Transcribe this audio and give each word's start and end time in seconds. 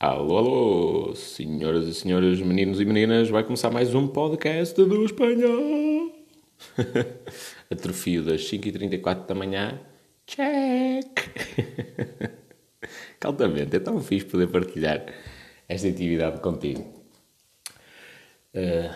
Alô, 0.00 0.36
alô, 0.36 1.14
senhoras 1.14 1.86
e 1.86 1.94
senhores, 1.94 2.40
meninos 2.40 2.80
e 2.80 2.84
meninas, 2.84 3.30
vai 3.30 3.44
começar 3.44 3.70
mais 3.70 3.94
um 3.94 4.08
podcast 4.08 4.74
do 4.74 5.04
Espanhol. 5.04 6.12
Atrofio 7.70 8.24
das 8.24 8.42
5h34 8.42 9.24
da 9.24 9.34
manhã. 9.36 9.80
Check! 10.26 11.20
Caltamente, 13.20 13.76
é 13.76 13.78
tão 13.78 14.02
fixe 14.02 14.26
poder 14.26 14.48
partilhar 14.48 15.06
esta 15.68 15.88
atividade 15.88 16.40
contigo. 16.40 16.82
Uh, 18.52 18.94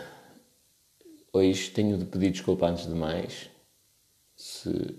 hoje 1.32 1.70
tenho 1.70 1.96
de 1.96 2.06
pedir 2.06 2.32
desculpa 2.32 2.66
antes 2.66 2.86
de 2.86 2.94
mais 2.94 3.48
se 4.36 4.96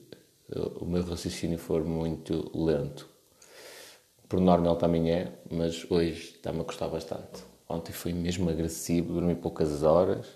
o 0.79 0.85
meu 0.85 1.03
raciocínio 1.03 1.59
for 1.59 1.83
muito 1.83 2.49
lento 2.57 3.08
por 4.29 4.39
norma 4.39 4.69
ele 4.69 4.77
também 4.77 5.11
é, 5.11 5.33
mas 5.49 5.89
hoje 5.89 6.35
está-me 6.35 6.61
a 6.61 6.63
custar 6.63 6.87
bastante. 6.87 7.43
Ontem 7.67 7.91
foi 7.91 8.13
mesmo 8.13 8.47
agressivo, 8.47 9.13
dormi 9.13 9.35
poucas 9.35 9.81
horas, 9.81 10.27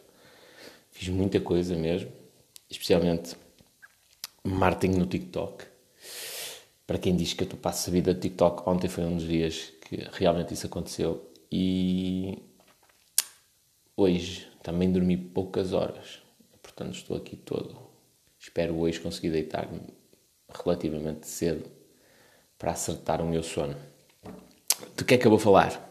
fiz 0.90 1.10
muita 1.10 1.40
coisa 1.40 1.76
mesmo, 1.76 2.12
especialmente 2.68 3.36
marketing 4.44 4.98
no 4.98 5.06
TikTok. 5.06 5.66
Para 6.88 6.98
quem 6.98 7.16
diz 7.16 7.34
que 7.34 7.44
eu 7.44 7.48
passo 7.58 7.92
a 7.92 7.94
vida 7.94 8.16
de 8.16 8.22
TikTok, 8.22 8.68
ontem 8.68 8.88
foi 8.90 9.04
um 9.06 9.16
dos 9.16 9.28
dias 9.28 9.72
que 9.88 10.08
realmente 10.12 10.56
isso 10.56 10.66
aconteceu 10.66 11.32
e 11.52 12.42
hoje 13.96 14.48
também 14.64 14.92
dormi 14.92 15.16
poucas 15.18 15.72
horas, 15.72 16.20
portanto 16.64 16.96
estou 16.96 17.16
aqui 17.16 17.36
todo. 17.36 17.78
Espero 18.40 18.76
hoje 18.76 19.00
conseguir 19.00 19.30
deitar-me 19.30 19.82
relativamente 20.52 21.28
cedo 21.28 21.83
para 22.64 22.72
acertar 22.72 23.22
o 23.22 23.26
meu 23.26 23.44
sono. 23.44 23.76
De 24.96 25.04
que 25.04 25.16
é 25.16 25.18
que 25.18 25.28
eu 25.28 25.30
vou 25.30 25.38
falar 25.38 25.86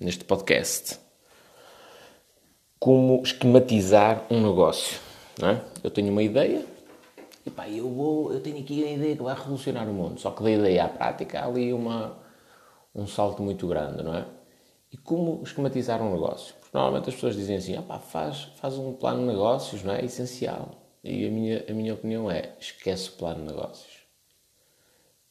neste 0.00 0.24
podcast? 0.24 0.98
Como 2.78 3.22
esquematizar 3.22 4.24
um 4.30 4.40
negócio. 4.40 4.98
É? 5.42 5.60
Eu 5.82 5.90
tenho 5.90 6.10
uma 6.10 6.22
ideia 6.22 6.64
e 7.44 7.50
pá, 7.50 7.68
eu, 7.68 7.90
vou, 7.90 8.32
eu 8.32 8.40
tenho 8.40 8.58
aqui 8.58 8.82
a 8.84 8.92
ideia 8.92 9.14
que 9.14 9.22
vai 9.22 9.34
revolucionar 9.34 9.86
o 9.86 9.92
mundo. 9.92 10.18
Só 10.18 10.30
que 10.30 10.42
da 10.42 10.50
ideia 10.50 10.86
à 10.86 10.88
prática 10.88 11.40
há 11.40 11.44
ali 11.44 11.74
uma, 11.74 12.16
um 12.94 13.06
salto 13.06 13.42
muito 13.42 13.68
grande, 13.68 14.02
não 14.02 14.14
é? 14.14 14.24
E 14.90 14.96
como 14.96 15.42
esquematizar 15.42 16.00
um 16.00 16.10
negócio? 16.10 16.54
Porque 16.54 16.74
normalmente 16.74 17.10
as 17.10 17.14
pessoas 17.16 17.36
dizem 17.36 17.56
assim, 17.56 17.76
ah 17.76 17.82
pá, 17.82 17.98
faz, 17.98 18.44
faz 18.56 18.78
um 18.78 18.94
plano 18.94 19.20
de 19.20 19.26
negócios, 19.26 19.82
não 19.82 19.92
é? 19.92 20.00
É 20.00 20.06
essencial. 20.06 20.70
E 21.04 21.26
a 21.26 21.30
minha, 21.30 21.66
a 21.68 21.72
minha 21.74 21.92
opinião 21.92 22.30
é, 22.30 22.54
esquece 22.58 23.10
o 23.10 23.12
plano 23.12 23.42
de 23.42 23.52
negócios. 23.52 23.93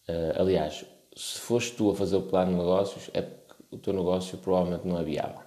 Uh, 0.08 0.42
aliás, 0.42 0.86
se 1.16 1.40
foste 1.40 1.76
tu 1.76 1.92
a 1.92 1.96
fazer 1.96 2.16
o 2.16 2.24
plano 2.24 2.52
de 2.52 2.58
negócios, 2.58 3.10
é 3.14 3.22
porque 3.22 3.64
o 3.72 3.78
teu 3.78 3.94
negócio 3.94 4.38
provavelmente 4.38 4.88
não 4.88 5.00
é 5.00 5.04
viável. 5.04 5.42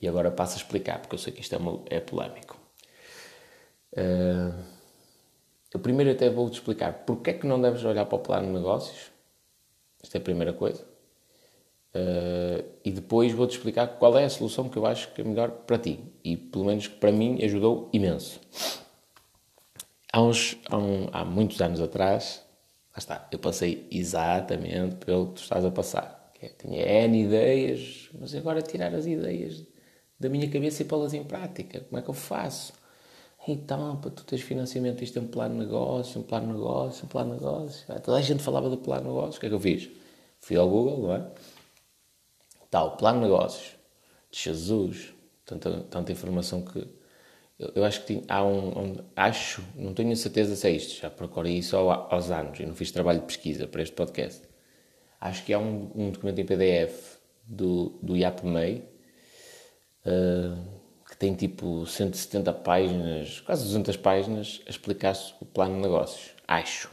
E 0.00 0.06
agora 0.06 0.30
passo 0.30 0.54
a 0.54 0.56
explicar, 0.58 1.00
porque 1.00 1.14
eu 1.14 1.18
sei 1.18 1.32
que 1.32 1.40
isto 1.40 1.54
é, 1.54 1.58
uma, 1.58 1.82
é 1.86 1.98
polémico. 1.98 2.56
Uh, 3.92 4.54
eu 5.72 5.80
primeiro 5.80 6.10
até 6.12 6.30
vou-te 6.30 6.54
explicar 6.54 7.04
porque 7.04 7.30
é 7.30 7.32
que 7.34 7.46
não 7.46 7.60
deves 7.60 7.84
olhar 7.84 8.06
para 8.06 8.16
o 8.16 8.20
plano 8.20 8.46
de 8.46 8.52
negócios. 8.52 9.10
Esta 10.02 10.18
é 10.18 10.20
a 10.20 10.24
primeira 10.24 10.52
coisa. 10.52 10.82
Uh, 11.94 12.64
e 12.84 12.90
depois 12.90 13.32
vou-te 13.32 13.56
explicar 13.56 13.86
qual 13.98 14.16
é 14.16 14.24
a 14.24 14.30
solução 14.30 14.68
que 14.68 14.76
eu 14.76 14.86
acho 14.86 15.12
que 15.12 15.20
é 15.20 15.24
melhor 15.24 15.50
para 15.50 15.78
ti. 15.78 15.98
E 16.22 16.36
pelo 16.36 16.64
menos 16.64 16.86
que 16.86 16.96
para 16.96 17.10
mim 17.10 17.42
ajudou 17.42 17.88
imenso. 17.92 18.40
Há, 20.12 20.22
uns, 20.22 20.56
há, 20.70 20.78
um, 20.78 21.08
há 21.12 21.24
muitos 21.24 21.60
anos 21.60 21.80
atrás, 21.80 22.42
Lá 22.98 23.00
está, 23.00 23.28
eu 23.30 23.38
passei 23.38 23.86
exatamente 23.92 24.96
pelo 24.96 25.28
que 25.28 25.34
tu 25.34 25.42
estás 25.42 25.64
a 25.64 25.70
passar. 25.70 26.32
É, 26.42 26.48
tinha 26.48 26.82
N 27.04 27.22
ideias, 27.22 28.10
mas 28.18 28.34
agora 28.34 28.60
tirar 28.60 28.92
as 28.92 29.06
ideias 29.06 29.62
da 30.18 30.28
minha 30.28 30.50
cabeça 30.50 30.82
e 30.82 30.84
pô-las 30.84 31.14
em 31.14 31.22
prática. 31.22 31.78
Como 31.88 31.96
é 31.96 32.02
que 32.02 32.10
eu 32.10 32.14
faço? 32.14 32.72
Então, 33.46 33.96
para 33.98 34.10
tu 34.10 34.24
teres 34.24 34.44
financiamento, 34.44 35.04
isto 35.04 35.16
é 35.16 35.22
um 35.22 35.28
plano 35.28 35.54
de 35.54 35.60
negócio, 35.60 36.20
um 36.20 36.24
plano 36.24 36.48
de 36.48 36.52
negócio, 36.54 37.04
um 37.04 37.08
plano 37.08 37.36
de 37.36 37.40
negócio. 37.40 37.86
Toda 38.02 38.18
a 38.18 38.20
gente 38.20 38.42
falava 38.42 38.68
do 38.68 38.78
plano 38.78 39.02
de 39.02 39.08
negócio. 39.08 39.36
O 39.36 39.40
que 39.40 39.46
é 39.46 39.48
que 39.48 39.54
eu 39.54 39.60
fiz? 39.60 39.88
Fui 40.40 40.56
ao 40.56 40.68
Google, 40.68 41.02
não 41.02 41.14
é? 41.14 41.30
Tal, 42.68 42.96
plano 42.96 43.20
de 43.20 43.26
negócios. 43.26 43.76
Jesus. 44.32 45.14
Tanta, 45.46 45.82
tanta 45.82 46.10
informação 46.10 46.62
que 46.62 46.84
eu, 47.58 47.84
acho 47.84 48.02
que 48.02 48.06
tinha, 48.06 48.24
há 48.28 48.44
um, 48.44 48.68
um, 48.68 48.96
Acho, 49.16 49.64
não 49.74 49.92
tenho 49.92 50.14
certeza 50.16 50.54
se 50.54 50.66
é 50.68 50.70
isto, 50.70 51.00
já 51.00 51.10
procurei 51.10 51.58
isso 51.58 51.76
aos 51.76 52.30
anos 52.30 52.60
e 52.60 52.64
não 52.64 52.74
fiz 52.74 52.92
trabalho 52.92 53.20
de 53.20 53.26
pesquisa 53.26 53.66
para 53.66 53.82
este 53.82 53.94
podcast. 53.94 54.42
Acho 55.20 55.44
que 55.44 55.52
há 55.52 55.58
um, 55.58 55.90
um 55.94 56.10
documento 56.10 56.38
em 56.38 56.46
PDF 56.46 57.18
do, 57.44 57.98
do 58.00 58.16
IAPMEI 58.16 58.84
uh, 60.06 60.78
que 61.08 61.16
tem 61.16 61.34
tipo 61.34 61.84
170 61.84 62.52
páginas, 62.52 63.40
quase 63.40 63.64
200 63.64 63.96
páginas, 63.96 64.60
a 64.66 64.70
explicar 64.70 65.16
o 65.40 65.44
plano 65.44 65.74
de 65.74 65.80
negócios. 65.80 66.30
Acho. 66.46 66.90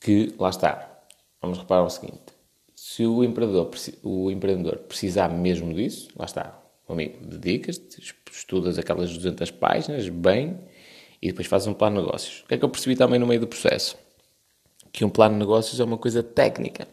Que, 0.00 0.32
lá 0.38 0.50
está. 0.50 1.02
Vamos 1.42 1.58
reparar 1.58 1.82
o 1.82 1.90
seguinte. 1.90 2.32
Se 2.76 3.04
o 3.04 3.24
empreendedor, 3.24 3.70
o 4.04 4.30
empreendedor 4.30 4.78
precisar 4.78 5.28
mesmo 5.28 5.74
disso, 5.74 6.08
lá 6.16 6.26
está, 6.26 6.59
amigo, 6.92 7.18
dedicas-te, 7.24 8.14
estudas 8.30 8.78
aquelas 8.78 9.12
200 9.12 9.50
páginas 9.50 10.08
bem 10.08 10.58
e 11.20 11.28
depois 11.28 11.46
fazes 11.46 11.68
um 11.68 11.74
plano 11.74 12.00
de 12.00 12.06
negócios. 12.06 12.40
O 12.40 12.46
que 12.46 12.54
é 12.54 12.58
que 12.58 12.64
eu 12.64 12.68
percebi 12.68 12.96
também 12.96 13.18
no 13.18 13.26
meio 13.26 13.40
do 13.40 13.46
processo? 13.46 13.96
Que 14.92 15.04
um 15.04 15.10
plano 15.10 15.34
de 15.34 15.40
negócios 15.40 15.78
é 15.78 15.84
uma 15.84 15.98
coisa 15.98 16.22
técnica. 16.22 16.88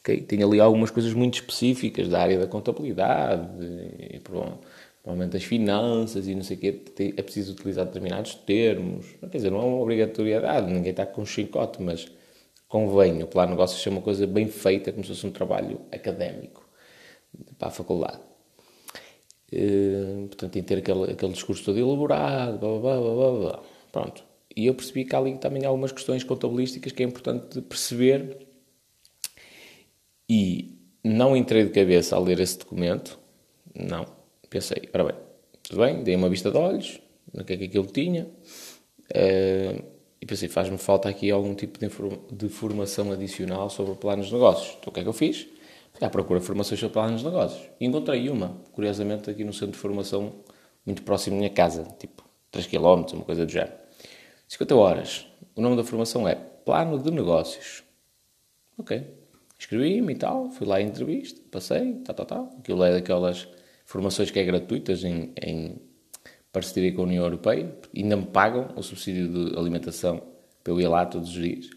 Okay? 0.00 0.20
Tem 0.22 0.42
ali 0.42 0.60
algumas 0.60 0.90
coisas 0.90 1.12
muito 1.12 1.34
específicas 1.34 2.08
da 2.08 2.20
área 2.20 2.38
da 2.38 2.46
contabilidade, 2.46 3.48
e, 4.10 4.20
provavelmente 4.20 5.32
das 5.32 5.44
finanças 5.44 6.26
e 6.28 6.34
não 6.34 6.42
sei 6.42 6.56
o 6.56 6.60
quê. 6.60 6.82
É 7.16 7.22
preciso 7.22 7.52
utilizar 7.52 7.84
determinados 7.86 8.34
termos. 8.34 9.06
Quer 9.20 9.36
dizer, 9.36 9.50
não 9.50 9.60
é 9.60 9.64
uma 9.64 9.80
obrigatoriedade, 9.82 10.72
ninguém 10.72 10.90
está 10.90 11.04
com 11.04 11.22
um 11.22 11.26
chicote, 11.26 11.82
mas 11.82 12.06
convém 12.68 13.22
o 13.22 13.26
plano 13.26 13.48
de 13.48 13.52
negócios 13.54 13.82
ser 13.82 13.88
uma 13.88 14.02
coisa 14.02 14.26
bem 14.26 14.46
feita, 14.48 14.92
como 14.92 15.02
se 15.02 15.08
fosse 15.10 15.26
um 15.26 15.32
trabalho 15.32 15.80
académico 15.90 16.68
para 17.58 17.68
a 17.68 17.70
faculdade. 17.70 18.20
Uh, 19.52 20.26
portanto, 20.28 20.52
que 20.52 20.62
ter 20.62 20.78
aquele, 20.78 21.12
aquele 21.12 21.32
discurso 21.32 21.64
todo 21.64 21.78
elaborado, 21.78 22.58
blá, 22.58 22.78
blá, 22.78 23.00
blá, 23.00 23.14
blá, 23.14 23.38
blá. 23.38 23.62
Pronto. 23.90 24.24
E 24.54 24.66
eu 24.66 24.74
percebi 24.74 25.04
que 25.04 25.14
há 25.14 25.18
ali 25.18 25.38
também 25.38 25.64
algumas 25.64 25.92
questões 25.92 26.24
contabilísticas 26.24 26.92
que 26.92 27.02
é 27.02 27.06
importante 27.06 27.60
perceber 27.62 28.46
e 30.28 30.76
não 31.02 31.36
entrei 31.36 31.64
de 31.64 31.70
cabeça 31.70 32.16
a 32.16 32.18
ler 32.18 32.40
esse 32.40 32.58
documento, 32.58 33.18
não. 33.74 34.06
Pensei, 34.50 34.88
ora 34.92 35.04
bem, 35.04 35.14
tudo 35.62 35.80
bem, 35.80 36.02
dei 36.02 36.16
uma 36.16 36.28
vista 36.28 36.50
de 36.50 36.56
olhos, 36.56 37.00
no 37.32 37.44
que 37.44 37.52
é 37.52 37.56
que 37.56 37.64
aquilo 37.64 37.86
tinha, 37.86 38.24
uh, 38.24 39.84
e 40.20 40.26
pensei, 40.26 40.48
faz-me 40.48 40.76
falta 40.76 41.08
aqui 41.08 41.30
algum 41.30 41.54
tipo 41.54 41.78
de, 41.78 41.88
de 42.32 42.48
formação 42.48 43.12
adicional 43.12 43.70
sobre 43.70 43.94
planos 43.94 44.26
de 44.26 44.32
negócios. 44.32 44.76
Então 44.80 44.90
o 44.90 44.92
que 44.92 45.00
é 45.00 45.02
que 45.02 45.08
eu 45.08 45.12
fiz? 45.12 45.46
À 46.00 46.08
procura 46.08 46.40
de 46.40 46.46
formações 46.46 46.80
sobre 46.80 46.94
planos 46.94 47.20
de 47.20 47.26
negócios. 47.26 47.68
E 47.80 47.86
encontrei 47.86 48.28
uma, 48.28 48.60
curiosamente, 48.72 49.30
aqui 49.30 49.44
no 49.44 49.52
centro 49.52 49.72
de 49.72 49.78
formação, 49.78 50.32
muito 50.84 51.02
próximo 51.02 51.36
da 51.36 51.40
minha 51.40 51.50
casa, 51.50 51.84
tipo 51.98 52.24
3 52.50 52.66
km, 52.66 53.04
uma 53.14 53.24
coisa 53.24 53.44
do 53.44 53.52
género. 53.52 53.72
50 54.46 54.74
horas. 54.74 55.26
O 55.54 55.60
nome 55.60 55.76
da 55.76 55.84
formação 55.84 56.26
é 56.26 56.34
Plano 56.34 56.98
de 56.98 57.10
Negócios. 57.10 57.82
Ok. 58.76 59.18
Escrevi-me 59.58 60.12
e 60.12 60.16
tal, 60.16 60.50
fui 60.50 60.66
lá 60.66 60.76
à 60.76 60.82
entrevista, 60.82 61.40
passei, 61.50 61.94
tal, 62.04 62.14
tal, 62.14 62.26
tal. 62.26 62.56
Aquilo 62.58 62.84
é 62.84 62.92
daquelas 62.92 63.48
formações 63.84 64.30
que 64.30 64.38
é 64.38 64.44
gratuitas 64.44 65.02
em, 65.02 65.32
em 65.42 65.80
parceria 66.52 66.94
com 66.94 67.02
a 67.02 67.04
União 67.04 67.24
Europeia. 67.24 67.76
Ainda 67.94 68.16
me 68.16 68.26
pagam 68.26 68.72
o 68.76 68.82
subsídio 68.82 69.28
de 69.28 69.58
alimentação 69.58 70.22
eu 70.68 70.80
ir 70.80 70.86
lá 70.86 71.06
todos 71.06 71.28
os 71.28 71.34
dias. 71.34 71.70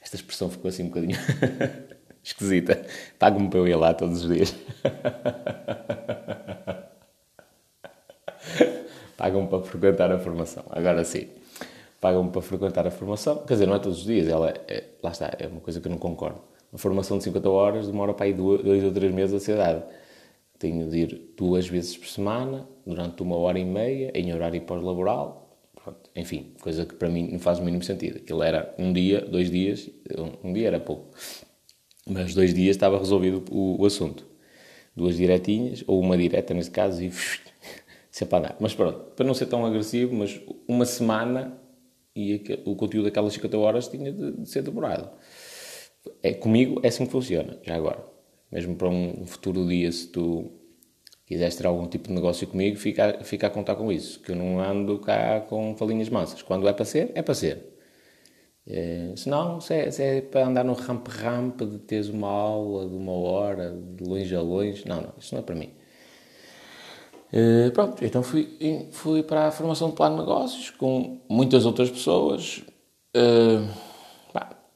Esta 0.00 0.16
expressão 0.16 0.48
ficou 0.48 0.68
assim 0.68 0.84
um 0.84 0.88
bocadinho 0.88 1.18
esquisita. 2.28 2.84
Pago-me 3.18 3.48
para 3.48 3.58
eu 3.58 3.68
ir 3.68 3.76
lá 3.76 3.94
todos 3.94 4.24
os 4.24 4.28
dias. 4.32 4.54
Pagam-me 9.16 9.48
para 9.48 9.62
frequentar 9.62 10.12
a 10.12 10.18
formação. 10.18 10.64
Agora 10.70 11.02
sim. 11.04 11.28
Pagam-me 12.00 12.30
para 12.30 12.40
frequentar 12.40 12.86
a 12.86 12.90
formação. 12.90 13.38
Quer 13.44 13.54
dizer, 13.54 13.66
não 13.66 13.74
é 13.74 13.78
todos 13.78 13.98
os 13.98 14.04
dias. 14.04 14.28
Ela 14.28 14.50
é, 14.68 14.84
lá 15.02 15.10
está, 15.10 15.34
é 15.38 15.46
uma 15.48 15.60
coisa 15.60 15.80
que 15.80 15.88
eu 15.88 15.90
não 15.90 15.98
concordo. 15.98 16.40
Uma 16.70 16.78
formação 16.78 17.18
de 17.18 17.24
50 17.24 17.50
horas 17.50 17.86
demora 17.86 18.14
para 18.14 18.28
ir 18.28 18.34
dois 18.34 18.84
ou 18.84 18.92
três 18.92 19.12
meses 19.12 19.48
a 19.48 19.54
dada. 19.56 19.88
Tenho 20.58 20.88
de 20.88 20.98
ir 20.98 21.34
duas 21.36 21.66
vezes 21.66 21.96
por 21.96 22.06
semana, 22.06 22.68
durante 22.86 23.22
uma 23.22 23.36
hora 23.36 23.58
e 23.58 23.64
meia, 23.64 24.12
em 24.14 24.32
horário 24.34 24.60
pós-laboral. 24.62 25.46
Enfim, 26.14 26.52
coisa 26.60 26.84
que 26.84 26.94
para 26.94 27.08
mim 27.08 27.30
não 27.32 27.38
faz 27.38 27.58
o 27.58 27.62
mínimo 27.62 27.82
sentido. 27.82 28.18
Aquilo 28.18 28.42
era 28.42 28.74
um 28.78 28.92
dia, 28.92 29.22
dois 29.22 29.50
dias, 29.50 29.88
um 30.44 30.52
dia 30.52 30.68
era 30.68 30.78
pouco. 30.78 31.10
Mas 32.08 32.34
dois 32.34 32.54
dias 32.54 32.76
estava 32.76 32.98
resolvido 32.98 33.44
o, 33.50 33.80
o 33.80 33.86
assunto. 33.86 34.26
Duas 34.96 35.16
diretinhas, 35.16 35.84
ou 35.86 36.00
uma 36.00 36.16
direta 36.16 36.54
neste 36.54 36.70
caso, 36.70 37.02
e 37.04 37.12
sempre 38.10 38.34
a 38.36 38.38
andar. 38.38 38.56
Mas 38.58 38.74
pronto, 38.74 38.98
para 39.14 39.26
não 39.26 39.34
ser 39.34 39.46
tão 39.46 39.64
agressivo, 39.64 40.14
mas 40.14 40.40
uma 40.66 40.86
semana 40.86 41.58
e 42.16 42.42
o 42.64 42.74
conteúdo 42.74 43.04
daquelas 43.04 43.32
50 43.34 43.56
horas 43.58 43.88
tinha 43.88 44.10
de, 44.10 44.32
de 44.32 44.48
ser 44.48 44.62
demorado. 44.62 45.08
é, 46.22 46.34
comigo 46.34 46.80
é 46.82 46.88
assim 46.88 47.06
que 47.06 47.12
funciona, 47.12 47.58
já 47.62 47.76
agora. 47.76 48.04
Mesmo 48.50 48.74
para 48.74 48.88
um 48.88 49.26
futuro 49.26 49.66
dia, 49.68 49.92
se 49.92 50.08
tu 50.08 50.50
quiseres 51.26 51.54
ter 51.54 51.66
algum 51.66 51.86
tipo 51.86 52.08
de 52.08 52.14
negócio 52.14 52.46
comigo, 52.48 52.76
fica, 52.76 53.22
fica 53.22 53.46
a 53.46 53.50
contar 53.50 53.76
com 53.76 53.92
isso. 53.92 54.20
Que 54.20 54.32
eu 54.32 54.36
não 54.36 54.58
ando 54.58 54.98
cá 54.98 55.40
com 55.42 55.76
falinhas 55.76 56.08
massas. 56.08 56.42
Quando 56.42 56.66
é 56.66 56.72
para 56.72 56.84
ser, 56.84 57.12
é 57.14 57.22
para 57.22 57.34
ser. 57.34 57.67
É, 58.70 59.12
se 59.16 59.30
não, 59.30 59.60
se 59.62 59.72
é, 59.72 59.90
se 59.90 60.02
é 60.02 60.20
para 60.20 60.46
andar 60.46 60.62
no 60.62 60.74
ramp-ramp 60.74 61.62
de 61.62 61.78
teres 61.78 62.08
uma 62.10 62.28
aula 62.28 62.86
de 62.86 62.94
uma 62.94 63.12
hora, 63.12 63.74
de 63.96 64.04
longe 64.04 64.34
a 64.36 64.42
longe, 64.42 64.86
não, 64.86 65.00
não, 65.00 65.12
isso 65.18 65.34
não 65.34 65.40
é 65.40 65.44
para 65.44 65.54
mim. 65.54 65.70
Uh, 67.32 67.70
pronto, 67.72 68.04
então 68.04 68.22
fui, 68.22 68.58
fui 68.90 69.22
para 69.22 69.48
a 69.48 69.50
formação 69.50 69.90
de 69.90 69.96
plano 69.96 70.16
de 70.16 70.20
negócios 70.22 70.70
com 70.70 71.18
muitas 71.28 71.64
outras 71.64 71.90
pessoas. 71.90 72.62
Uh, 73.16 73.68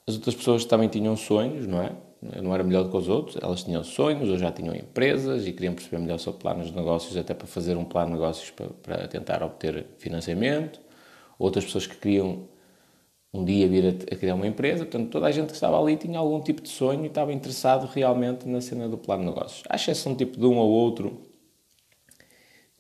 as 0.07 0.15
outras 0.15 0.35
pessoas 0.35 0.65
também 0.65 0.89
tinham 0.89 1.15
sonhos, 1.17 1.67
não 1.67 1.83
é? 1.83 1.93
Eu 2.35 2.43
não 2.43 2.55
era 2.55 2.63
melhor 2.63 2.89
que 2.89 2.97
os 2.97 3.09
outros, 3.09 3.37
elas 3.43 3.63
tinham 3.63 3.83
sonhos 3.85 4.29
ou 4.29 4.39
já 4.39 4.51
tinham 4.51 4.75
empresas 4.75 5.47
e 5.47 5.53
queriam 5.53 5.75
perceber 5.75 5.99
melhor 5.99 6.19
sobre 6.19 6.41
planos 6.41 6.69
de 6.69 6.77
negócios, 6.77 7.17
até 7.17 7.35
para 7.35 7.47
fazer 7.47 7.77
um 7.77 7.85
plano 7.85 8.09
de 8.09 8.13
negócios 8.15 8.51
para, 8.51 8.69
para 8.69 9.09
tentar 9.09 9.43
obter 9.43 9.87
financiamento. 9.99 10.81
Outras 11.39 11.65
pessoas 11.65 11.87
que 11.87 11.97
queriam 11.97 12.49
um 13.33 13.45
dia 13.45 13.67
vir 13.67 13.87
a, 13.87 14.15
a, 14.15 14.17
criar 14.17 14.35
uma 14.35 14.47
empresa. 14.47 14.85
Portanto, 14.85 15.11
toda 15.11 15.27
a 15.27 15.31
gente 15.31 15.49
que 15.49 15.55
estava 15.55 15.81
ali 15.81 15.97
tinha 15.97 16.19
algum 16.19 16.41
tipo 16.41 16.61
de 16.61 16.69
sonho 16.69 17.05
e 17.05 17.07
estava 17.07 17.33
interessado 17.33 17.87
realmente 17.87 18.47
na 18.47 18.61
cena 18.61 18.89
do 18.89 18.99
plano 18.99 19.23
de 19.25 19.31
negócios. 19.31 19.63
À 19.69 19.77
exceção 19.77 20.15
tipo 20.15 20.39
de 20.39 20.47
um 20.47 20.59
ou 20.59 20.69
outro 20.69 21.23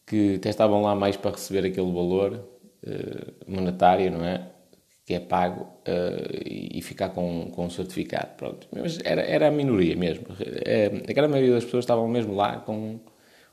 que 0.06 0.34
até 0.36 0.50
estavam 0.50 0.82
lá 0.82 0.94
mais 0.94 1.16
para 1.16 1.30
receber 1.30 1.66
aquele 1.66 1.90
valor 1.90 2.34
uh, 2.34 3.50
monetário, 3.50 4.10
não 4.10 4.24
é? 4.24 4.46
Que 5.06 5.14
é 5.14 5.20
pago 5.20 5.62
uh, 5.62 6.42
e 6.44 6.82
ficar 6.82 7.08
com, 7.10 7.50
com 7.50 7.64
um 7.64 7.70
certificado. 7.70 8.36
Pronto. 8.36 8.68
Mas 8.70 8.98
era, 9.04 9.22
era 9.22 9.48
a 9.48 9.50
minoria 9.50 9.96
mesmo. 9.96 10.26
Uh, 10.32 11.02
a 11.08 11.12
grande 11.14 11.30
maioria 11.30 11.54
das 11.54 11.64
pessoas 11.64 11.84
estavam 11.84 12.06
mesmo 12.08 12.34
lá 12.34 12.58
com, 12.58 13.00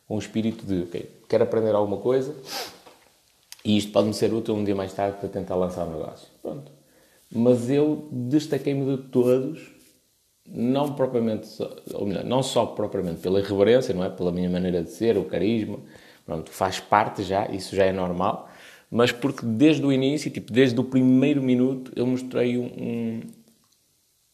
com 0.05 0.15
o 0.15 0.19
espírito 0.19 0.65
de, 0.65 0.81
ok, 0.81 1.09
quero 1.29 1.43
aprender 1.45 1.73
alguma 1.73 1.97
coisa 1.97 2.35
e 3.63 3.77
isto 3.77 3.91
pode-me 3.93 4.13
ser 4.13 4.33
útil 4.33 4.55
um 4.55 4.63
dia 4.63 4.75
mais 4.75 4.93
tarde 4.93 5.17
para 5.17 5.29
tentar 5.29 5.55
lançar 5.55 5.85
um 5.87 5.91
negócio. 5.91 6.27
Pronto. 6.41 6.78
Mas 7.33 7.69
eu 7.69 8.09
destaquei-me 8.11 8.97
de 8.97 9.03
todos, 9.03 9.71
não 10.47 10.93
propriamente, 10.93 11.47
ou 11.93 12.05
melhor, 12.05 12.23
não 12.23 12.41
só 12.41 12.65
propriamente 12.65 13.21
pela 13.21 13.39
irreverência, 13.39 13.93
não 13.93 14.03
é? 14.03 14.09
Pela 14.09 14.31
minha 14.31 14.49
maneira 14.49 14.83
de 14.83 14.89
ser, 14.89 15.17
o 15.17 15.25
carisma, 15.25 15.79
pronto, 16.25 16.49
faz 16.51 16.79
parte 16.79 17.23
já, 17.23 17.47
isso 17.47 17.75
já 17.75 17.85
é 17.85 17.91
normal, 17.91 18.49
mas 18.89 19.11
porque 19.11 19.45
desde 19.45 19.85
o 19.85 19.91
início, 19.91 20.31
tipo, 20.31 20.51
desde 20.51 20.79
o 20.79 20.83
primeiro 20.83 21.41
minuto, 21.43 21.91
eu 21.95 22.07
mostrei 22.07 22.57
um, 22.57 22.65
um, 22.65 23.21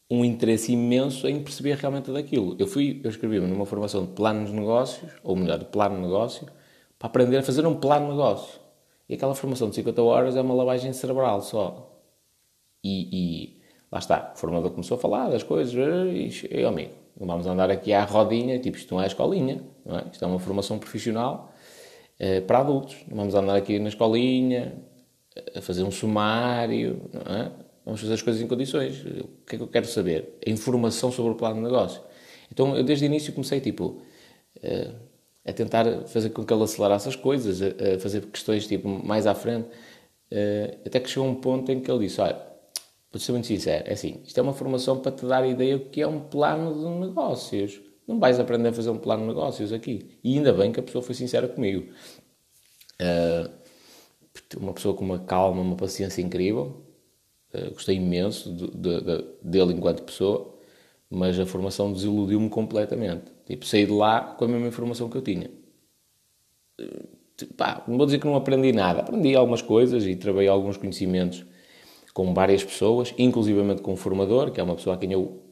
um 0.10 0.26
interesse 0.26 0.72
imenso 0.72 1.28
em 1.28 1.44
perceber 1.44 1.76
realmente 1.76 2.12
daquilo. 2.12 2.56
Eu 2.58 2.68
fui, 2.68 3.02
eu 3.04 3.10
escrevi-me 3.10 3.48
numa 3.48 3.66
formação 3.66 4.06
de 4.06 4.14
plano 4.14 4.46
de 4.46 4.54
negócios, 4.54 5.12
ou 5.24 5.36
melhor, 5.36 5.60
de 5.60 5.66
plano 5.66 5.96
de 5.96 6.02
negócio, 6.02 6.48
para 6.98 7.08
aprender 7.08 7.38
a 7.38 7.44
fazer 7.44 7.66
um 7.66 7.76
plano 7.76 8.06
de 8.06 8.12
negócio. 8.12 8.60
E 9.10 9.16
aquela 9.16 9.36
formação 9.36 9.70
de 9.70 9.76
50 9.76 10.02
horas 10.02 10.36
é 10.38 10.42
uma 10.42 10.54
lavagem 10.54 10.94
cerebral 10.94 11.42
só. 11.42 11.95
E, 12.86 13.10
e 13.12 13.62
lá 13.92 13.98
está, 13.98 14.32
o 14.36 14.38
formador 14.38 14.70
começou 14.70 14.96
a 14.96 15.00
falar 15.00 15.30
das 15.30 15.42
coisas, 15.42 15.74
e 15.74 16.48
eu, 16.52 16.70
amigo, 16.70 16.94
vamos 17.18 17.48
andar 17.48 17.72
aqui 17.72 17.92
à 17.92 18.04
rodinha, 18.04 18.60
tipo, 18.60 18.78
isto 18.78 18.94
não 18.94 19.02
é 19.02 19.08
escolinha, 19.08 19.64
não 19.84 19.98
é? 19.98 20.06
Isto 20.12 20.24
é 20.24 20.28
uma 20.28 20.38
formação 20.38 20.78
profissional 20.78 21.52
eh, 22.20 22.42
para 22.42 22.60
adultos. 22.60 22.96
Vamos 23.10 23.34
andar 23.34 23.56
aqui 23.56 23.80
na 23.80 23.90
escolinha, 23.90 24.76
a 25.56 25.62
fazer 25.62 25.84
um 25.84 25.90
sumário, 25.90 27.10
não 27.12 27.36
é? 27.36 27.52
Vamos 27.84 28.02
fazer 28.02 28.14
as 28.14 28.22
coisas 28.22 28.42
em 28.42 28.48
condições. 28.48 29.04
O 29.04 29.46
que 29.48 29.56
é 29.56 29.58
que 29.58 29.64
eu 29.64 29.68
quero 29.68 29.88
saber? 29.88 30.38
A 30.46 30.50
informação 30.50 31.12
sobre 31.12 31.32
o 31.32 31.36
plano 31.36 31.56
de 31.56 31.62
negócio. 31.62 32.02
Então, 32.52 32.76
eu 32.78 32.84
desde 32.84 33.06
o 33.06 33.08
início 33.08 33.34
comecei, 33.34 33.60
tipo, 33.60 34.02
eh, 34.62 34.92
a 35.44 35.54
tentar 35.54 35.86
fazer 36.08 36.30
com 36.30 36.46
que 36.46 36.54
ele 36.54 36.64
acelerasse 36.64 37.10
as 37.10 37.16
coisas, 37.16 37.62
a, 37.62 38.00
fazer 38.00 38.26
questões, 38.28 38.68
tipo, 38.68 38.88
mais 38.88 39.26
à 39.28 39.34
frente, 39.36 39.68
eh, 40.32 40.78
até 40.86 41.00
que 41.00 41.10
chegou 41.10 41.28
um 41.28 41.36
ponto 41.36 41.72
em 41.72 41.80
que 41.80 41.90
ele 41.90 42.06
disse, 42.08 42.22
olha, 42.22 42.55
vou 43.16 43.20
ser 43.22 43.32
muito 43.32 43.48
sincero, 43.48 43.86
é 43.88 43.94
assim, 43.94 44.20
isto 44.26 44.38
é 44.38 44.44
uma 44.44 44.54
formação 44.54 45.00
para 45.00 45.10
te 45.10 45.26
dar 45.26 45.42
a 45.42 45.48
ideia 45.48 45.78
do 45.78 45.86
que 45.86 46.02
é 46.02 46.08
um 46.08 46.20
plano 46.20 46.74
de 46.74 47.08
negócios. 47.08 47.80
Não 48.06 48.20
vais 48.20 48.42
aprender 48.42 48.68
a 48.68 48.74
fazer 48.74 48.90
um 48.90 48.98
plano 48.98 49.22
de 49.22 49.30
negócios 49.30 49.72
aqui. 49.72 50.20
E 50.22 50.38
ainda 50.38 50.52
bem 50.52 50.70
que 50.74 50.82
a 50.82 50.84
pessoa 50.84 51.02
foi 51.02 51.16
sincera 51.16 51.48
comigo. 51.48 51.90
Uh, 53.02 53.50
uma 54.58 54.74
pessoa 54.74 54.94
com 54.94 55.06
uma 55.06 55.20
calma, 55.20 55.62
uma 55.62 55.78
paciência 55.78 56.22
incrível. 56.22 56.84
Uh, 57.54 57.74
gostei 57.74 57.96
imenso 57.96 58.54
de, 58.54 58.68
de, 58.72 59.02
de, 59.02 59.26
dele 59.42 59.74
enquanto 59.74 60.04
pessoa, 60.04 60.54
mas 61.10 61.40
a 61.40 61.46
formação 61.46 61.94
desiludiu-me 61.94 62.50
completamente. 62.50 63.32
Tipo, 63.46 63.66
saí 63.66 63.86
de 63.86 63.94
lá 63.94 64.36
com 64.38 64.44
a 64.44 64.48
mesma 64.50 64.68
informação 64.68 65.10
que 65.10 65.16
eu 65.16 65.22
tinha. 65.22 65.50
Uh, 66.82 67.48
pá, 67.56 67.82
não 67.88 67.96
vou 67.96 68.06
dizer 68.06 68.20
que 68.20 68.26
não 68.26 68.36
aprendi 68.36 68.74
nada. 68.74 69.00
Aprendi 69.00 69.38
algumas 69.38 69.62
coisas 69.62 70.06
e 70.06 70.18
trabalhei 70.18 70.50
alguns 70.50 70.76
conhecimentos 70.76 71.46
com 72.16 72.34
várias 72.34 72.64
pessoas, 72.64 73.14
inclusivamente 73.18 73.82
com 73.82 73.92
um 73.92 73.98
formador, 73.98 74.50
que 74.50 74.62
é 74.62 74.64
uma 74.64 74.78
pessoa 74.78 74.96
a 74.96 74.98
quem 74.98 75.12
eu 75.12 75.44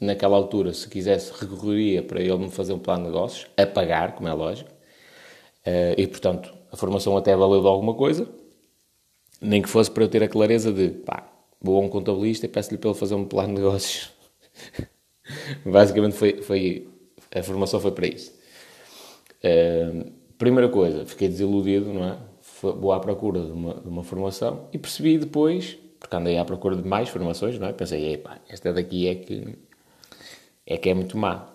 naquela 0.00 0.34
altura, 0.38 0.72
se 0.72 0.88
quisesse, 0.88 1.30
recorreria 1.38 2.02
para 2.02 2.18
ele 2.18 2.38
me 2.38 2.50
fazer 2.50 2.72
um 2.72 2.78
plano 2.78 3.04
de 3.04 3.10
negócios, 3.10 3.46
a 3.58 3.66
pagar, 3.66 4.14
como 4.14 4.26
é 4.26 4.32
lógico. 4.32 4.70
Uh, 4.70 5.92
e, 5.98 6.06
portanto, 6.06 6.50
a 6.72 6.76
formação 6.78 7.14
até 7.14 7.36
valeu 7.36 7.60
de 7.60 7.66
alguma 7.66 7.92
coisa, 7.92 8.26
nem 9.38 9.60
que 9.60 9.68
fosse 9.68 9.90
para 9.90 10.02
eu 10.02 10.08
ter 10.08 10.22
a 10.22 10.28
clareza 10.28 10.72
de, 10.72 10.88
pá, 10.88 11.30
vou 11.60 11.76
a 11.76 11.84
um 11.84 11.90
contabilista 11.90 12.46
e 12.46 12.48
peço-lhe 12.48 12.78
para 12.78 12.88
ele 12.88 12.98
fazer 12.98 13.14
um 13.14 13.26
plano 13.26 13.54
de 13.54 13.60
negócios. 13.60 14.10
Basicamente, 15.62 16.14
foi, 16.16 16.40
foi, 16.40 16.88
a 17.34 17.42
formação 17.42 17.78
foi 17.78 17.92
para 17.92 18.06
isso. 18.06 18.32
Uh, 19.44 20.10
primeira 20.38 20.70
coisa, 20.70 21.04
fiquei 21.04 21.28
desiludido, 21.28 21.92
não 21.92 22.04
é? 22.04 22.31
Vou 22.62 22.92
à 22.92 23.00
procura 23.00 23.40
de 23.40 23.50
uma, 23.50 23.74
de 23.74 23.88
uma 23.88 24.04
formação 24.04 24.68
e 24.72 24.78
percebi 24.78 25.18
depois, 25.18 25.76
porque 25.98 26.14
andei 26.14 26.38
à 26.38 26.44
procura 26.44 26.76
de 26.76 26.86
mais 26.86 27.08
formações, 27.08 27.58
não 27.58 27.66
é? 27.66 27.72
Pensei, 27.72 28.14
epá, 28.14 28.38
esta 28.48 28.72
daqui 28.72 29.08
é 29.08 29.16
que 29.16 29.58
é 30.66 30.76
que 30.76 30.88
é 30.88 30.94
muito 30.94 31.18
má. 31.18 31.48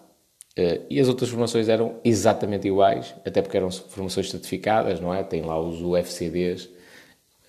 Uh, 0.58 0.86
e 0.90 1.00
as 1.00 1.08
outras 1.08 1.30
formações 1.30 1.70
eram 1.70 2.00
exatamente 2.04 2.68
iguais, 2.68 3.16
até 3.26 3.42
porque 3.42 3.56
eram 3.58 3.72
formações 3.72 4.30
certificadas, 4.30 5.00
não 5.00 5.14
é? 5.14 5.24
Tem 5.24 5.42
lá 5.44 5.60
os 5.60 5.82
UFCDs 5.82 6.66
uh, 6.66 6.70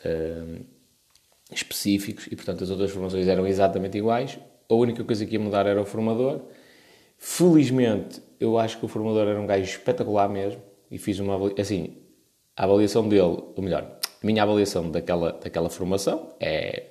eh, 0.04 0.60
específicos 1.50 2.26
e, 2.30 2.36
portanto, 2.36 2.62
as 2.62 2.70
outras 2.70 2.90
formações 2.90 3.26
eram 3.26 3.46
exatamente 3.46 3.96
iguais. 3.98 4.38
A 4.68 4.74
única 4.74 5.02
coisa 5.02 5.24
que 5.24 5.32
ia 5.32 5.40
mudar 5.40 5.66
era 5.66 5.80
o 5.80 5.86
formador. 5.86 6.42
Felizmente, 7.16 8.22
eu 8.38 8.58
acho 8.58 8.78
que 8.78 8.84
o 8.84 8.88
formador 8.88 9.26
era 9.26 9.40
um 9.40 9.46
gajo 9.46 9.64
espetacular 9.64 10.28
mesmo 10.28 10.62
e 10.90 10.98
fiz 10.98 11.18
uma 11.18 11.38
assim, 11.58 11.96
a 12.58 12.64
avaliação 12.64 13.08
dele, 13.08 13.22
ou 13.22 13.62
melhor, 13.62 13.98
a 14.22 14.26
minha 14.26 14.42
avaliação 14.42 14.90
daquela, 14.90 15.32
daquela 15.32 15.70
formação 15.70 16.34
é, 16.40 16.86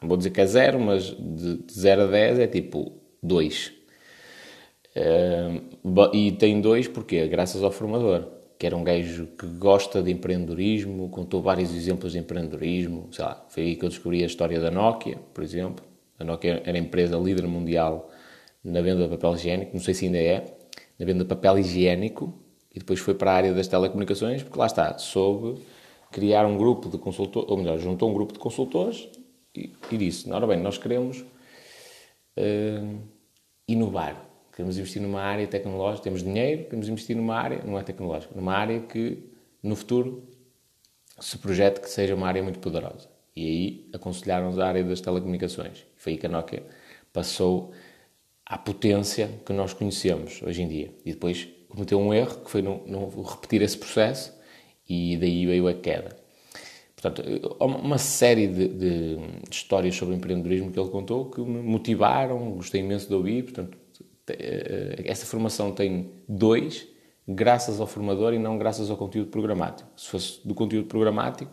não 0.00 0.08
vou 0.08 0.16
dizer 0.16 0.30
que 0.30 0.40
é 0.40 0.46
zero, 0.46 0.80
mas 0.80 1.04
de, 1.04 1.58
de 1.58 1.72
0 1.72 2.02
a 2.02 2.06
10 2.06 2.38
é 2.40 2.46
tipo 2.46 2.92
2 3.22 3.76
Uh, 4.96 6.14
e 6.14 6.32
tem 6.32 6.58
dois, 6.58 6.88
porque 6.88 7.28
Graças 7.28 7.62
ao 7.62 7.70
formador, 7.70 8.26
que 8.58 8.66
era 8.66 8.74
um 8.74 8.82
gajo 8.82 9.26
que 9.38 9.46
gosta 9.46 10.02
de 10.02 10.10
empreendedorismo, 10.10 11.10
contou 11.10 11.42
vários 11.42 11.74
exemplos 11.74 12.12
de 12.12 12.18
empreendedorismo. 12.18 13.10
Sei 13.12 13.22
lá, 13.22 13.44
foi 13.50 13.62
aí 13.64 13.76
que 13.76 13.84
eu 13.84 13.90
descobri 13.90 14.22
a 14.22 14.26
história 14.26 14.58
da 14.58 14.70
Nokia, 14.70 15.18
por 15.34 15.44
exemplo. 15.44 15.84
A 16.18 16.24
Nokia 16.24 16.62
era 16.64 16.78
a 16.78 16.80
empresa 16.80 17.18
líder 17.18 17.46
mundial 17.46 18.10
na 18.64 18.80
venda 18.80 19.02
de 19.02 19.10
papel 19.10 19.34
higiênico, 19.34 19.74
não 19.74 19.82
sei 19.82 19.92
se 19.92 20.06
ainda 20.06 20.16
é, 20.16 20.44
na 20.98 21.04
venda 21.04 21.24
de 21.24 21.28
papel 21.28 21.58
higiênico, 21.58 22.32
e 22.76 22.78
depois 22.78 23.00
foi 23.00 23.14
para 23.14 23.32
a 23.32 23.34
área 23.34 23.54
das 23.54 23.66
telecomunicações, 23.66 24.42
porque 24.42 24.58
lá 24.58 24.66
está, 24.66 24.98
soube 24.98 25.60
criar 26.12 26.46
um 26.46 26.56
grupo 26.56 26.88
de 26.88 26.98
consultores, 26.98 27.50
ou 27.50 27.56
melhor, 27.56 27.78
juntou 27.78 28.10
um 28.10 28.14
grupo 28.14 28.34
de 28.34 28.38
consultores 28.38 29.08
e, 29.56 29.72
e 29.90 29.96
disse: 29.96 30.30
Ora 30.30 30.46
bem, 30.46 30.60
nós 30.60 30.78
queremos 30.78 31.20
uh, 32.36 32.98
inovar 33.66 34.26
Queremos 34.56 34.78
investir 34.78 35.02
numa 35.02 35.20
área 35.20 35.46
tecnológica, 35.46 36.04
temos 36.04 36.22
dinheiro, 36.22 36.64
queremos 36.64 36.88
investir 36.88 37.14
numa 37.14 37.36
área, 37.36 37.62
não 37.62 37.78
é 37.78 37.82
tecnológica, 37.82 38.34
numa 38.34 38.54
área 38.54 38.80
que 38.80 39.22
no 39.62 39.76
futuro 39.76 40.26
se 41.20 41.36
projete 41.36 41.78
que 41.78 41.90
seja 41.90 42.14
uma 42.14 42.26
área 42.26 42.42
muito 42.42 42.58
poderosa. 42.58 43.06
E 43.36 43.44
aí 43.44 43.90
aconselharam-nos 43.92 44.58
a 44.58 44.66
área 44.66 44.82
das 44.82 45.02
telecomunicações. 45.02 45.84
Foi 45.94 46.14
aí 46.14 46.18
que 46.18 46.24
a 46.24 46.30
Nokia 46.30 46.62
passou 47.12 47.70
à 48.46 48.56
potência 48.56 49.28
que 49.44 49.52
nós 49.52 49.74
conhecemos 49.74 50.40
hoje 50.42 50.62
em 50.62 50.68
dia. 50.68 50.94
E 51.04 51.12
depois 51.12 51.46
cometeu 51.76 52.00
um 52.00 52.12
erro, 52.12 52.40
que 52.44 52.50
foi 52.50 52.62
não, 52.62 52.80
não 52.86 53.08
repetir 53.22 53.62
esse 53.62 53.76
processo, 53.76 54.34
e 54.88 55.16
daí 55.18 55.44
veio 55.46 55.68
a 55.68 55.74
queda. 55.74 56.16
Portanto, 56.94 57.22
uma 57.60 57.98
série 57.98 58.46
de, 58.46 58.68
de, 58.68 59.18
histórias 59.50 59.94
sobre 59.94 60.14
empreendedorismo 60.14 60.72
que 60.72 60.80
ele 60.80 60.88
contou 60.88 61.30
que 61.30 61.40
me 61.42 61.60
motivaram, 61.60 62.52
gostei 62.52 62.80
imenso 62.80 63.06
de 63.06 63.14
ouvir, 63.14 63.42
portanto, 63.42 63.76
eh, 64.28 65.02
essa 65.04 65.26
formação 65.26 65.72
tem 65.72 66.10
dois, 66.26 66.88
graças 67.28 67.80
ao 67.80 67.86
formador 67.86 68.32
e 68.32 68.38
não 68.38 68.56
graças 68.56 68.90
ao 68.90 68.96
conteúdo 68.96 69.30
programático. 69.30 69.88
Se 69.94 70.08
fosse 70.08 70.40
do 70.46 70.54
conteúdo 70.54 70.88
programático, 70.88 71.52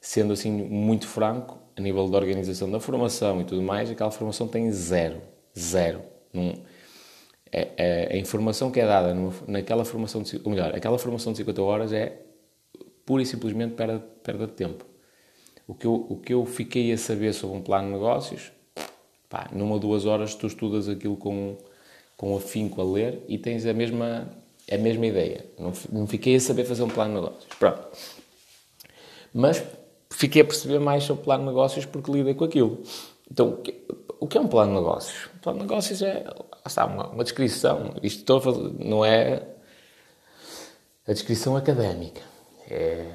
sendo 0.00 0.32
assim 0.32 0.50
muito 0.50 1.06
franco, 1.06 1.58
a 1.76 1.80
nível 1.80 2.08
da 2.08 2.16
organização 2.16 2.70
da 2.70 2.80
formação 2.80 3.40
e 3.42 3.44
tudo 3.44 3.62
mais, 3.62 3.90
aquela 3.90 4.10
formação 4.10 4.48
tem 4.48 4.72
zero. 4.72 5.20
Zero. 5.56 6.02
Não, 6.32 6.54
a, 7.60 7.82
é, 7.82 8.08
é, 8.10 8.14
a, 8.14 8.16
informação 8.16 8.70
que 8.70 8.80
é 8.80 8.86
dada 8.86 9.14
numa, 9.14 9.32
naquela 9.46 9.84
formação, 9.84 10.22
de, 10.22 10.40
ou 10.42 10.50
melhor, 10.50 10.74
aquela 10.74 10.98
formação 10.98 11.32
de 11.32 11.38
50 11.38 11.62
horas 11.62 11.92
é 11.92 12.20
pura 13.04 13.22
e 13.22 13.26
simplesmente 13.26 13.74
perda, 13.74 13.98
perda 14.22 14.46
de 14.46 14.52
tempo. 14.52 14.84
O 15.66 15.74
que, 15.74 15.86
eu, 15.86 16.06
o 16.08 16.16
que 16.16 16.34
eu 16.34 16.44
fiquei 16.46 16.92
a 16.92 16.98
saber 16.98 17.32
sobre 17.32 17.56
um 17.56 17.62
plano 17.62 17.88
de 17.88 17.92
negócios, 17.94 18.50
pá, 19.28 19.48
numa 19.52 19.74
ou 19.74 19.78
duas 19.78 20.04
horas 20.04 20.34
tu 20.34 20.46
estudas 20.46 20.88
aquilo 20.88 21.16
com, 21.16 21.56
com 22.16 22.36
afinco 22.36 22.80
a 22.80 22.84
ler 22.84 23.24
e 23.28 23.38
tens 23.38 23.64
a 23.66 23.72
mesma, 23.72 24.28
a 24.70 24.76
mesma 24.76 25.06
ideia. 25.06 25.46
Não, 25.58 25.72
não 25.92 26.06
fiquei 26.06 26.34
a 26.36 26.40
saber 26.40 26.64
fazer 26.64 26.82
um 26.82 26.88
plano 26.88 27.14
de 27.14 27.20
negócios. 27.20 27.46
Pronto. 27.58 27.88
Mas 29.32 29.62
fiquei 30.10 30.42
a 30.42 30.44
perceber 30.44 30.80
mais 30.80 31.04
sobre 31.04 31.22
o 31.22 31.24
plano 31.24 31.44
de 31.44 31.48
negócios 31.50 31.86
porque 31.86 32.10
lidei 32.10 32.34
com 32.34 32.44
aquilo. 32.44 32.82
Então, 33.30 33.62
o 34.20 34.26
que 34.26 34.36
é 34.36 34.40
um 34.40 34.46
plano 34.46 34.72
de 34.72 34.78
negócios? 34.78 35.30
Um 35.34 35.38
plano 35.38 35.58
de 35.58 35.64
negócios 35.64 36.02
é 36.02 36.24
está, 36.66 36.84
uma, 36.84 37.08
uma 37.08 37.24
descrição. 37.24 37.94
Isto 38.02 38.40
fazer, 38.40 38.72
não 38.78 39.04
é 39.04 39.42
a 41.08 41.12
descrição 41.12 41.56
académica. 41.56 42.20
É 42.68 43.06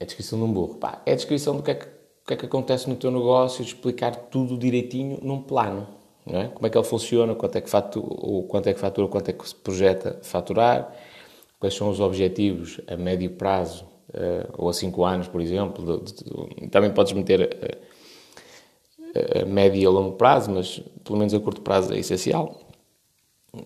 a 0.00 0.04
descrição 0.04 0.38
de 0.38 0.44
um 0.44 0.52
burro. 0.52 0.76
Pá, 0.76 1.02
é 1.04 1.12
a 1.12 1.16
descrição 1.16 1.56
do 1.56 1.62
que 1.62 1.72
é 1.72 1.74
que, 1.74 1.86
que, 2.26 2.34
é 2.34 2.36
que 2.36 2.46
acontece 2.46 2.88
no 2.88 2.96
teu 2.96 3.10
negócio, 3.10 3.62
explicar 3.62 4.14
tudo 4.14 4.56
direitinho 4.56 5.18
num 5.20 5.42
plano. 5.42 5.86
É? 6.26 6.46
Como 6.46 6.64
é 6.64 6.70
que 6.70 6.78
ele 6.78 6.86
funciona, 6.86 7.34
quanto 7.34 7.56
é 7.56 7.60
que 7.60 7.68
fatura, 7.68 8.46
quanto 8.46 8.68
é 8.68 8.72
que 8.72 8.78
fatura, 8.78 9.08
quanto 9.08 9.28
é 9.28 9.32
que 9.32 9.48
se 9.48 9.54
projeta 9.56 10.20
faturar, 10.22 10.94
quais 11.58 11.74
são 11.74 11.90
os 11.90 11.98
objetivos 11.98 12.80
a 12.86 12.96
médio 12.96 13.30
prazo 13.30 13.84
uh, 14.10 14.48
ou 14.56 14.68
a 14.68 14.72
5 14.72 15.04
anos, 15.04 15.26
por 15.26 15.40
exemplo. 15.40 16.04
Também 16.70 16.92
podes 16.92 17.12
meter 17.12 17.80
médio 19.46 19.80
e 19.80 19.86
a 19.86 19.90
longo 19.90 20.16
prazo, 20.16 20.50
mas 20.50 20.80
pelo 21.04 21.18
menos 21.18 21.34
a 21.34 21.40
curto 21.40 21.60
prazo 21.60 21.92
é 21.92 21.98
essencial. 21.98 22.60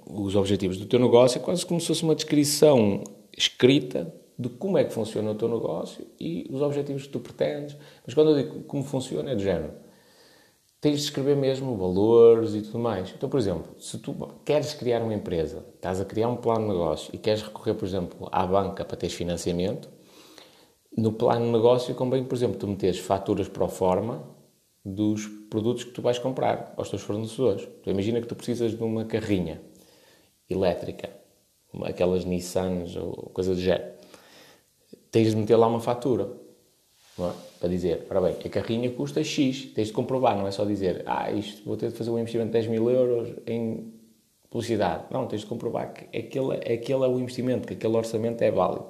Os 0.06 0.34
objetivos 0.34 0.78
do 0.78 0.86
teu 0.86 0.98
negócio 0.98 1.38
é 1.38 1.42
quase 1.42 1.64
como 1.64 1.80
se 1.80 1.86
fosse 1.86 2.02
uma 2.02 2.14
descrição 2.14 3.04
escrita 3.36 4.12
de 4.38 4.48
como 4.48 4.76
é 4.76 4.84
que 4.84 4.92
funciona 4.92 5.30
o 5.30 5.34
teu 5.34 5.48
negócio 5.48 6.04
e 6.20 6.46
os 6.50 6.60
objetivos 6.60 7.04
que 7.04 7.08
tu 7.10 7.20
pretendes. 7.20 7.76
Mas 8.04 8.14
quando 8.14 8.30
eu 8.30 8.36
digo 8.36 8.64
como 8.64 8.82
funciona, 8.82 9.30
é 9.30 9.34
de 9.34 9.44
género. 9.44 9.72
Tens 10.80 10.98
de 10.98 11.04
escrever 11.04 11.36
mesmo 11.36 11.74
valores 11.76 12.54
e 12.54 12.62
tudo 12.62 12.78
mais. 12.78 13.12
Então, 13.16 13.28
por 13.28 13.38
exemplo, 13.38 13.74
se 13.78 13.98
tu 13.98 14.14
queres 14.44 14.74
criar 14.74 15.02
uma 15.02 15.14
empresa, 15.14 15.64
estás 15.74 16.00
a 16.00 16.04
criar 16.04 16.28
um 16.28 16.36
plano 16.36 16.62
de 16.62 16.68
negócio 16.68 17.14
e 17.14 17.18
queres 17.18 17.42
recorrer, 17.42 17.74
por 17.74 17.86
exemplo, 17.86 18.28
à 18.30 18.46
banca 18.46 18.84
para 18.84 18.96
teres 18.96 19.14
financiamento, 19.14 19.88
no 20.96 21.12
plano 21.12 21.46
de 21.46 21.52
negócio 21.52 21.94
convém, 21.94 22.24
por 22.24 22.34
exemplo, 22.34 22.58
tu 22.58 22.66
meteres 22.66 22.98
faturas 22.98 23.48
pro 23.48 23.68
forma 23.68 24.35
dos 24.86 25.26
produtos 25.50 25.82
que 25.82 25.90
tu 25.90 26.00
vais 26.00 26.16
comprar 26.16 26.72
aos 26.76 26.88
teus 26.88 27.02
fornecedores. 27.02 27.68
Tu 27.82 27.90
imagina 27.90 28.20
que 28.20 28.28
tu 28.28 28.36
precisas 28.36 28.76
de 28.76 28.82
uma 28.84 29.04
carrinha 29.04 29.60
elétrica, 30.48 31.10
aquelas 31.82 32.24
Nissans 32.24 32.94
ou 32.94 33.30
coisa 33.34 33.52
do 33.52 33.60
género. 33.60 33.96
Tens 35.10 35.30
de 35.30 35.36
meter 35.36 35.56
lá 35.56 35.66
uma 35.66 35.80
fatura, 35.80 36.30
é? 37.18 37.32
para 37.58 37.68
dizer, 37.68 38.06
ora 38.08 38.20
bem, 38.20 38.36
a 38.44 38.48
carrinha 38.48 38.88
custa 38.92 39.24
X, 39.24 39.72
tens 39.74 39.88
de 39.88 39.92
comprovar, 39.92 40.36
não 40.36 40.46
é 40.46 40.52
só 40.52 40.64
dizer, 40.64 41.02
ah, 41.04 41.32
isto 41.32 41.64
vou 41.64 41.76
ter 41.76 41.90
de 41.90 41.96
fazer 41.96 42.10
um 42.10 42.18
investimento 42.18 42.48
de 42.48 42.52
10 42.52 42.68
mil 42.68 42.88
euros 42.88 43.34
em 43.44 43.92
publicidade. 44.48 45.06
Não, 45.10 45.26
tens 45.26 45.40
de 45.40 45.46
comprovar 45.46 45.92
que 45.92 46.16
aquele, 46.16 46.54
aquele 46.58 47.04
é 47.04 47.08
o 47.08 47.18
investimento, 47.18 47.66
que 47.66 47.74
aquele 47.74 47.96
orçamento 47.96 48.40
é 48.42 48.52
válido. 48.52 48.86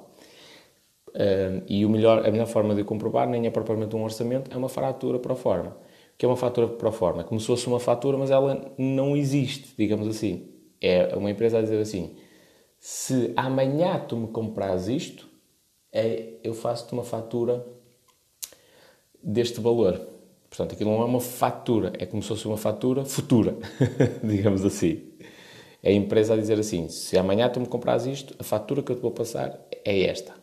E 1.67 1.83
o 1.83 1.89
melhor, 1.89 2.23
a 2.23 2.29
melhor 2.29 2.45
forma 2.45 2.75
de 2.75 2.83
comprovar 2.83 3.27
nem 3.27 3.47
é 3.47 3.49
propriamente 3.49 3.95
um 3.95 4.03
orçamento, 4.03 4.51
é 4.53 4.57
uma 4.57 4.69
fatura 4.69 5.17
para 5.17 5.33
forma. 5.35 5.86
Que 6.17 6.25
é 6.25 6.27
uma 6.27 6.37
fatura 6.37 6.67
para 6.67 6.91
forma? 6.91 7.23
Como 7.23 7.39
se 7.39 7.47
fosse 7.47 7.67
uma 7.67 7.79
fatura, 7.79 8.17
mas 8.17 8.31
ela 8.31 8.73
não 8.77 9.15
existe, 9.15 9.75
digamos 9.77 10.07
assim. 10.07 10.49
É 10.81 11.15
uma 11.15 11.29
empresa 11.29 11.59
a 11.59 11.61
dizer 11.61 11.79
assim: 11.79 12.15
se 12.79 13.33
amanhã 13.35 13.99
tu 13.99 14.17
me 14.17 14.27
compras 14.27 14.87
isto, 14.87 15.27
é, 15.91 16.33
eu 16.43 16.53
faço-te 16.53 16.93
uma 16.93 17.03
fatura 17.03 17.65
deste 19.21 19.59
valor. 19.59 19.99
Portanto, 20.49 20.73
aquilo 20.73 20.91
não 20.91 21.01
é 21.01 21.05
uma 21.05 21.19
fatura, 21.19 21.93
é 21.99 22.05
como 22.05 22.21
se 22.21 22.29
fosse 22.29 22.47
uma 22.47 22.57
fatura 22.57 23.03
futura, 23.05 23.55
digamos 24.23 24.63
assim. 24.65 25.03
É 25.83 25.89
a 25.89 25.93
empresa 25.93 26.33
a 26.33 26.37
dizer 26.37 26.59
assim: 26.59 26.89
se 26.89 27.17
amanhã 27.17 27.49
tu 27.49 27.59
me 27.59 27.67
compras 27.67 28.05
isto, 28.05 28.35
a 28.39 28.43
fatura 28.43 28.81
que 28.81 28.91
eu 28.91 28.95
te 28.95 29.01
vou 29.01 29.11
passar 29.11 29.59
é 29.85 30.03
esta. 30.03 30.33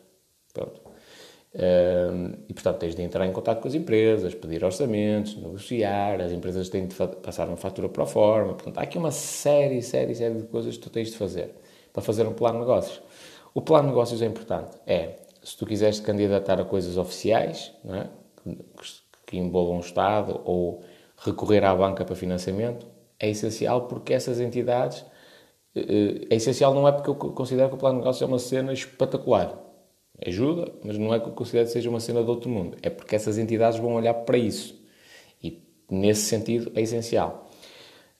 Pronto. 0.53 0.84
E 2.49 2.53
portanto 2.53 2.79
tens 2.79 2.95
de 2.95 3.01
entrar 3.01 3.25
em 3.25 3.31
contato 3.31 3.61
com 3.61 3.67
as 3.67 3.73
empresas, 3.73 4.35
pedir 4.35 4.63
orçamentos, 4.63 5.37
negociar, 5.37 6.19
as 6.19 6.31
empresas 6.31 6.67
têm 6.67 6.85
de 6.85 6.95
passar 6.95 7.47
uma 7.47 7.55
fatura 7.55 7.87
para 7.87 8.03
a 8.03 8.05
forma. 8.05 8.53
Portanto, 8.53 8.77
há 8.77 8.81
aqui 8.81 8.97
uma 8.97 9.11
série, 9.11 9.81
série, 9.81 10.13
série 10.13 10.35
de 10.35 10.43
coisas 10.43 10.75
que 10.75 10.83
tu 10.83 10.89
tens 10.89 11.11
de 11.11 11.17
fazer 11.17 11.55
para 11.93 12.01
fazer 12.01 12.27
um 12.27 12.33
plano 12.33 12.59
de 12.59 12.65
negócios. 12.65 13.01
O 13.53 13.61
plano 13.61 13.83
de 13.83 13.89
negócios 13.89 14.21
é 14.21 14.25
importante. 14.25 14.77
É, 14.85 15.15
se 15.41 15.55
tu 15.55 15.65
quiseres 15.65 16.01
candidatar 16.01 16.59
a 16.59 16.65
coisas 16.65 16.97
oficiais, 16.97 17.71
é? 17.85 18.07
que, 18.43 18.57
que 19.25 19.37
envolvam 19.37 19.77
o 19.77 19.79
Estado 19.79 20.41
ou 20.43 20.83
recorrer 21.17 21.63
à 21.63 21.73
banca 21.73 22.03
para 22.03 22.15
financiamento, 22.15 22.85
é 23.17 23.29
essencial 23.29 23.87
porque 23.87 24.13
essas 24.13 24.41
entidades. 24.41 25.05
Eh, 25.73 25.79
eh, 25.79 26.27
é 26.31 26.35
essencial 26.35 26.73
não 26.73 26.85
é 26.85 26.91
porque 26.91 27.09
eu 27.09 27.15
considero 27.15 27.69
que 27.69 27.75
o 27.75 27.77
plano 27.77 27.95
de 27.95 28.01
negócios 28.01 28.21
é 28.21 28.25
uma 28.25 28.39
cena 28.39 28.73
espetacular 28.73 29.64
ajuda, 30.23 30.71
mas 30.83 30.97
não 30.97 31.13
é 31.13 31.19
que 31.19 31.27
eu 31.27 31.33
considero 31.33 31.65
que 31.65 31.73
seja 31.73 31.89
uma 31.89 31.99
cena 31.99 32.23
de 32.23 32.29
outro 32.29 32.49
mundo. 32.49 32.77
É 32.81 32.89
porque 32.89 33.15
essas 33.15 33.37
entidades 33.37 33.79
vão 33.79 33.93
olhar 33.95 34.13
para 34.13 34.37
isso. 34.37 34.79
E, 35.43 35.61
nesse 35.89 36.21
sentido, 36.21 36.71
é 36.75 36.81
essencial. 36.81 37.49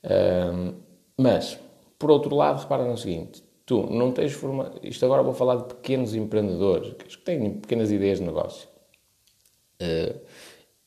Um, 0.04 0.74
mas, 1.18 1.60
por 1.98 2.12
outro 2.12 2.36
lado, 2.36 2.62
repara 2.62 2.86
no 2.86 2.98
seguinte. 2.98 3.44
Tu 3.66 3.82
não 3.90 4.12
tens 4.12 4.34
forma... 4.34 4.74
Isto 4.84 5.06
agora 5.06 5.24
vou 5.24 5.34
falar 5.34 5.56
de 5.56 5.64
pequenos 5.66 6.14
empreendedores 6.14 6.94
que 6.94 7.18
têm 7.18 7.54
pequenas 7.54 7.92
ideias 7.92 8.20
de 8.20 8.26
negócio. 8.26 8.68
Uh, 9.82 10.20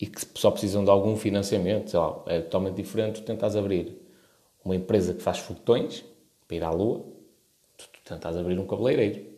e 0.01 0.07
que 0.07 0.21
só 0.35 0.51
precisam 0.51 0.85
de 0.85 0.91
algum 0.91 1.17
financiamento, 1.17 1.91
sei 1.91 1.99
lá, 1.99 2.23
é 2.27 2.41
totalmente 2.41 2.77
diferente. 2.77 3.21
Tu 3.21 3.25
tentas 3.25 3.57
abrir 3.57 4.01
uma 4.65 4.77
empresa 4.77 5.13
que 5.13 5.23
faz 5.23 5.39
foguetões 5.39 6.05
para 6.47 6.57
ir 6.57 6.63
à 6.63 6.71
Lua, 6.71 7.01
tu, 7.77 7.89
tu 7.93 8.01
tentas 8.05 8.37
abrir 8.37 8.59
um 8.59 8.67
cabeleireiro 8.67 9.38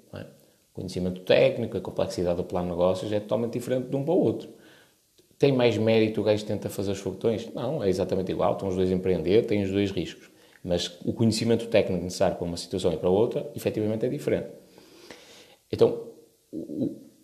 conhecimento 0.80 1.20
técnico, 1.20 1.76
a 1.76 1.80
complexidade 1.80 2.37
do 2.38 2.44
plano 2.44 2.66
de 2.66 2.72
negócios 2.72 3.12
é 3.12 3.20
totalmente 3.20 3.52
diferente 3.52 3.88
de 3.88 3.96
um 3.96 4.04
para 4.04 4.14
o 4.14 4.18
outro. 4.18 4.49
Tem 5.38 5.52
mais 5.52 5.76
mérito 5.78 6.20
o 6.20 6.25
gajo 6.25 6.44
tenta 6.44 6.68
fazer 6.68 6.92
os 6.92 6.99
foguetões? 6.99 7.52
Não, 7.54 7.82
é 7.82 7.88
exatamente 7.88 8.30
igual. 8.30 8.52
Estão 8.52 8.68
os 8.68 8.76
dois 8.76 8.90
a 8.90 8.94
empreender, 8.94 9.46
têm 9.46 9.62
os 9.62 9.70
dois 9.70 9.90
riscos. 9.90 10.30
Mas 10.62 10.99
o 11.04 11.12
conhecimento 11.12 11.66
técnico 11.68 12.04
necessário 12.04 12.37
para 12.37 12.44
uma 12.44 12.56
situação 12.56 12.92
e 12.92 12.96
para 12.96 13.08
outra, 13.08 13.50
efetivamente, 13.56 14.04
é 14.04 14.08
diferente. 14.08 14.49
Então, 15.72 16.08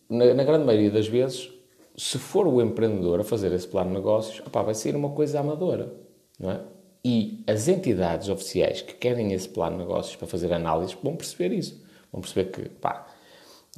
na, 0.09 0.33
na 0.33 0.45
grande 0.45 0.65
maioria 0.65 0.91
das 0.91 1.07
vezes, 1.07 1.51
se 1.97 2.19
for 2.19 2.47
o 2.47 2.63
empreendedor 2.63 3.21
a 3.21 3.25
fazer 3.25 3.53
esse 3.53 3.69
plano 3.69 3.91
de 3.91 3.97
negócios, 3.97 4.41
opá, 4.47 4.63
vai 4.63 4.75
ser 4.75 4.95
uma 4.97 5.11
coisa 5.11 5.41
amadora, 5.41 5.93
não 6.39 6.51
é? 6.51 6.61
E 7.05 7.45
as 7.47 7.69
entidades 7.69 8.29
oficiais 8.29 8.83
que 8.83 8.95
querem 8.95 9.33
esse 9.33 9.49
plano 9.49 9.77
de 9.77 9.83
negócios 9.85 10.17
para 10.17 10.27
fazer 10.27 10.53
análises 10.53 10.97
vão 11.03 11.15
perceber 11.15 11.55
isso. 11.55 11.85
Vão 12.11 12.21
perceber 12.21 12.51
que, 12.51 12.69
pá, 12.69 13.07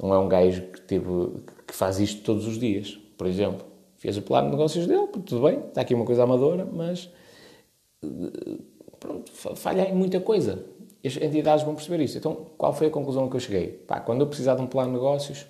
não 0.01 0.13
é 0.13 0.19
um 0.19 0.27
gajo 0.27 0.63
que, 0.63 0.81
tipo, 0.81 1.41
que 1.67 1.73
faz 1.73 1.99
isto 1.99 2.23
todos 2.23 2.47
os 2.47 2.57
dias, 2.57 2.97
por 3.17 3.27
exemplo. 3.27 3.65
Fez 3.97 4.17
o 4.17 4.21
plano 4.21 4.47
de 4.47 4.55
negócios 4.55 4.87
dele, 4.87 5.07
tudo 5.07 5.41
bem, 5.41 5.59
está 5.59 5.81
aqui 5.81 5.93
uma 5.93 6.05
coisa 6.05 6.23
amadora, 6.23 6.65
mas 6.65 7.09
pronto, 8.99 9.31
falha 9.33 9.89
em 9.89 9.93
muita 9.93 10.19
coisa. 10.19 10.65
As 11.05 11.17
entidades 11.17 11.63
vão 11.63 11.75
perceber 11.75 12.03
isso. 12.03 12.17
Então, 12.17 12.47
qual 12.57 12.73
foi 12.73 12.87
a 12.87 12.89
conclusão 12.89 13.29
que 13.29 13.35
eu 13.35 13.39
cheguei? 13.39 13.67
Pá, 13.67 13.99
quando 13.99 14.21
eu 14.21 14.27
precisar 14.27 14.55
de 14.55 14.61
um 14.61 14.67
plano 14.67 14.89
de 14.89 14.95
negócios, 14.95 15.45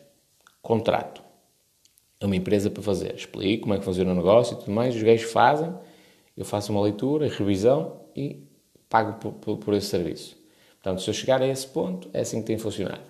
contrato. 0.61 1.23
É 2.19 2.25
uma 2.25 2.35
empresa 2.35 2.69
para 2.69 2.83
fazer. 2.83 3.15
Explico 3.15 3.63
como 3.63 3.73
é 3.73 3.79
que 3.79 3.85
funciona 3.85 4.11
o 4.11 4.15
negócio 4.15 4.55
e 4.55 4.59
tudo 4.59 4.71
mais. 4.71 4.95
Os 4.95 5.01
gajos 5.01 5.31
fazem, 5.31 5.73
eu 6.35 6.43
faço 6.45 6.71
uma 6.71 6.81
leitura, 6.81 7.27
revisão 7.27 8.01
e 8.15 8.43
pago 8.89 9.19
por, 9.19 9.33
por, 9.33 9.57
por 9.57 9.73
esse 9.73 9.87
serviço. 9.87 10.37
Portanto, 10.81 11.01
se 11.01 11.09
eu 11.09 11.13
chegar 11.13 11.41
a 11.41 11.47
esse 11.47 11.67
ponto, 11.67 12.09
é 12.13 12.21
assim 12.21 12.41
que 12.41 12.47
tem 12.47 12.57
que 12.57 12.61
funcionar. 12.61 13.01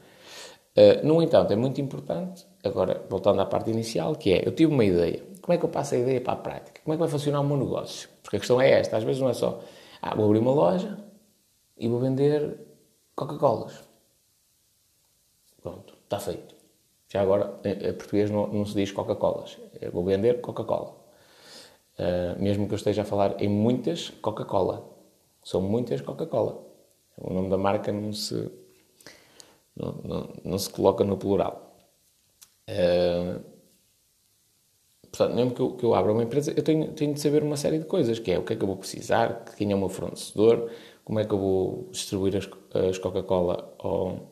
Uh, 0.77 1.05
no 1.05 1.21
entanto, 1.21 1.51
é 1.51 1.55
muito 1.55 1.81
importante, 1.81 2.45
agora 2.63 3.05
voltando 3.09 3.41
à 3.41 3.45
parte 3.45 3.69
inicial, 3.69 4.15
que 4.15 4.33
é, 4.33 4.47
eu 4.47 4.53
tive 4.53 4.71
uma 4.71 4.85
ideia. 4.85 5.23
Como 5.41 5.53
é 5.53 5.57
que 5.57 5.65
eu 5.65 5.69
passo 5.69 5.95
a 5.95 5.97
ideia 5.97 6.21
para 6.21 6.33
a 6.33 6.37
prática? 6.37 6.81
Como 6.83 6.93
é 6.93 6.97
que 6.97 6.99
vai 6.99 7.09
funcionar 7.09 7.41
o 7.41 7.43
meu 7.43 7.57
negócio? 7.57 8.09
Porque 8.21 8.37
a 8.37 8.39
questão 8.39 8.61
é 8.61 8.69
esta, 8.71 8.97
às 8.97 9.03
vezes 9.03 9.21
não 9.21 9.29
é 9.29 9.33
só, 9.33 9.61
ah, 10.01 10.15
vou 10.15 10.25
abrir 10.25 10.39
uma 10.39 10.51
loja 10.51 10.97
e 11.77 11.87
vou 11.87 11.99
vender 11.99 12.57
Coca-Colas. 13.15 13.83
Pronto, 15.61 15.93
está 16.03 16.19
feito. 16.19 16.55
Já 17.09 17.21
agora, 17.21 17.59
em 17.65 17.93
português 17.93 18.29
não, 18.29 18.47
não 18.47 18.65
se 18.65 18.75
diz 18.75 18.91
Coca-Colas. 18.91 19.57
Vou 19.91 20.03
vender 20.03 20.41
Coca-Cola. 20.41 20.95
Uh, 21.97 22.41
mesmo 22.41 22.67
que 22.67 22.73
eu 22.73 22.77
esteja 22.77 23.01
a 23.01 23.05
falar 23.05 23.41
em 23.41 23.49
muitas 23.49 24.09
Coca-Cola. 24.21 24.87
São 25.43 25.61
muitas 25.61 26.01
Coca-Cola. 26.01 26.63
O 27.17 27.33
nome 27.33 27.49
da 27.49 27.57
marca 27.57 27.91
não 27.91 28.13
se 28.13 28.49
não, 29.79 29.91
não, 30.03 30.33
não 30.43 30.57
se 30.57 30.69
coloca 30.69 31.03
no 31.03 31.17
plural. 31.17 31.75
Uh, 32.69 33.59
Portanto, 35.11 35.35
mesmo 35.35 35.51
que 35.51 35.59
eu, 35.59 35.71
que 35.71 35.83
eu 35.83 35.95
abra 35.95 36.11
uma 36.11 36.23
empresa, 36.23 36.53
eu 36.55 36.63
tenho, 36.63 36.91
tenho 36.93 37.13
de 37.13 37.19
saber 37.19 37.43
uma 37.43 37.57
série 37.57 37.79
de 37.79 37.85
coisas, 37.85 38.19
que 38.19 38.31
é 38.31 38.37
o 38.37 38.43
que 38.43 38.53
é 38.53 38.55
que 38.55 38.63
eu 38.63 38.67
vou 38.67 38.77
precisar, 38.77 39.43
quem 39.57 39.71
é 39.71 39.75
o 39.75 39.79
meu 39.79 39.89
fornecedor, 39.89 40.69
como 41.03 41.19
é 41.19 41.25
que 41.25 41.33
eu 41.33 41.39
vou 41.39 41.89
distribuir 41.91 42.35
as, 42.35 42.47
as 42.89 42.97
Coca-Cola 42.97 43.73
ao, 43.79 44.29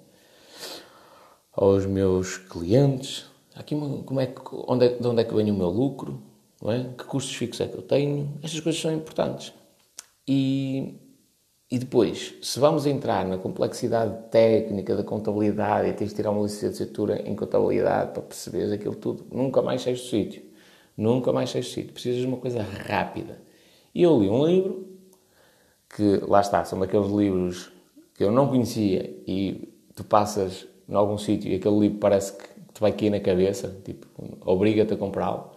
aos 1.52 1.86
meus 1.86 2.38
clientes, 2.38 3.26
aqui 3.56 3.76
como 3.76 4.20
é 4.20 4.28
que, 4.28 4.42
onde 4.68 4.86
é, 4.86 4.90
de 4.90 5.08
onde 5.08 5.22
é 5.22 5.24
que 5.24 5.34
vem 5.34 5.50
o 5.50 5.56
meu 5.56 5.70
lucro, 5.70 6.22
é? 6.66 6.84
que 6.96 7.04
custos 7.06 7.36
fixos 7.36 7.62
é 7.62 7.68
que 7.68 7.78
eu 7.78 7.82
tenho, 7.82 8.38
estas 8.44 8.60
coisas 8.60 8.80
são 8.80 8.94
importantes. 8.94 9.54
E, 10.28 10.94
e 11.70 11.78
depois, 11.78 12.34
se 12.42 12.60
vamos 12.60 12.86
entrar 12.86 13.28
na 13.28 13.38
complexidade 13.38 14.30
técnica 14.32 14.96
da 14.96 15.04
contabilidade 15.04 15.90
e 15.90 15.94
tens 15.94 16.12
de 16.12 16.16
tirar 16.16 16.32
uma 16.32 16.44
licenciatura 16.44 17.22
em 17.28 17.36
contabilidade 17.36 18.12
para 18.14 18.22
perceberes 18.22 18.72
aquilo 18.72 18.96
tudo, 18.96 19.26
nunca 19.30 19.62
mais 19.62 19.82
sais 19.82 20.00
do 20.00 20.08
sítio. 20.08 20.44
Nunca 20.96 21.34
mais 21.34 21.50
sais 21.50 21.66
do 21.66 21.72
sítio. 21.72 21.92
Precisas 21.92 22.22
de 22.22 22.26
uma 22.26 22.38
coisa 22.38 22.62
rápida. 22.62 23.42
E 23.94 24.02
eu 24.02 24.18
li 24.18 24.30
um 24.30 24.46
livro 24.46 24.88
que, 25.94 26.22
lá 26.26 26.40
está, 26.40 26.64
são 26.64 26.80
daqueles 26.80 27.12
livros 27.12 27.70
que 28.16 28.24
eu 28.24 28.32
não 28.32 28.48
conhecia 28.48 29.22
e 29.28 29.68
tu 29.94 30.06
passas 30.06 30.66
em 30.88 30.96
algum 30.96 31.18
sítio 31.18 31.52
e 31.52 31.56
aquele 31.56 31.80
livro 31.80 31.98
parece 31.98 32.32
que 32.32 32.48
te 32.74 32.80
vai 32.80 32.94
cair 32.94 33.10
na 33.10 33.20
cabeça, 33.20 33.76
tipo, 33.84 34.08
obriga-te 34.46 34.94
a 34.94 34.98
comprá-lo. 34.98 35.52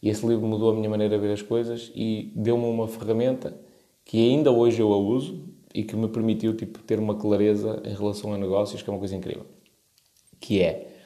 E 0.00 0.08
esse 0.08 0.24
livro 0.24 0.46
mudou 0.46 0.70
a 0.70 0.74
minha 0.74 0.88
maneira 0.88 1.16
de 1.16 1.20
ver 1.20 1.32
as 1.32 1.42
coisas 1.42 1.90
e 1.96 2.32
deu-me 2.36 2.64
uma 2.64 2.86
ferramenta 2.86 3.66
que 4.08 4.16
ainda 4.16 4.50
hoje 4.50 4.80
eu 4.80 4.90
a 4.90 4.96
uso 4.96 5.44
e 5.74 5.84
que 5.84 5.94
me 5.94 6.08
permitiu 6.08 6.56
tipo, 6.56 6.78
ter 6.78 6.98
uma 6.98 7.14
clareza 7.14 7.82
em 7.84 7.94
relação 7.94 8.32
a 8.32 8.38
negócios, 8.38 8.80
que 8.80 8.88
é 8.88 8.92
uma 8.92 8.98
coisa 8.98 9.14
incrível. 9.14 9.44
Que 10.40 10.62
é 10.62 10.96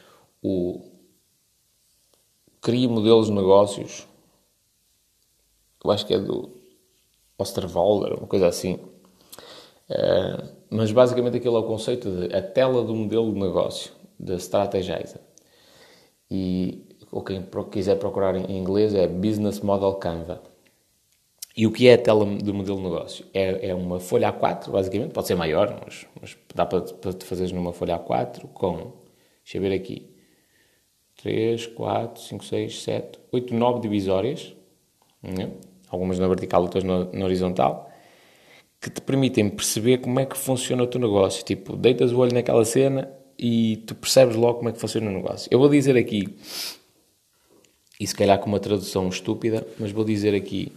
o 0.40 0.80
cria 2.60 2.88
modelos 2.88 3.26
de 3.26 3.32
negócios. 3.32 4.06
Eu 5.84 5.90
acho 5.90 6.06
que 6.06 6.14
é 6.14 6.18
do 6.20 6.48
Osterwalder, 7.36 8.16
uma 8.16 8.28
coisa 8.28 8.46
assim. 8.46 8.74
Uh, 9.90 10.54
mas 10.70 10.92
basicamente 10.92 11.38
aquilo 11.38 11.56
é 11.56 11.58
o 11.58 11.64
conceito 11.64 12.08
de 12.08 12.32
a 12.32 12.40
tela 12.40 12.84
do 12.84 12.94
modelo 12.94 13.32
de 13.32 13.40
negócio, 13.40 13.90
da 14.16 14.36
Strategizer. 14.36 15.20
E 16.30 16.86
ou 17.10 17.20
quem 17.20 17.44
quiser 17.68 17.98
procurar 17.98 18.36
em 18.36 18.56
inglês 18.56 18.94
é 18.94 19.08
Business 19.08 19.58
Model 19.58 19.94
Canva. 19.94 20.51
E 21.56 21.66
o 21.66 21.70
que 21.70 21.86
é 21.86 21.94
a 21.94 21.98
tela 21.98 22.24
do 22.24 22.54
modelo 22.54 22.78
de 22.78 22.82
negócio? 22.82 23.26
É, 23.34 23.68
é 23.68 23.74
uma 23.74 24.00
folha 24.00 24.32
A4, 24.32 24.70
basicamente, 24.70 25.12
pode 25.12 25.26
ser 25.26 25.34
maior, 25.34 25.80
mas, 25.84 26.06
mas 26.20 26.36
dá 26.54 26.64
para, 26.64 26.80
te 26.80 27.24
fazeres 27.26 27.52
numa 27.52 27.72
folha 27.72 27.98
A4 27.98 28.46
com, 28.54 28.92
deixa 29.44 29.58
eu 29.58 29.60
ver 29.60 29.72
aqui, 29.72 30.08
3, 31.22 31.66
4, 31.66 32.22
5, 32.22 32.44
6, 32.44 32.82
7, 32.82 33.18
8, 33.30 33.54
9 33.54 33.80
divisórias, 33.80 34.54
né? 35.22 35.50
algumas 35.88 36.18
na 36.18 36.26
vertical, 36.26 36.62
outras 36.62 36.82
na, 36.84 37.04
na, 37.04 37.24
horizontal, 37.24 37.90
que 38.80 38.90
te 38.90 39.00
permitem 39.02 39.48
perceber 39.50 39.98
como 39.98 40.18
é 40.18 40.26
que 40.26 40.36
funciona 40.36 40.82
o 40.82 40.86
teu 40.86 41.00
negócio. 41.00 41.44
Tipo, 41.44 41.76
deitas 41.76 42.12
o 42.12 42.18
olho 42.18 42.32
naquela 42.32 42.64
cena 42.64 43.12
e 43.38 43.76
tu 43.86 43.94
percebes 43.94 44.36
logo 44.36 44.58
como 44.58 44.70
é 44.70 44.72
que 44.72 44.80
funciona 44.80 45.08
o 45.08 45.12
negócio. 45.12 45.48
Eu 45.52 45.58
vou 45.58 45.68
dizer 45.68 45.96
aqui, 45.96 46.34
e 48.00 48.06
se 48.06 48.14
calhar 48.14 48.38
com 48.38 48.46
uma 48.46 48.58
tradução 48.58 49.06
estúpida, 49.08 49.66
mas 49.78 49.92
vou 49.92 50.04
dizer 50.04 50.34
aqui 50.34 50.72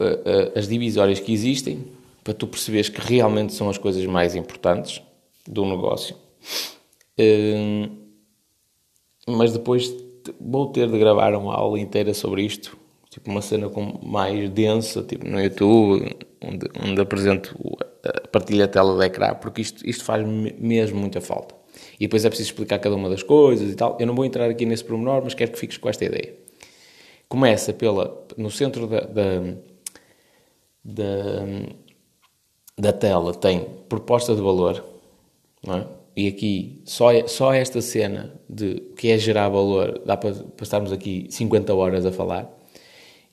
uh, 0.00 0.04
uh, 0.04 0.58
as 0.58 0.68
divisórias 0.68 1.20
que 1.20 1.32
existem 1.32 1.84
para 2.22 2.34
tu 2.34 2.46
perceberes 2.46 2.88
que 2.88 3.00
realmente 3.00 3.52
são 3.52 3.68
as 3.68 3.78
coisas 3.78 4.04
mais 4.06 4.34
importantes 4.34 5.00
do 5.46 5.64
negócio. 5.64 6.16
Uh, 7.18 7.90
mas 9.28 9.52
depois 9.52 9.94
vou 10.40 10.68
ter 10.72 10.90
de 10.90 10.98
gravar 10.98 11.34
uma 11.34 11.54
aula 11.54 11.78
inteira 11.78 12.12
sobre 12.14 12.42
isto, 12.42 12.76
tipo 13.10 13.30
uma 13.30 13.40
cena 13.40 13.68
com 13.68 13.98
mais 14.04 14.50
densa, 14.50 15.02
tipo 15.02 15.26
no 15.26 15.40
YouTube, 15.40 16.16
onde, 16.42 16.68
onde 16.84 17.00
apresento 17.00 17.56
a 18.04 18.28
partilha 18.28 18.68
tela 18.68 18.98
de 18.98 19.04
ecrã, 19.04 19.34
porque 19.34 19.62
isto, 19.62 19.88
isto 19.88 20.04
faz 20.04 20.26
mesmo 20.26 20.98
muita 20.98 21.20
falta. 21.20 21.54
E 21.98 22.06
depois 22.06 22.24
é 22.24 22.28
preciso 22.28 22.50
explicar 22.50 22.78
cada 22.78 22.94
uma 22.94 23.08
das 23.08 23.22
coisas 23.22 23.70
e 23.70 23.74
tal. 23.74 23.96
Eu 24.00 24.06
não 24.06 24.14
vou 24.14 24.24
entrar 24.24 24.48
aqui 24.48 24.64
nesse 24.64 24.84
pormenor, 24.84 25.22
mas 25.22 25.34
quero 25.34 25.52
que 25.52 25.58
fiques 25.58 25.76
com 25.76 25.88
esta 25.88 26.04
ideia. 26.04 26.34
Começa 27.28 27.72
pela, 27.72 28.24
no 28.36 28.50
centro 28.50 28.86
da, 28.86 29.00
da 29.00 29.42
da, 30.86 31.44
da 32.78 32.92
tela 32.92 33.34
tem 33.34 33.64
proposta 33.88 34.34
de 34.34 34.40
valor, 34.40 34.84
é? 35.66 35.84
e 36.14 36.28
aqui 36.28 36.80
só, 36.84 37.26
só 37.26 37.52
esta 37.52 37.82
cena 37.82 38.32
de 38.48 38.80
que 38.96 39.10
é 39.10 39.18
gerar 39.18 39.48
valor, 39.48 40.00
dá 40.06 40.16
para, 40.16 40.32
estarmos 40.62 40.92
aqui 40.92 41.26
50 41.28 41.74
horas 41.74 42.06
a 42.06 42.12
falar, 42.12 42.48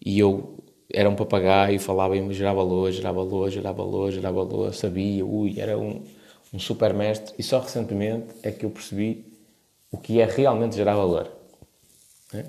e 0.04 0.18
eu 0.18 0.58
era 0.92 1.08
um 1.08 1.16
papagaio, 1.16 1.80
falava 1.80 2.18
em 2.18 2.34
gerar 2.34 2.54
valor, 2.54 2.92
gerar 2.92 3.12
valor, 3.12 3.50
gerar 3.52 3.72
valor, 3.72 4.12
gerar 4.12 4.32
valor, 4.32 4.74
sabia, 4.74 5.24
ui, 5.24 5.60
era 5.60 5.78
um, 5.78 6.04
um 6.52 6.60
super 6.60 6.94
mestre, 6.94 7.36
e 7.38 7.44
só 7.44 7.60
recentemente 7.60 8.34
é 8.42 8.52
que 8.52 8.66
eu 8.66 8.70
percebi 8.72 9.26
o 9.92 9.98
que 9.98 10.20
é 10.20 10.26
realmente 10.26 10.76
gerar 10.76 10.96
valor. 10.96 11.30
É? 12.34 12.46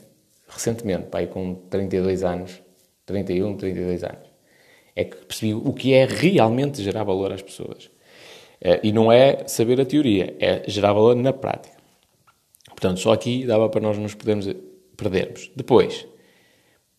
Recentemente, 0.48 1.08
pai, 1.08 1.26
com 1.26 1.54
32 1.68 2.24
anos, 2.24 2.60
31, 3.06 3.56
32 3.56 4.04
anos 4.04 4.23
é 4.94 5.04
que 5.04 5.16
percebi 5.16 5.54
o 5.54 5.72
que 5.72 5.92
é 5.92 6.04
realmente 6.04 6.82
gerar 6.82 7.04
valor 7.04 7.32
às 7.32 7.42
pessoas. 7.42 7.90
Eh, 8.60 8.80
e 8.84 8.92
não 8.92 9.10
é 9.10 9.46
saber 9.46 9.80
a 9.80 9.84
teoria, 9.84 10.36
é 10.38 10.62
gerar 10.68 10.92
valor 10.92 11.16
na 11.16 11.32
prática. 11.32 11.76
Portanto, 12.68 13.00
só 13.00 13.12
aqui 13.12 13.44
dava 13.46 13.68
para 13.68 13.80
nós 13.80 13.98
nos 13.98 14.14
podermos 14.14 14.48
perdermos. 14.96 15.50
Depois, 15.54 16.06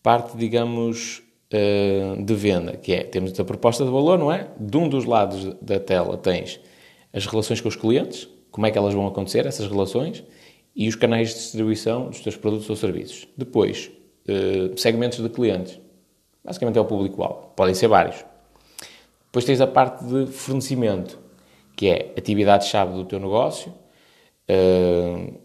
parte, 0.02 0.36
digamos, 0.36 1.22
eh, 1.50 2.16
de 2.18 2.34
venda, 2.34 2.76
que 2.76 2.92
é, 2.92 3.04
temos 3.04 3.38
a 3.38 3.44
proposta 3.44 3.84
de 3.84 3.90
valor, 3.90 4.18
não 4.18 4.32
é? 4.32 4.48
De 4.58 4.76
um 4.76 4.88
dos 4.88 5.04
lados 5.04 5.54
da 5.60 5.78
tela 5.78 6.16
tens 6.16 6.60
as 7.12 7.24
relações 7.26 7.60
com 7.60 7.68
os 7.68 7.76
clientes, 7.76 8.28
como 8.50 8.66
é 8.66 8.70
que 8.70 8.78
elas 8.78 8.94
vão 8.94 9.06
acontecer, 9.06 9.46
essas 9.46 9.68
relações, 9.68 10.24
e 10.74 10.88
os 10.88 10.94
canais 10.94 11.30
de 11.30 11.36
distribuição 11.36 12.08
dos 12.08 12.20
teus 12.20 12.36
produtos 12.36 12.68
ou 12.68 12.76
serviços. 12.76 13.26
Depois, 13.36 13.90
eh, 14.28 14.70
segmentos 14.76 15.20
de 15.20 15.28
clientes. 15.28 15.80
Basicamente 16.46 16.78
é 16.78 16.80
o 16.80 16.84
público-alvo. 16.84 17.50
Podem 17.56 17.74
ser 17.74 17.88
vários. 17.88 18.24
Depois 19.26 19.44
tens 19.44 19.60
a 19.60 19.66
parte 19.66 20.04
de 20.04 20.26
fornecimento, 20.28 21.18
que 21.74 21.88
é 21.88 22.14
atividade-chave 22.16 22.92
do 22.94 23.04
teu 23.04 23.18
negócio. 23.18 23.74
Uh... 24.48 25.44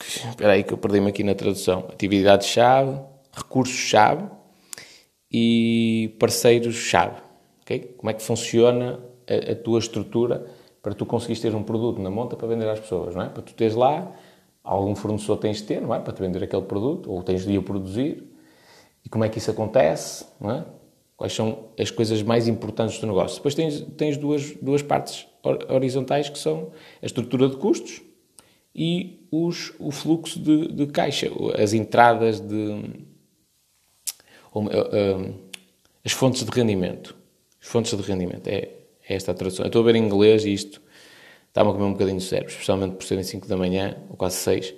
Espera 0.00 0.52
aí 0.52 0.64
que 0.64 0.72
eu 0.72 0.78
perdi-me 0.78 1.10
aqui 1.10 1.22
na 1.22 1.34
tradução. 1.34 1.80
Atividade-chave, 1.90 2.98
recursos-chave 3.32 4.24
e 5.30 6.16
parceiros-chave. 6.18 7.20
Okay? 7.62 7.80
Como 7.98 8.08
é 8.08 8.14
que 8.14 8.22
funciona 8.22 9.00
a, 9.28 9.52
a, 9.52 9.54
tua 9.56 9.78
estrutura 9.78 10.46
para 10.80 10.94
tu 10.94 11.04
conseguires 11.04 11.40
ter 11.40 11.54
um 11.54 11.62
produto 11.62 12.00
na 12.00 12.10
monta 12.10 12.36
para 12.36 12.46
vender 12.46 12.68
às 12.68 12.80
pessoas, 12.80 13.14
não 13.14 13.22
é? 13.22 13.28
Para 13.28 13.42
tu 13.42 13.52
teres 13.52 13.74
lá, 13.74 14.12
algum 14.62 14.94
fornecedor 14.94 15.38
tens 15.38 15.58
de 15.58 15.64
ter, 15.64 15.80
não 15.80 15.94
é? 15.94 15.98
Para 15.98 16.12
te 16.12 16.20
vender 16.20 16.42
aquele 16.42 16.62
produto, 16.62 17.10
ou 17.10 17.22
tens 17.22 17.44
de 17.44 17.58
o 17.58 17.62
produzir, 17.62 18.25
e 19.06 19.08
como 19.08 19.22
é 19.22 19.28
que 19.28 19.38
isso 19.38 19.52
acontece, 19.52 20.26
é? 20.42 20.64
quais 21.16 21.32
são 21.32 21.68
as 21.78 21.92
coisas 21.92 22.24
mais 22.24 22.48
importantes 22.48 22.98
do 22.98 23.06
negócio. 23.06 23.36
Depois 23.36 23.54
tens, 23.54 23.80
tens 23.96 24.16
duas, 24.16 24.50
duas 24.60 24.82
partes 24.82 25.28
horizontais 25.68 26.28
que 26.28 26.36
são 26.36 26.72
a 27.00 27.06
estrutura 27.06 27.48
de 27.48 27.56
custos 27.56 28.02
e 28.74 29.24
os, 29.30 29.72
o 29.78 29.92
fluxo 29.92 30.40
de, 30.40 30.72
de 30.72 30.86
caixa, 30.88 31.30
as 31.56 31.72
entradas 31.72 32.40
de. 32.40 32.82
Ou, 34.52 34.64
uh, 34.64 34.66
uh, 34.66 35.34
as 36.04 36.10
fontes 36.10 36.42
de 36.42 36.50
rendimento. 36.50 37.16
As 37.62 37.68
fontes 37.68 37.96
de 37.96 38.02
rendimento. 38.02 38.48
É, 38.48 38.70
é 39.08 39.14
esta 39.14 39.30
a 39.30 39.34
tradução. 39.34 39.64
Eu 39.64 39.68
estou 39.68 39.82
a 39.82 39.84
ver 39.84 39.94
em 39.94 40.04
inglês 40.04 40.44
e 40.44 40.52
isto 40.52 40.82
está-me 41.46 41.70
a 41.70 41.72
comer 41.72 41.84
um 41.84 41.92
bocadinho 41.92 42.18
de 42.18 42.24
cérebro, 42.24 42.50
especialmente 42.50 42.96
por 42.96 43.04
serem 43.04 43.22
5 43.22 43.46
da 43.46 43.56
manhã, 43.56 43.98
ou 44.10 44.16
quase 44.16 44.34
6. 44.38 44.74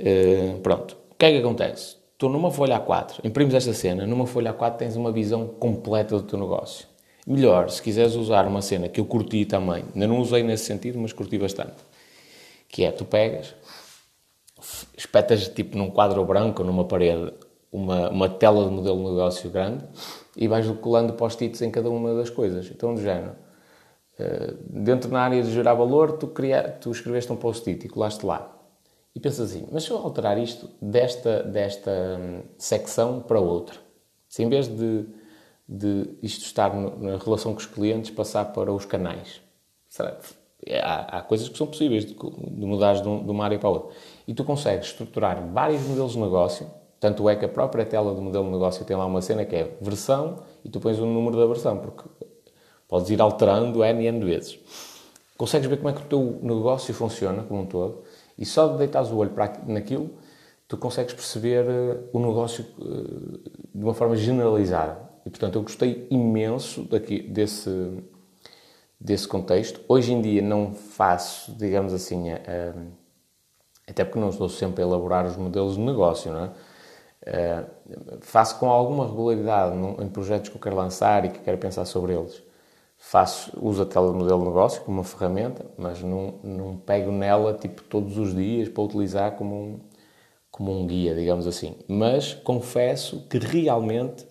Uh, 0.00 0.58
pronto. 0.64 0.96
O 1.12 1.14
que 1.14 1.26
é 1.26 1.30
que 1.30 1.38
acontece? 1.38 2.02
Tu 2.18 2.28
numa 2.28 2.50
folha 2.50 2.80
A4, 2.80 3.20
imprimes 3.24 3.54
esta 3.54 3.72
cena, 3.72 4.06
numa 4.06 4.26
folha 4.26 4.52
A4 4.54 4.76
tens 4.76 4.96
uma 4.96 5.12
visão 5.12 5.46
completa 5.46 6.16
do 6.16 6.22
teu 6.22 6.38
negócio. 6.38 6.86
Melhor, 7.26 7.70
se 7.70 7.82
quiseres 7.82 8.14
usar 8.14 8.46
uma 8.46 8.60
cena 8.60 8.88
que 8.88 9.00
eu 9.00 9.06
curti 9.06 9.44
também, 9.46 9.84
ainda 9.94 10.06
não 10.06 10.20
usei 10.20 10.42
nesse 10.42 10.64
sentido, 10.64 10.98
mas 10.98 11.12
curti 11.12 11.38
bastante, 11.38 11.76
que 12.68 12.84
é, 12.84 12.92
tu 12.92 13.04
pegas, 13.04 13.54
espetas 14.96 15.48
tipo 15.48 15.76
num 15.76 15.90
quadro 15.90 16.24
branco 16.24 16.62
numa 16.62 16.84
parede 16.84 17.32
uma, 17.72 18.08
uma 18.10 18.28
tela 18.28 18.64
de 18.64 18.70
modelo 18.70 18.98
de 18.98 19.10
negócio 19.10 19.50
grande 19.50 19.84
e 20.36 20.46
vais 20.46 20.66
colando 20.80 21.14
post-its 21.14 21.60
em 21.60 21.70
cada 21.70 21.90
uma 21.90 22.14
das 22.14 22.30
coisas. 22.30 22.70
Então, 22.70 22.94
do 22.94 23.00
género, 23.00 23.34
eh, 24.18 24.54
dentro 24.70 25.10
da 25.10 25.20
área 25.20 25.42
de 25.42 25.50
gerar 25.50 25.74
valor, 25.74 26.12
tu, 26.12 26.28
cria, 26.28 26.62
tu 26.80 26.92
escreveste 26.92 27.32
um 27.32 27.36
post-it 27.36 27.84
e 27.84 27.88
colaste 27.88 28.24
lá 28.24 28.53
e 29.14 29.20
pensas 29.20 29.50
assim, 29.50 29.66
mas 29.70 29.84
se 29.84 29.90
eu 29.90 29.96
alterar 29.96 30.38
isto 30.38 30.68
desta, 30.82 31.42
desta 31.42 31.90
hum, 32.18 32.42
secção 32.58 33.20
para 33.20 33.38
outra, 33.40 33.78
se 34.28 34.42
em 34.42 34.48
vez 34.48 34.66
de, 34.66 35.06
de 35.68 36.10
isto 36.22 36.44
estar 36.44 36.74
no, 36.74 36.98
na 36.98 37.16
relação 37.16 37.52
com 37.52 37.58
os 37.58 37.66
clientes, 37.66 38.10
passar 38.10 38.46
para 38.46 38.72
os 38.72 38.84
canais, 38.84 39.40
será? 39.88 40.18
há, 40.82 41.18
há 41.18 41.22
coisas 41.22 41.48
que 41.48 41.56
são 41.56 41.66
possíveis 41.66 42.04
de, 42.04 42.14
de 42.14 42.66
mudar 42.66 42.94
de, 42.94 43.08
um, 43.08 43.24
de 43.24 43.30
uma 43.30 43.44
área 43.44 43.58
para 43.58 43.68
outra. 43.68 43.94
E 44.26 44.34
tu 44.34 44.44
consegues 44.44 44.88
estruturar 44.88 45.46
vários 45.52 45.82
modelos 45.82 46.12
de 46.12 46.18
negócio, 46.18 46.70
tanto 46.98 47.28
é 47.28 47.36
que 47.36 47.44
a 47.44 47.48
própria 47.48 47.84
tela 47.84 48.14
do 48.14 48.22
modelo 48.22 48.44
de 48.46 48.50
negócio 48.50 48.84
tem 48.84 48.96
lá 48.96 49.04
uma 49.04 49.20
cena 49.20 49.44
que 49.44 49.54
é 49.54 49.76
versão 49.80 50.38
e 50.64 50.68
tu 50.68 50.80
pões 50.80 50.98
o 50.98 51.06
número 51.06 51.36
da 51.36 51.46
versão, 51.46 51.78
porque 51.78 52.04
podes 52.88 53.10
ir 53.10 53.20
alterando 53.20 53.84
N 53.84 54.02
e 54.02 54.06
N 54.06 54.24
vezes. 54.24 54.58
Consegues 55.36 55.68
ver 55.68 55.76
como 55.76 55.90
é 55.90 55.92
que 55.92 56.00
o 56.00 56.04
teu 56.04 56.38
negócio 56.42 56.94
funciona 56.94 57.42
como 57.42 57.62
um 57.62 57.66
todo 57.66 58.04
e 58.36 58.44
só 58.44 58.68
de 58.68 58.78
deitares 58.78 59.10
o 59.10 59.16
olho 59.16 59.30
para 59.30 59.60
naquilo, 59.66 60.10
tu 60.66 60.76
consegues 60.76 61.14
perceber 61.14 61.64
eh, 61.68 61.98
o 62.12 62.18
negócio 62.18 62.64
eh, 62.80 63.50
de 63.74 63.84
uma 63.84 63.94
forma 63.94 64.16
generalizada. 64.16 64.98
E, 65.24 65.30
portanto, 65.30 65.56
eu 65.56 65.62
gostei 65.62 66.06
imenso 66.10 66.82
daqui, 66.82 67.22
desse, 67.22 67.70
desse 69.00 69.26
contexto. 69.26 69.80
Hoje 69.88 70.12
em 70.12 70.20
dia 70.20 70.42
não 70.42 70.74
faço, 70.74 71.52
digamos 71.56 71.92
assim, 71.94 72.30
a, 72.30 72.36
a, 72.36 73.90
até 73.90 74.04
porque 74.04 74.18
não 74.18 74.30
estou 74.30 74.48
sempre 74.48 74.82
a 74.82 74.86
elaborar 74.86 75.26
os 75.26 75.36
modelos 75.36 75.74
de 75.74 75.80
negócio, 75.80 76.32
não 76.32 76.44
é? 76.44 76.50
Uh, 77.24 78.18
faço 78.20 78.58
com 78.58 78.70
alguma 78.70 79.06
regularidade 79.06 79.74
num, 79.74 80.02
em 80.02 80.08
projetos 80.10 80.50
que 80.50 80.56
eu 80.56 80.60
quero 80.60 80.76
lançar 80.76 81.24
e 81.24 81.30
que 81.30 81.38
quero 81.38 81.56
pensar 81.56 81.86
sobre 81.86 82.12
eles. 82.12 82.42
Faço, 83.06 83.52
uso 83.60 83.82
a 83.82 83.86
telemodelo 83.86 84.40
de 84.40 84.46
negócio 84.46 84.82
como 84.82 84.96
uma 84.96 85.04
ferramenta, 85.04 85.64
mas 85.76 86.02
não, 86.02 86.40
não 86.42 86.76
pego 86.76 87.12
nela 87.12 87.52
tipo 87.52 87.82
todos 87.82 88.16
os 88.16 88.34
dias 88.34 88.68
para 88.70 88.82
utilizar 88.82 89.32
como 89.32 89.54
um, 89.54 89.80
como 90.50 90.72
um 90.72 90.86
guia, 90.86 91.14
digamos 91.14 91.46
assim. 91.46 91.76
Mas 91.86 92.32
confesso 92.32 93.20
que 93.28 93.38
realmente 93.38 94.26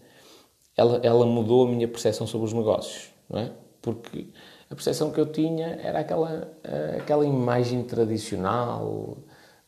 ela, 0.76 1.00
ela 1.04 1.24
mudou 1.24 1.68
a 1.68 1.70
minha 1.70 1.88
percepção 1.88 2.26
sobre 2.26 2.48
os 2.48 2.54
negócios, 2.54 3.12
não 3.30 3.40
é? 3.40 3.52
Porque 3.80 4.28
a 4.70 4.76
percepção 4.76 5.12
que 5.12 5.20
eu 5.20 5.28
tinha 5.28 5.80
era 5.82 6.00
aquela, 6.00 6.52
aquela 6.98 7.26
imagem 7.26 7.84
tradicional 7.84 9.18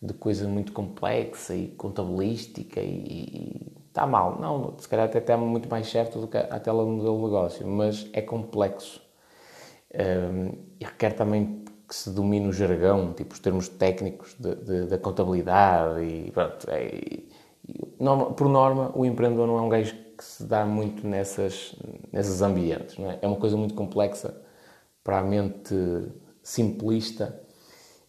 de 0.01 0.15
coisa 0.15 0.47
muito 0.47 0.73
complexa 0.73 1.55
e 1.55 1.67
contabilística 1.67 2.81
e, 2.81 3.71
está 3.95 4.05
mal. 4.05 4.37
Não, 4.39 4.75
se 4.77 4.89
calhar 4.89 5.05
até 5.05 5.19
está 5.19 5.37
muito 5.37 5.69
mais 5.69 5.89
certo 5.89 6.19
do 6.19 6.27
que 6.27 6.37
a 6.37 6.59
tela 6.59 6.83
do 6.83 6.91
modelo 6.91 7.15
de 7.17 7.23
negócio, 7.23 7.65
mas 7.67 8.09
é 8.11 8.21
complexo. 8.21 9.01
Um, 9.93 10.51
e 10.77 10.83
requer 10.83 11.13
também 11.13 11.63
que 11.87 11.95
se 11.95 12.09
domine 12.09 12.47
o 12.47 12.51
jargão, 12.51 13.13
tipo 13.13 13.33
os 13.33 13.39
termos 13.39 13.69
técnicos 13.69 14.35
da 14.89 14.97
contabilidade 14.97 16.03
e 16.03 16.31
pronto. 16.31 16.69
É, 16.69 16.85
e, 16.85 17.29
por 18.35 18.49
norma, 18.49 18.91
o 18.93 19.05
empreendedor 19.05 19.47
não 19.47 19.57
é 19.57 19.61
um 19.61 19.69
gajo 19.69 19.95
que 20.17 20.23
se 20.23 20.43
dá 20.43 20.65
muito 20.65 21.07
nessas, 21.07 21.75
nesses 22.11 22.41
ambientes. 22.41 22.99
É? 22.99 23.19
é 23.21 23.27
uma 23.27 23.37
coisa 23.37 23.55
muito 23.55 23.73
complexa 23.73 24.35
para 25.03 25.19
a 25.19 25.23
mente 25.23 25.73
simplista 26.43 27.39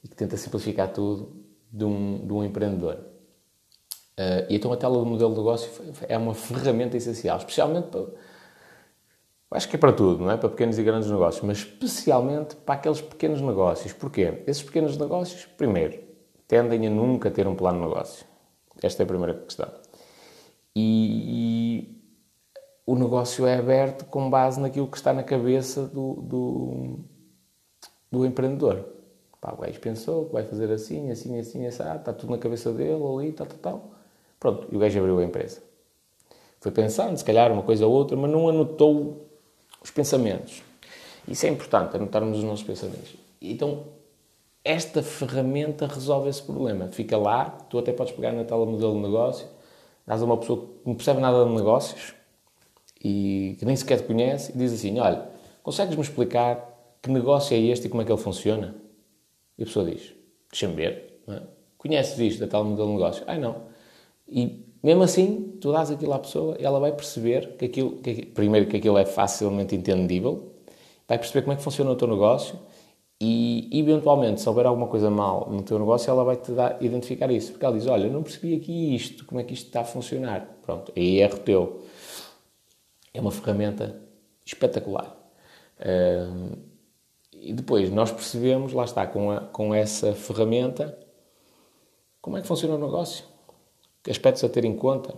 e 0.03 0.09
que 0.09 0.17
tenta 0.17 0.37
simplificar 0.37 0.93
tudo 0.93 1.45
de 1.71 1.85
um, 1.85 2.27
de 2.27 2.33
um 2.33 2.43
empreendedor. 2.43 3.16
Uh, 4.19 4.49
e 4.49 4.57
então 4.57 4.73
a 4.73 4.77
tela 4.77 4.99
do 4.99 5.05
modelo 5.05 5.33
de 5.33 5.39
negócio 5.39 5.71
é 6.09 6.17
uma 6.17 6.33
ferramenta 6.35 6.97
essencial, 6.97 7.37
especialmente 7.37 7.89
para. 7.89 8.07
Acho 9.51 9.69
que 9.69 9.77
é 9.77 9.79
para 9.79 9.93
tudo, 9.93 10.25
não 10.25 10.31
é? 10.31 10.37
Para 10.37 10.49
pequenos 10.49 10.79
e 10.79 10.83
grandes 10.83 11.11
negócios, 11.11 11.45
mas 11.45 11.59
especialmente 11.59 12.57
para 12.57 12.75
aqueles 12.75 13.01
pequenos 13.01 13.41
negócios. 13.41 13.93
Porquê? 13.93 14.43
Esses 14.47 14.63
pequenos 14.63 14.97
negócios, 14.97 15.45
primeiro, 15.45 16.01
tendem 16.49 16.87
a 16.87 16.91
nunca 16.91 17.31
ter 17.31 17.47
um 17.47 17.55
plano 17.55 17.81
de 17.81 17.89
negócio. 17.89 18.27
Esta 18.83 19.03
é 19.03 19.05
a 19.05 19.07
primeira 19.07 19.35
questão. 19.35 19.71
E, 20.75 21.85
e 21.85 22.03
o 22.87 22.97
negócio 22.97 23.47
é 23.47 23.59
aberto 23.59 24.05
com 24.07 24.29
base 24.29 24.61
naquilo 24.61 24.89
que 24.89 24.97
está 24.97 25.13
na 25.13 25.23
cabeça 25.23 25.87
do, 25.87 26.15
do, 26.23 26.99
do 28.11 28.27
empreendedor. 28.27 28.85
Pá, 29.41 29.53
o 29.53 29.61
gajo 29.61 29.79
pensou 29.81 30.27
que 30.27 30.33
vai 30.33 30.45
fazer 30.45 30.71
assim, 30.73 31.11
assim, 31.11 31.39
assim, 31.39 31.67
assim, 31.67 31.79
está 31.87 32.13
tudo 32.13 32.33
na 32.33 32.39
cabeça 32.39 32.73
dele, 32.73 33.03
ali, 33.03 33.33
tal, 33.33 33.47
tal, 33.47 33.59
tal. 33.59 33.96
Pronto, 34.39 34.69
e 34.71 34.77
o 34.77 34.79
gajo 34.79 34.99
abriu 34.99 35.19
a 35.19 35.25
empresa. 35.25 35.63
Foi 36.61 36.71
pensando, 36.73 37.17
se 37.17 37.25
calhar, 37.25 37.53
uma 37.53 37.63
coisa 37.63 37.87
ou 37.87 37.93
outra, 37.93 38.17
mas 38.17 38.31
não 38.31 38.49
anotou 38.49 39.29
os 39.83 39.91
pensamentos. 39.91 40.63
Isso 41.29 41.47
é 41.47 41.49
importante, 41.49 41.97
anotarmos 41.97 42.39
os 42.39 42.45
nossos 42.45 42.65
pensamentos. 42.65 43.15
Então, 43.41 43.85
esta 44.65 45.03
ferramenta 45.03 45.87
resolve 45.87 46.29
esse 46.29 46.43
problema. 46.43 46.89
Fica 46.89 47.17
lá, 47.17 47.51
tu 47.71 47.79
até 47.79 47.93
podes 47.93 48.13
pegar 48.13 48.33
na 48.33 48.45
tela 48.45 48.67
modelo 48.67 48.95
de 48.95 49.01
negócio, 49.01 49.47
dás 50.07 50.21
a 50.21 50.25
uma 50.25 50.37
pessoa 50.37 50.61
que 50.61 50.89
não 50.89 50.95
percebe 50.95 51.21
nada 51.21 51.45
de 51.45 51.51
negócios 51.51 52.15
e 53.03 53.57
que 53.59 53.65
nem 53.65 53.77
sequer 53.77 53.99
te 53.99 54.05
conhece 54.05 54.53
e 54.53 54.59
diz 54.59 54.73
assim: 54.73 54.99
Olha, 54.99 55.29
consegues-me 55.63 56.03
explicar 56.03 56.99
que 57.01 57.11
negócio 57.11 57.57
é 57.57 57.61
este 57.61 57.87
e 57.87 57.89
como 57.89 58.03
é 58.03 58.05
que 58.05 58.11
ele 58.11 58.21
funciona? 58.21 58.75
E 59.57 59.63
a 59.63 59.67
pessoa 59.67 59.89
diz: 59.89 60.13
Deixa-me 60.51 60.75
ver. 60.75 61.21
É? 61.29 61.43
Conheces 61.79 62.19
isto 62.19 62.41
da 62.41 62.49
tal 62.49 62.65
modelo 62.65 62.89
de 62.89 62.95
negócio? 62.95 63.25
Ai 63.27 63.39
não. 63.39 63.76
E 64.29 64.67
mesmo 64.83 65.03
assim, 65.03 65.59
tu 65.61 65.73
dás 65.73 65.91
aquilo 65.91 66.13
à 66.13 66.19
pessoa 66.19 66.57
ela 66.61 66.79
vai 66.79 66.93
perceber 66.93 67.57
que 67.57 67.65
aquilo, 67.65 67.97
que, 67.97 68.27
primeiro, 68.27 68.67
que 68.67 68.77
aquilo 68.77 68.99
é 68.99 69.05
facilmente 69.05 69.75
entendível, 69.75 70.53
vai 71.09 71.19
perceber 71.19 71.43
como 71.43 71.53
é 71.53 71.57
que 71.57 71.63
funciona 71.63 71.91
o 71.91 71.97
teu 71.97 72.09
negócio 72.09 72.59
e, 73.21 73.71
eventualmente, 73.73 74.43
se 74.43 74.49
houver 74.49 74.67
alguma 74.67 74.89
coisa 74.89 75.11
mal 75.11 75.49
no 75.51 75.63
teu 75.63 75.79
negócio, 75.79 76.11
ela 76.11 76.23
vai 76.23 76.37
te 76.37 76.53
dar, 76.53 76.83
identificar 76.83 77.31
isso. 77.31 77.53
Porque 77.53 77.65
ela 77.65 77.77
diz: 77.77 77.87
Olha, 77.87 78.09
não 78.11 78.23
percebi 78.23 78.55
aqui 78.55 78.95
isto, 78.95 79.25
como 79.25 79.41
é 79.41 79.45
que 79.45 79.55
isto 79.55 79.67
está 79.67 79.81
a 79.81 79.85
funcionar. 79.85 80.47
Pronto, 80.63 80.93
aí 80.95 81.21
é 81.21 81.29
teu. 81.29 81.83
É 83.15 83.21
uma 83.21 83.31
ferramenta 83.31 83.99
espetacular. 84.45 85.17
e 87.33 87.53
depois 87.53 87.91
nós 87.91 88.11
percebemos, 88.13 88.73
lá 88.73 88.85
está, 88.85 89.07
com, 89.07 89.31
a, 89.31 89.41
com 89.41 89.75
essa 89.75 90.13
ferramenta, 90.15 90.99
como 92.21 92.37
é 92.37 92.43
que 92.43 92.47
funciona 92.47 92.75
o 92.75 92.79
negócio, 92.79 93.25
aspectos 94.09 94.45
a 94.45 94.49
ter 94.49 94.65
em 94.65 94.77
conta, 94.77 95.15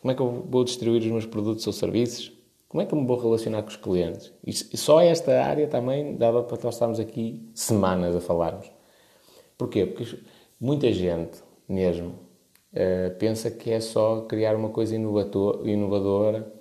como 0.00 0.12
é 0.12 0.14
que 0.14 0.22
eu 0.22 0.46
vou 0.48 0.64
distribuir 0.64 1.02
os 1.02 1.08
meus 1.08 1.26
produtos 1.26 1.66
ou 1.66 1.72
serviços, 1.72 2.32
como 2.68 2.82
é 2.82 2.86
que 2.86 2.94
eu 2.94 3.00
me 3.00 3.06
vou 3.06 3.18
relacionar 3.18 3.62
com 3.62 3.68
os 3.68 3.76
clientes? 3.76 4.32
E 4.46 4.52
só 4.76 5.00
esta 5.00 5.42
área 5.42 5.66
também 5.66 6.16
dava 6.16 6.42
para 6.44 6.56
nós 6.62 6.74
estarmos 6.74 7.00
aqui 7.00 7.50
semanas 7.52 8.14
a 8.14 8.20
falarmos. 8.20 8.70
Porquê? 9.58 9.84
Porque 9.84 10.20
muita 10.60 10.92
gente 10.92 11.42
mesmo 11.68 12.14
uh, 12.72 13.14
pensa 13.18 13.50
que 13.50 13.70
é 13.70 13.80
só 13.80 14.20
criar 14.22 14.54
uma 14.54 14.68
coisa 14.68 14.94
inovador, 14.94 15.66
inovadora 15.68 16.52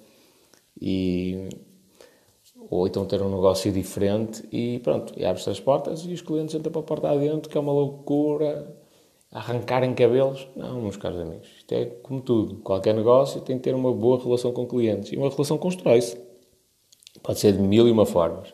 e 0.81 1.47
ou 2.69 2.87
então 2.87 3.05
ter 3.05 3.21
um 3.21 3.29
negócio 3.29 3.71
diferente 3.71 4.47
e 4.51 4.79
pronto, 4.79 5.13
e 5.15 5.23
abre-se 5.25 5.49
as 5.49 5.59
portas 5.59 6.01
e 6.05 6.13
os 6.13 6.21
clientes 6.21 6.55
entram 6.55 6.71
para 6.71 6.81
a 6.81 6.83
porta 6.83 7.09
adentro, 7.09 7.49
que 7.49 7.57
é 7.57 7.61
uma 7.61 7.71
loucura, 7.71 8.75
arrancarem 9.31 9.93
cabelos. 9.93 10.47
Não, 10.55 10.81
meus 10.81 10.97
caros 10.97 11.19
amigos, 11.19 11.47
isto 11.57 11.71
é 11.73 11.85
como 11.85 12.21
tudo. 12.21 12.57
Qualquer 12.57 12.93
negócio 12.93 13.41
tem 13.41 13.57
que 13.57 13.63
ter 13.63 13.75
uma 13.75 13.93
boa 13.93 14.21
relação 14.21 14.51
com 14.51 14.65
clientes. 14.65 15.11
E 15.11 15.17
uma 15.17 15.29
relação 15.29 15.57
constrói-se. 15.57 16.17
Pode 17.21 17.39
ser 17.39 17.53
de 17.53 17.59
mil 17.59 17.87
e 17.87 17.91
uma 17.91 18.05
formas. 18.05 18.53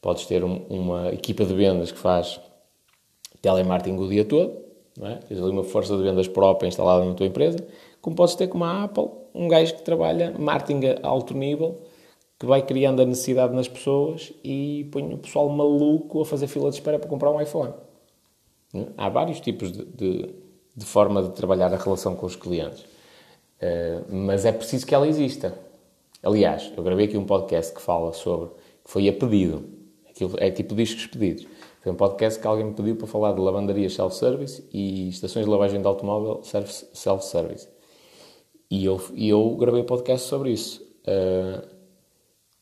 Podes 0.00 0.26
ter 0.26 0.42
um, 0.42 0.66
uma 0.68 1.12
equipa 1.12 1.44
de 1.44 1.54
vendas 1.54 1.92
que 1.92 1.98
faz 1.98 2.40
telemarketing 3.40 3.96
o 3.96 4.08
dia 4.08 4.24
todo, 4.24 4.56
não 4.98 5.08
é? 5.08 5.16
tens 5.16 5.40
ali 5.40 5.50
uma 5.50 5.64
força 5.64 5.96
de 5.96 6.02
vendas 6.02 6.28
própria 6.28 6.68
instalada 6.68 7.04
na 7.04 7.14
tua 7.14 7.26
empresa, 7.26 7.58
como 8.00 8.16
podes 8.16 8.34
ter 8.34 8.48
como 8.48 8.64
a 8.64 8.84
Apple, 8.84 9.08
um 9.34 9.48
gajo 9.48 9.74
que 9.74 9.82
trabalha 9.82 10.34
marketing 10.38 10.86
a 11.02 11.06
alto 11.06 11.34
nível, 11.34 11.80
que 12.38 12.46
vai 12.46 12.62
criando 12.62 13.00
a 13.02 13.04
necessidade 13.04 13.54
nas 13.54 13.68
pessoas 13.68 14.32
e 14.42 14.88
põe 14.90 15.14
o 15.14 15.18
pessoal 15.18 15.48
maluco 15.48 16.20
a 16.20 16.24
fazer 16.24 16.48
fila 16.48 16.68
de 16.70 16.76
espera 16.76 16.98
para 16.98 17.08
comprar 17.08 17.30
um 17.30 17.40
iPhone. 17.40 17.72
Há 18.96 19.08
vários 19.08 19.40
tipos 19.40 19.70
de, 19.70 19.84
de, 19.84 20.34
de, 20.74 20.86
forma 20.86 21.22
de 21.22 21.30
trabalhar 21.30 21.72
a 21.72 21.76
relação 21.76 22.16
com 22.16 22.26
os 22.26 22.36
clientes, 22.36 22.80
uh, 22.80 24.14
mas 24.14 24.44
é 24.44 24.52
preciso 24.52 24.86
que 24.86 24.94
ela 24.94 25.06
exista. 25.06 25.54
Aliás, 26.22 26.72
eu 26.76 26.82
gravei 26.82 27.06
aqui 27.06 27.18
um 27.18 27.26
podcast 27.26 27.74
que 27.74 27.82
fala 27.82 28.12
sobre, 28.12 28.48
que 28.84 28.90
foi 28.90 29.08
a 29.08 29.12
pedido, 29.12 29.64
Aquilo 30.12 30.34
é 30.38 30.50
tipo 30.50 30.74
discos 30.74 31.06
pedidos. 31.06 31.46
Foi 31.80 31.90
um 31.90 31.94
podcast 31.94 32.38
que 32.38 32.46
alguém 32.46 32.66
me 32.66 32.74
pediu 32.74 32.96
para 32.96 33.06
falar 33.06 33.32
de 33.32 33.40
lavandarias 33.40 33.94
self-service 33.94 34.62
e 34.72 35.08
estações 35.08 35.46
de 35.46 35.50
lavagem 35.50 35.80
de 35.80 35.86
automóvel 35.86 36.42
self-service. 36.42 37.66
E 38.70 38.84
eu, 38.84 39.00
eu 39.16 39.56
gravei 39.56 39.82
podcast 39.82 40.28
sobre 40.28 40.52
isso. 40.52 40.82
Uh, 41.02 41.66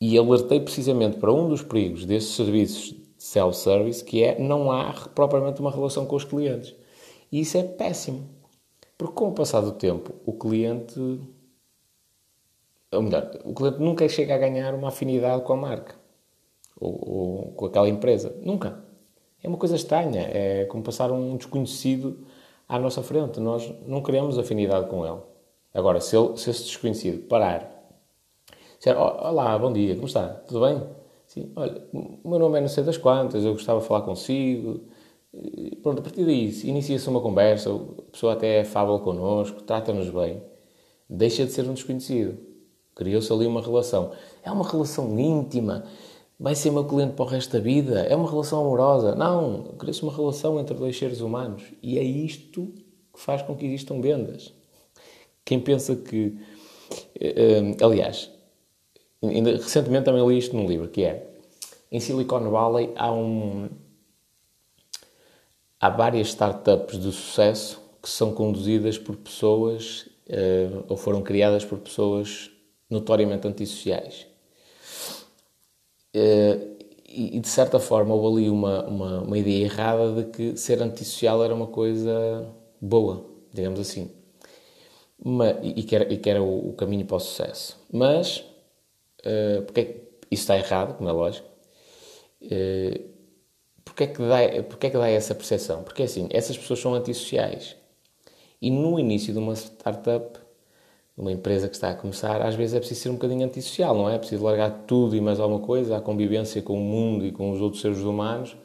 e 0.01 0.17
alertei 0.17 0.61
precisamente 0.61 1.19
para 1.19 1.33
um 1.33 1.49
dos 1.49 1.63
perigos 1.63 2.07
desses 2.07 2.31
serviços 2.31 2.95
self-service, 3.21 4.03
que 4.03 4.25
é 4.25 4.39
não 4.39 4.73
há 4.73 4.95
propriamente 5.15 5.61
uma 5.61 5.71
relação 5.71 6.07
com 6.07 6.17
os 6.17 6.25
clientes. 6.25 6.75
E 7.31 7.41
isso 7.41 7.59
é 7.59 7.63
péssimo. 7.63 8.27
Porque 8.97 9.15
com 9.15 9.29
o 9.29 9.33
passar 9.33 9.61
do 9.61 9.73
tempo, 9.73 10.15
o 10.25 10.33
cliente. 10.33 10.99
Ou 12.91 13.03
melhor, 13.03 13.31
o 13.45 13.55
cliente 13.55 13.79
nunca 13.79 14.09
chega 14.09 14.35
a 14.35 14.39
ganhar 14.39 14.75
uma 14.75 14.89
afinidade 14.89 15.43
com 15.43 15.53
a 15.53 15.57
marca. 15.57 15.95
Ou, 16.81 17.09
ou 17.09 17.53
com 17.53 17.67
aquela 17.67 17.89
empresa. 17.89 18.35
Nunca. 18.41 18.83
É 19.43 19.49
uma 19.49 19.59
coisa 19.59 19.77
estranha. 19.77 20.23
É 20.33 20.65
como 20.65 20.83
passar 20.83 21.13
um 21.13 21.37
desconhecido 21.37 22.27
à 22.67 22.79
nossa 22.79 23.03
frente. 23.03 23.39
Nós 23.39 23.71
não 23.87 24.03
queremos 24.03 24.39
afinidade 24.39 24.89
com 24.89 25.07
ele. 25.07 25.21
Agora, 25.75 26.01
se, 26.01 26.17
ele, 26.17 26.37
se 26.39 26.51
esse 26.51 26.65
desconhecido 26.65 27.29
parar, 27.29 27.71
dizer, 28.79 28.97
olá, 28.97 29.57
bom 29.59 29.73
dia, 29.73 29.95
como 29.95 30.07
está? 30.07 30.27
Tudo 30.29 30.67
bem? 30.67 31.00
Sim, 31.31 31.53
olha, 31.55 31.81
o 31.93 32.29
meu 32.29 32.41
nome 32.41 32.59
é 32.59 32.61
não 32.61 32.67
sei 32.67 32.83
das 32.83 32.97
quantas, 32.97 33.45
eu 33.45 33.53
gostava 33.53 33.79
de 33.79 33.87
falar 33.87 34.01
consigo. 34.01 34.81
Pronto, 35.81 36.01
a 36.01 36.03
partir 36.03 36.25
daí 36.25 36.51
inicia-se 36.65 37.09
uma 37.09 37.21
conversa, 37.21 37.71
a 37.73 38.11
pessoa 38.11 38.33
até 38.33 38.65
fala 38.65 38.99
connosco, 38.99 39.63
trata-nos 39.63 40.11
bem. 40.11 40.43
Deixa 41.09 41.47
de 41.47 41.53
ser 41.53 41.71
um 41.71 41.75
desconhecido. 41.75 42.37
Criou-se 42.97 43.33
ali 43.33 43.47
uma 43.47 43.63
relação. 43.63 44.11
É 44.43 44.51
uma 44.51 44.69
relação 44.69 45.17
íntima. 45.21 45.85
Vai 46.37 46.57
ser 46.57 46.73
meu 46.73 46.85
cliente 46.85 47.13
para 47.13 47.25
o 47.25 47.29
resto 47.29 47.53
da 47.53 47.61
vida. 47.61 48.01
É 48.01 48.17
uma 48.17 48.29
relação 48.29 48.61
amorosa. 48.61 49.15
Não, 49.15 49.63
criou-se 49.79 50.03
uma 50.03 50.13
relação 50.13 50.59
entre 50.59 50.75
dois 50.75 50.99
seres 50.99 51.21
humanos. 51.21 51.63
E 51.81 51.97
é 51.97 52.03
isto 52.03 52.75
que 53.15 53.21
faz 53.21 53.41
com 53.43 53.55
que 53.55 53.67
existam 53.67 54.01
vendas. 54.01 54.53
Quem 55.45 55.61
pensa 55.61 55.95
que. 55.95 56.37
Uh, 57.17 57.85
aliás, 57.85 58.33
ainda, 59.23 59.53
recentemente 59.53 60.05
também 60.05 60.27
li 60.27 60.39
isto 60.39 60.57
num 60.57 60.67
livro, 60.67 60.89
que 60.89 61.05
é 61.05 61.31
em 61.91 61.99
Silicon 61.99 62.51
Valley 62.51 62.93
há 62.97 63.13
um. 63.13 63.69
Há 65.81 65.89
várias 65.89 66.29
startups 66.29 66.99
de 66.99 67.11
sucesso 67.11 67.81
que 68.03 68.09
são 68.09 68.33
conduzidas 68.33 68.99
por 68.99 69.17
pessoas 69.17 70.07
uh, 70.29 70.85
ou 70.89 70.97
foram 70.97 71.23
criadas 71.23 71.65
por 71.65 71.79
pessoas 71.79 72.51
notoriamente 72.89 73.49
antissociais. 73.49 74.27
Uh, 76.15 76.79
e, 77.09 77.37
e, 77.37 77.41
de 77.41 77.49
certa 77.49 77.81
forma 77.81 78.15
houve 78.15 78.43
ali 78.43 78.51
uma, 78.51 78.85
uma, 78.87 79.21
uma, 79.23 79.39
ideia 79.39 79.65
errada 79.65 80.13
de 80.13 80.31
que 80.31 80.57
ser 80.57 80.81
antissocial 80.83 81.43
era 81.43 81.55
uma 81.55 81.67
coisa 81.67 82.47
boa, 82.81 83.25
digamos 83.53 83.81
assim. 83.81 84.11
E, 85.63 85.83
que 85.83 85.95
era, 85.95 86.13
e 86.13 86.17
que 86.17 86.31
era 86.31 86.43
o, 86.43 86.71
o, 86.71 86.73
caminho 86.75 87.05
para 87.05 87.17
o 87.17 87.21
sucesso. 87.21 87.79
Mas, 87.93 88.45
uh, 89.21 89.63
porque 89.63 89.81
é 89.81 89.85
isso 90.31 90.43
está 90.43 90.57
errado, 90.57 90.97
como 90.97 91.09
é 91.09 91.13
lógico, 91.13 91.49
uh, 92.43 93.11
porque, 93.85 94.05
é 94.05 94.07
que 94.07 94.19
dá, 94.19 94.63
porque 94.69 94.87
é 94.87 94.91
que 94.91 94.97
dá 94.97 95.09
essa 95.09 95.35
percepção? 95.35 95.83
Porque 95.83 96.03
assim, 96.05 96.29
essas 96.31 96.57
pessoas 96.57 96.79
são 96.79 96.95
antissociais. 96.95 97.77
E 98.63 98.71
no 98.71 98.99
início 98.99 99.33
de 99.33 99.39
uma 99.39 99.55
startup, 99.55 100.39
uma 101.17 101.33
empresa 101.33 101.69
que 101.69 101.75
está 101.75 101.91
a 101.91 101.95
começar, 101.95 102.41
às 102.43 102.55
vezes 102.55 102.75
é 102.75 102.79
preciso 102.79 103.01
ser 103.01 103.09
um 103.11 103.15
bocadinho 103.15 103.45
antissocial, 103.45 103.95
não 103.95 104.09
é? 104.09 104.15
É 104.15 104.19
preciso 104.19 104.45
largar 104.45 104.85
tudo 104.87 105.17
e 105.17 105.21
mais 105.21 105.41
alguma 105.41 105.61
coisa, 105.61 105.97
a 105.97 106.01
convivência 106.01 106.63
com 106.63 106.75
o 106.75 106.81
mundo 106.81 107.27
e 107.27 107.33
com 107.33 107.51
os 107.51 107.61
outros 107.61 107.83
seres 107.83 107.99
humanos, 108.01 108.57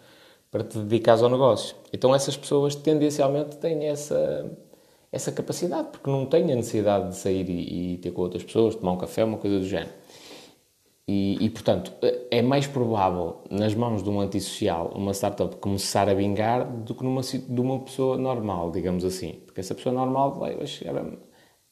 para 0.52 0.64
te 0.64 0.78
dedicares 0.80 1.24
ao 1.24 1.30
negócio. 1.30 1.76
Então 1.92 2.14
essas 2.14 2.38
pessoas 2.38 2.76
tendencialmente 2.76 3.58
têm 3.58 3.88
essa 3.88 4.50
essa 5.12 5.32
capacidade, 5.32 5.88
porque 5.94 6.10
não 6.10 6.26
têm 6.26 6.52
a 6.52 6.56
necessidade 6.56 7.10
de 7.10 7.16
sair 7.16 7.50
e, 7.50 7.94
e 7.94 7.98
ter 8.00 8.12
com 8.12 8.22
outras 8.22 8.44
pessoas, 8.44 8.76
tomar 8.76 8.92
um 8.92 8.98
café, 8.98 9.24
uma 9.24 9.38
coisa 9.38 9.60
do 9.60 9.66
género. 9.66 9.92
E, 11.08 11.46
e, 11.46 11.50
portanto, 11.52 11.94
é 12.32 12.42
mais 12.42 12.66
provável, 12.66 13.44
nas 13.52 13.76
mãos 13.76 14.02
de 14.02 14.10
um 14.10 14.20
antissocial, 14.20 14.92
uma 14.96 15.14
startup 15.14 15.56
começar 15.58 16.10
a 16.10 16.16
vingar 16.16 16.66
do 16.68 16.96
que 16.96 17.04
numa 17.04 17.22
de 17.22 17.62
uma 17.62 17.80
pessoa 17.80 18.18
normal, 18.18 18.72
digamos 18.72 19.06
assim. 19.06 19.34
Porque 19.46 19.60
essa 19.60 19.76
pessoa 19.76 19.94
normal 19.94 20.40
vai 20.40 20.66
chegar 20.66 20.98
a, 20.98 21.06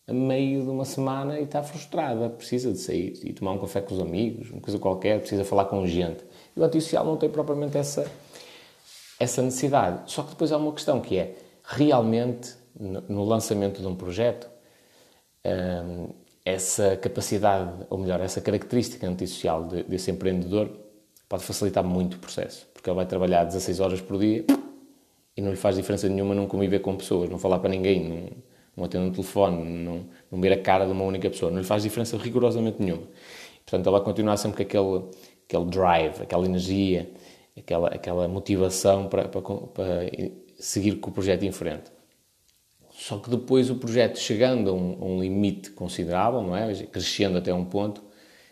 a 0.08 0.14
meio 0.14 0.62
de 0.62 0.70
uma 0.70 0.86
semana 0.86 1.40
e 1.40 1.44
está 1.46 1.64
frustrada, 1.64 2.30
precisa 2.30 2.72
de 2.72 2.78
sair 2.78 3.14
e 3.24 3.34
tomar 3.34 3.54
um 3.54 3.58
café 3.58 3.82
com 3.82 3.96
os 3.96 4.00
amigos, 4.00 4.52
uma 4.52 4.62
coisa 4.62 4.78
qualquer, 4.78 5.20
precisa 5.20 5.44
falar 5.44 5.66
com 5.66 5.86
gente. 5.88 6.24
E 6.56 6.60
o 6.60 6.64
antissocial 6.64 7.04
não 7.04 7.18
tem 7.18 7.30
propriamente 7.30 7.76
essa, 7.76 8.06
essa 9.20 9.42
necessidade. 9.42 10.12
Só 10.12 10.22
que 10.22 10.30
depois 10.30 10.52
há 10.52 10.58
uma 10.58 10.72
questão 10.74 11.02
que 11.02 11.18
é, 11.18 11.36
realmente 11.64 12.56
no 12.80 13.24
lançamento 13.24 13.82
de 13.82 13.88
um 13.88 13.96
projeto, 13.96 14.48
hum, 15.46 16.10
essa 16.46 16.98
capacidade, 16.98 17.86
ou 17.90 17.98
melhor, 17.98 18.20
essa 18.20 18.42
característica 18.42 19.08
antissocial 19.08 19.64
desse 19.64 20.12
empreendedor 20.12 20.70
pode 21.30 21.44
facilitar 21.44 21.84
muito 21.84 22.16
o 22.16 22.20
processo, 22.20 22.68
porque 22.74 22.90
ele 22.90 22.96
vai 22.96 23.06
trabalhar 23.06 23.46
16 23.46 23.80
horas 23.80 24.02
por 24.02 24.20
dia 24.20 24.46
e 25.36 25.42
não 25.42 25.52
lhe 25.52 25.58
faz 25.58 25.76
diferença 25.76 26.08
nenhuma 26.10 26.36
não 26.36 26.46
conviver 26.46 26.80
com 26.80 26.96
pessoas, 26.96 27.30
não 27.30 27.40
falar 27.40 27.60
para 27.60 27.70
ninguém, 27.70 28.08
não, 28.08 28.30
não 28.76 28.86
atender 28.86 29.06
um 29.06 29.12
telefone, 29.12 29.64
não, 29.64 30.06
não 30.32 30.42
ver 30.42 30.52
a 30.54 30.62
cara 30.62 30.86
de 30.86 30.92
uma 30.92 31.04
única 31.04 31.30
pessoa, 31.30 31.50
não 31.50 31.60
lhe 31.60 31.66
faz 31.66 31.84
diferença 31.84 32.18
rigorosamente 32.18 32.82
nenhuma. 32.82 33.08
Portanto, 33.66 33.88
ele 33.88 33.92
vai 33.92 34.02
continuar 34.02 34.38
sempre 34.38 34.58
com 34.58 34.64
aquele, 34.64 35.10
aquele 35.48 35.66
drive, 35.66 36.22
aquela 36.22 36.46
energia, 36.46 37.10
aquela, 37.58 37.88
aquela 37.88 38.28
motivação 38.28 39.08
para, 39.08 39.28
para, 39.28 39.42
para 39.42 40.10
seguir 40.60 40.98
com 40.98 41.10
o 41.10 41.14
projeto 41.14 41.44
em 41.44 41.52
frente. 41.52 41.92
Só 42.94 43.18
que 43.18 43.30
depois 43.30 43.70
o 43.70 43.76
projeto 43.76 44.18
chegando 44.18 44.70
a 44.70 44.74
um, 44.74 44.98
a 45.02 45.06
um, 45.06 45.22
limite 45.22 45.72
considerável, 45.72 46.42
não 46.42 46.56
é? 46.56 46.74
Crescendo 46.86 47.40
até 47.40 47.54
um 47.54 47.66
ponto, 47.66 48.04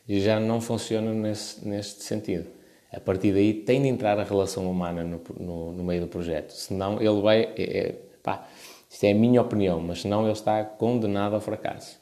já 0.07 0.39
não 0.39 0.59
funciona 0.59 1.13
nesse, 1.13 1.65
neste 1.65 2.03
sentido. 2.03 2.47
A 2.91 2.99
partir 2.99 3.31
daí 3.31 3.53
tem 3.53 3.81
de 3.81 3.87
entrar 3.87 4.19
a 4.19 4.23
relação 4.23 4.69
humana 4.69 5.03
no, 5.03 5.21
no, 5.39 5.71
no 5.71 5.83
meio 5.83 6.01
do 6.01 6.07
projeto. 6.07 6.51
Senão 6.51 6.99
ele 7.01 7.21
vai. 7.21 7.53
É, 7.55 7.77
é, 7.77 7.91
pá, 8.21 8.47
isto 8.89 9.05
é 9.05 9.11
a 9.11 9.15
minha 9.15 9.41
opinião, 9.41 9.79
mas 9.79 10.01
senão 10.01 10.23
ele 10.23 10.33
está 10.33 10.65
condenado 10.65 11.33
ao 11.33 11.39
fracasso. 11.39 12.01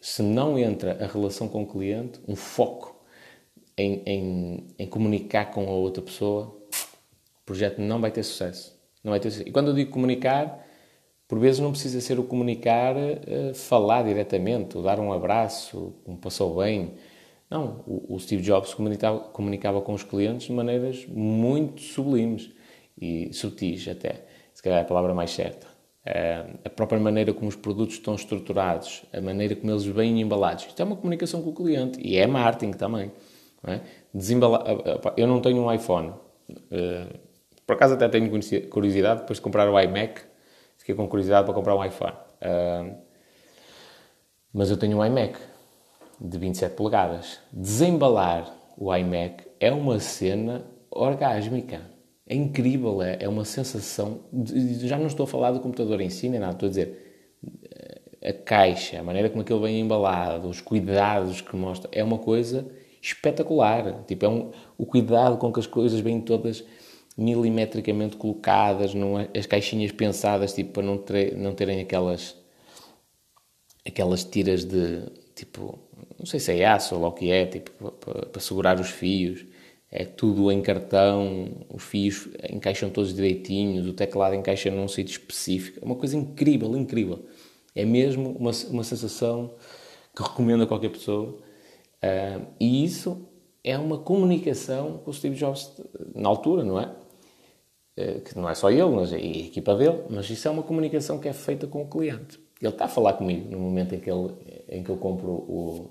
Se 0.00 0.22
não 0.22 0.58
entra 0.58 1.04
a 1.04 1.06
relação 1.06 1.48
com 1.48 1.62
o 1.62 1.66
cliente, 1.66 2.20
um 2.26 2.34
foco 2.34 3.00
em, 3.76 4.02
em, 4.04 4.66
em 4.78 4.86
comunicar 4.88 5.52
com 5.52 5.68
a 5.68 5.70
outra 5.70 6.02
pessoa, 6.02 6.46
o 6.46 7.46
projeto 7.46 7.80
não 7.80 8.00
vai 8.00 8.10
ter 8.10 8.24
sucesso. 8.24 8.76
Não 9.04 9.10
vai 9.10 9.20
ter 9.20 9.30
sucesso. 9.30 9.48
E 9.48 9.52
quando 9.52 9.68
eu 9.68 9.74
digo 9.74 9.92
comunicar, 9.92 10.65
por 11.28 11.38
vezes 11.38 11.60
não 11.60 11.72
precisa 11.72 12.00
ser 12.00 12.18
o 12.18 12.24
comunicar, 12.24 12.94
uh, 12.96 13.54
falar 13.54 14.04
diretamente, 14.04 14.80
dar 14.80 15.00
um 15.00 15.12
abraço, 15.12 15.94
um 16.06 16.16
passou 16.16 16.56
bem. 16.56 16.94
Não, 17.50 17.84
o, 17.86 18.18
Steve 18.18 18.42
Jobs 18.42 18.74
comunicava, 18.74 19.20
comunicava, 19.20 19.80
com 19.80 19.92
os 19.92 20.02
clientes 20.02 20.48
de 20.48 20.52
maneiras 20.52 21.06
muito 21.06 21.80
sublimes 21.80 22.50
e 23.00 23.32
sutis 23.32 23.86
até, 23.86 24.24
se 24.52 24.60
calhar 24.62 24.80
é 24.80 24.82
a 24.82 24.84
palavra 24.84 25.14
mais 25.14 25.30
certa. 25.30 25.66
Uh, 26.06 26.58
a 26.64 26.70
própria 26.70 27.00
maneira 27.00 27.32
como 27.32 27.48
os 27.48 27.56
produtos 27.56 27.96
estão 27.96 28.14
estruturados, 28.14 29.04
a 29.12 29.20
maneira 29.20 29.56
como 29.56 29.72
eles 29.72 29.84
vêm 29.84 30.20
embalados. 30.20 30.66
Isto 30.66 30.80
é 30.80 30.84
uma 30.84 30.96
comunicação 30.96 31.42
com 31.42 31.50
o 31.50 31.54
cliente 31.54 32.00
e 32.00 32.16
é 32.16 32.26
marketing 32.26 32.72
também. 32.72 33.10
Não 33.62 33.74
é? 33.74 33.80
Desembala... 34.14 34.64
Eu 35.16 35.26
não 35.26 35.40
tenho 35.40 35.64
um 35.64 35.72
iPhone. 35.72 36.12
Por 37.66 37.72
acaso 37.72 37.94
até 37.94 38.08
tenho 38.08 38.30
curiosidade 38.70 39.22
depois 39.22 39.38
de 39.38 39.42
comprar 39.42 39.68
o 39.68 39.80
iMac 39.80 40.20
fiquei 40.86 40.94
com 40.94 41.08
curiosidade 41.08 41.44
para 41.44 41.52
comprar 41.52 41.74
um 41.74 41.84
iPhone. 41.84 42.14
Uh, 42.40 42.96
mas 44.54 44.70
eu 44.70 44.76
tenho 44.76 44.98
um 44.98 45.04
iMac 45.04 45.36
de 46.20 46.38
27 46.38 46.76
polegadas. 46.76 47.40
Desembalar 47.52 48.54
o 48.78 48.94
iMac 48.94 49.44
é 49.58 49.72
uma 49.72 49.98
cena 49.98 50.64
orgásmica. 50.88 51.80
É 52.24 52.36
incrível, 52.36 53.02
é, 53.02 53.18
é 53.20 53.28
uma 53.28 53.44
sensação. 53.44 54.20
De, 54.32 54.86
já 54.86 54.96
não 54.96 55.08
estou 55.08 55.24
a 55.24 55.26
falar 55.26 55.50
do 55.50 55.58
computador 55.58 56.00
em 56.00 56.08
si, 56.08 56.28
nem 56.28 56.38
nada, 56.38 56.52
estou 56.52 56.68
a 56.68 56.70
dizer 56.70 57.02
a 58.24 58.32
caixa, 58.32 59.00
a 59.00 59.02
maneira 59.02 59.28
como 59.28 59.42
aquilo 59.42 59.60
vem 59.60 59.80
embalado, 59.80 60.48
os 60.48 60.60
cuidados 60.60 61.40
que 61.40 61.54
mostra, 61.56 61.90
é 61.92 62.02
uma 62.02 62.18
coisa 62.18 62.64
espetacular. 63.02 64.04
Tipo, 64.06 64.24
é 64.24 64.28
um, 64.28 64.50
o 64.78 64.86
cuidado 64.86 65.36
com 65.36 65.52
que 65.52 65.58
as 65.58 65.66
coisas 65.66 65.98
vêm 65.98 66.20
todas 66.20 66.64
milimetricamente 67.16 68.16
colocadas, 68.16 68.94
não 68.94 69.18
é, 69.18 69.28
as 69.36 69.46
caixinhas 69.46 69.90
pensadas 69.92 70.52
tipo, 70.52 70.72
para 70.72 70.82
não, 70.82 70.98
ter, 70.98 71.36
não 71.36 71.54
terem 71.54 71.80
aquelas, 71.80 72.36
aquelas 73.86 74.24
tiras 74.24 74.64
de 74.64 75.02
tipo, 75.34 75.78
não 76.18 76.26
sei 76.26 76.40
se 76.40 76.52
é 76.52 76.66
aço 76.66 76.96
ou 76.96 77.04
o 77.04 77.12
que 77.12 77.30
é, 77.30 77.46
tipo, 77.46 77.70
para, 77.92 78.26
para, 78.26 78.40
segurar 78.40 78.80
os 78.80 78.90
fios. 78.90 79.44
É 79.90 80.04
tudo 80.04 80.50
em 80.50 80.60
cartão, 80.60 81.48
os 81.72 81.82
fios 81.84 82.28
encaixam 82.50 82.90
todos 82.90 83.14
direitinhos, 83.14 83.86
o 83.86 83.92
teclado 83.92 84.34
encaixa 84.34 84.70
num 84.70 84.88
sítio 84.88 85.12
específico. 85.12 85.78
É 85.80 85.84
uma 85.84 85.94
coisa 85.94 86.16
incrível, 86.16 86.76
incrível. 86.76 87.24
É 87.74 87.84
mesmo 87.84 88.30
uma, 88.32 88.50
uma 88.70 88.84
sensação 88.84 89.54
que 90.14 90.22
recomendo 90.22 90.64
a 90.64 90.66
qualquer 90.66 90.90
pessoa. 90.90 91.38
Uh, 92.02 92.46
e 92.58 92.84
isso 92.84 93.26
é 93.62 93.78
uma 93.78 93.98
comunicação 93.98 94.98
com 94.98 95.10
o 95.10 95.14
Steve 95.14 95.36
Jobs 95.36 95.72
na 96.14 96.28
altura, 96.28 96.64
não 96.64 96.80
é? 96.80 96.90
Eh, 97.96 98.20
que 98.20 98.36
não 98.36 98.48
é 98.48 98.54
só 98.54 98.70
ele, 98.70 98.90
mas 98.90 99.12
é 99.12 99.16
a 99.16 99.18
equipa 99.18 99.74
dele, 99.74 100.02
mas 100.10 100.28
isso 100.28 100.46
é 100.46 100.50
uma 100.50 100.62
comunicação 100.62 101.18
que 101.18 101.28
é 101.28 101.32
feita 101.32 101.66
com 101.66 101.82
o 101.82 101.86
cliente. 101.88 102.38
Ele 102.60 102.72
está 102.72 102.84
a 102.84 102.88
falar 102.88 103.14
comigo 103.14 103.50
no 103.50 103.58
momento 103.58 103.94
em 103.94 104.00
que, 104.00 104.10
ele, 104.10 104.34
em 104.68 104.82
que 104.82 104.90
eu 104.90 104.96
compro 104.96 105.30
o, 105.30 105.90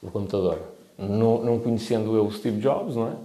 o 0.00 0.10
computador. 0.10 0.60
Não, 0.96 1.42
não 1.42 1.58
conhecendo 1.58 2.14
eu 2.16 2.26
o 2.26 2.30
Steve 2.30 2.60
Jobs, 2.60 2.94
não 2.94 3.08
é? 3.08 3.16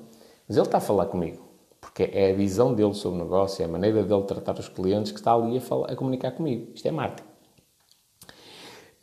Mas 0.47 0.57
ele 0.57 0.65
está 0.65 0.77
a 0.77 0.81
falar 0.81 1.05
comigo. 1.05 1.45
Porque 1.79 2.09
é 2.11 2.31
a 2.31 2.33
visão 2.33 2.73
dele 2.73 2.93
sobre 2.93 3.19
o 3.19 3.23
negócio, 3.23 3.61
é 3.61 3.65
a 3.65 3.67
maneira 3.67 4.03
dele 4.03 4.23
tratar 4.23 4.57
os 4.59 4.67
clientes 4.67 5.11
que 5.11 5.19
está 5.19 5.33
ali 5.33 5.57
a, 5.57 5.61
falar, 5.61 5.91
a 5.91 5.95
comunicar 5.95 6.31
comigo. 6.31 6.71
Isto 6.73 6.87
é 6.87 6.91
marketing. 6.91 7.27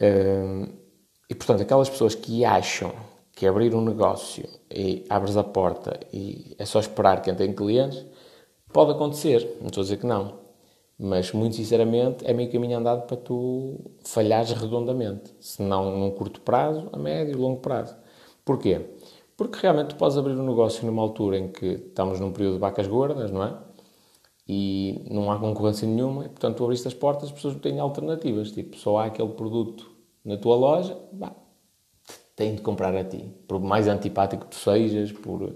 Uh, 0.01 0.73
e, 1.31 1.35
portanto, 1.35 1.63
aquelas 1.63 1.89
pessoas 1.89 2.15
que 2.15 2.45
acham 2.45 2.93
que 3.33 3.47
abrir 3.47 3.75
um 3.75 3.81
negócio 3.81 4.49
e 4.71 5.05
abres 5.09 5.37
a 5.37 5.45
porta 5.45 5.99
e 6.13 6.55
é 6.59 6.65
só 6.65 6.79
esperar 6.81 7.23
que 7.23 7.31
entrem 7.31 7.53
clientes, 7.53 8.05
Pode 8.75 8.91
acontecer, 8.91 9.57
não 9.61 9.69
estou 9.69 9.83
a 9.83 9.85
dizer 9.85 9.99
que 9.99 10.07
não. 10.07 10.41
Mas, 10.99 11.31
muito 11.31 11.55
sinceramente, 11.55 12.27
é 12.27 12.33
meio 12.33 12.51
caminho 12.51 12.77
andado 12.79 13.07
para 13.07 13.17
tu 13.17 13.79
falhares 14.05 14.51
redondamente. 14.51 15.33
Se 15.39 15.63
não 15.63 15.97
num 15.97 16.11
curto 16.11 16.41
prazo, 16.41 16.89
a 16.93 16.99
médio 16.99 17.35
e 17.35 17.37
longo 17.37 17.61
prazo. 17.61 17.97
Porquê? 18.45 18.85
Porque 19.37 19.61
realmente 19.63 19.91
tu 19.91 19.95
podes 19.95 20.17
abrir 20.19 20.35
um 20.35 20.45
negócio 20.45 20.85
numa 20.85 21.01
altura 21.01 21.39
em 21.39 21.53
que 21.53 21.67
estamos 21.67 22.19
num 22.19 22.33
período 22.33 22.55
de 22.55 22.59
vacas 22.59 22.89
gordas, 22.89 23.31
não 23.31 23.45
é? 23.45 23.57
E 24.49 25.07
não 25.09 25.31
há 25.31 25.39
concorrência 25.39 25.87
nenhuma, 25.87 26.25
e 26.25 26.29
portanto 26.29 26.57
tu 26.57 26.65
abriste 26.65 26.89
as 26.89 26.95
portas, 26.95 27.27
as 27.29 27.33
pessoas 27.33 27.55
não 27.55 27.61
têm 27.61 27.79
alternativas. 27.79 28.51
Tipo, 28.51 28.77
só 28.77 28.99
há 28.99 29.05
aquele 29.05 29.35
produto 29.35 29.89
na 30.25 30.37
tua 30.37 30.57
loja, 30.57 30.99
bah, 31.13 31.37
têm 32.35 32.57
de 32.57 32.63
comprar 32.63 32.97
a 32.97 33.05
ti. 33.05 33.31
Por 33.47 33.61
mais 33.61 33.87
antipático 33.87 34.47
que 34.47 34.51
tu 34.51 34.57
sejas, 34.57 35.13
por, 35.13 35.55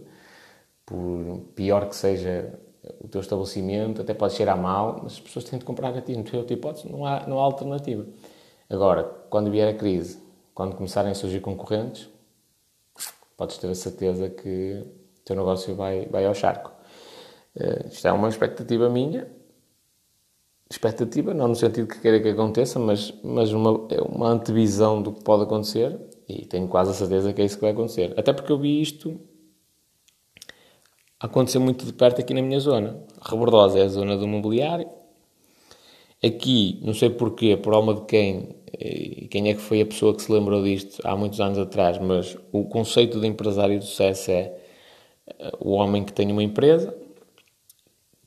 por 0.87 1.41
pior 1.57 1.89
que 1.89 1.97
seja 1.97 2.57
o 3.01 3.09
teu 3.09 3.21
estabelecimento, 3.21 4.03
até 4.03 4.15
pode 4.15 4.35
cheirar 4.35 4.61
mal, 4.61 5.01
mas 5.03 5.15
as 5.15 5.21
pessoas 5.21 5.45
têm 5.45 5.59
de 5.59 5.65
comprar 5.65 5.97
a 5.97 6.01
ti. 6.01 6.17
Não 6.17 6.23
tem 6.23 6.39
outra 6.39 6.55
hipótese, 6.55 6.91
não 6.91 7.05
há, 7.05 7.27
não 7.27 7.39
há 7.39 7.43
alternativa. 7.43 8.07
Agora, 8.71 9.05
quando 9.31 9.51
vier 9.51 9.69
a 9.69 9.77
crise, 9.77 10.23
quando 10.55 10.77
começarem 10.77 11.11
a 11.11 11.15
surgir 11.15 11.41
concorrentes, 11.41 12.09
podes 13.37 13.59
ter 13.59 13.69
a 13.69 13.75
certeza 13.75 14.29
que 14.29 14.85
o 14.85 15.25
teu 15.25 15.37
negócio 15.37 15.75
vai, 15.75 16.07
vai 16.07 16.27
ao 16.27 16.35
charco. 16.35 16.73
Uh, 17.57 17.89
isto 17.89 18.07
é 18.07 18.13
uma 18.13 18.29
expectativa 18.29 18.89
minha, 18.89 19.29
expectativa, 20.71 21.33
não 21.33 21.49
no 21.49 21.55
sentido 21.55 21.89
que 21.89 21.99
queira 21.99 22.21
que 22.21 22.29
aconteça, 22.29 22.79
mas, 22.79 23.13
mas 23.23 23.53
uma, 23.53 23.87
é 23.91 24.01
uma 24.03 24.29
antevisão 24.29 25.01
do 25.01 25.13
que 25.13 25.23
pode 25.23 25.45
acontecer 25.45 25.99
e 26.29 26.45
tenho 26.45 26.69
quase 26.69 26.91
a 26.91 26.95
certeza 26.95 27.33
que 27.33 27.41
é 27.41 27.45
isso 27.45 27.57
que 27.57 27.63
vai 27.63 27.71
acontecer. 27.71 28.13
Até 28.19 28.33
porque 28.33 28.53
eu 28.53 28.59
vi 28.59 28.83
isto 28.83 29.19
acontecer 31.21 31.59
muito 31.59 31.85
de 31.85 31.93
perto 31.93 32.21
aqui 32.21 32.33
na 32.35 32.43
minha 32.43 32.61
zona. 32.61 33.03
Rebordosa 33.23 33.79
é 33.79 33.83
a 33.83 33.89
zona 33.89 34.17
do 34.17 34.27
mobiliário. 34.27 34.89
Aqui, 36.23 36.81
não 36.83 36.95
sei 36.95 37.11
porquê, 37.11 37.57
por 37.57 37.75
alma 37.75 37.95
de 37.95 38.03
quem, 38.03 38.57
e 38.79 39.29
quem 39.29 39.49
é 39.51 39.55
que 39.55 39.61
foi 39.61 39.81
a 39.81 39.87
pessoa 39.87 40.15
que 40.15 40.23
se 40.23 40.33
lembrou 40.33 40.63
disto 40.63 41.01
há 41.05 41.17
muitos 41.17 41.41
anos 41.41 41.59
atrás, 41.59 41.99
mas 41.99 42.37
o 42.53 42.65
conceito 42.65 43.21
de 43.21 43.27
empresário 43.27 43.79
de 43.79 43.85
sucesso 43.85 44.31
é 44.31 44.59
eh, 45.39 45.53
o 45.61 45.73
homem 45.73 46.05
que 46.05 46.13
tem 46.13 46.31
uma 46.33 46.43
empresa, 46.43 46.95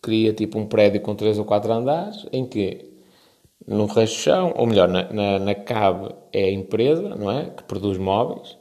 cria 0.01 0.33
tipo 0.33 0.57
um 0.57 0.65
prédio 0.67 1.01
com 1.01 1.15
três 1.15 1.37
ou 1.37 1.45
quatro 1.45 1.71
andares, 1.71 2.25
em 2.31 2.45
que 2.45 2.91
no 3.67 3.85
resto 3.85 4.15
do 4.15 4.21
chão, 4.21 4.53
ou 4.55 4.65
melhor, 4.65 4.87
na, 4.87 5.11
na, 5.11 5.39
na 5.39 5.55
cabe 5.55 6.13
é 6.33 6.45
a 6.45 6.51
empresa, 6.51 7.15
não 7.15 7.29
é? 7.31 7.49
Que 7.51 7.63
produz 7.63 7.97
móveis. 7.97 8.57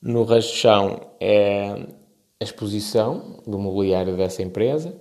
No 0.00 0.24
resto 0.24 0.52
do 0.52 0.56
chão 0.56 1.00
é 1.20 1.86
a 2.44 2.46
exposição 2.46 3.40
do 3.46 3.58
mobiliário 3.58 4.14
dessa 4.16 4.42
empresa. 4.42 4.94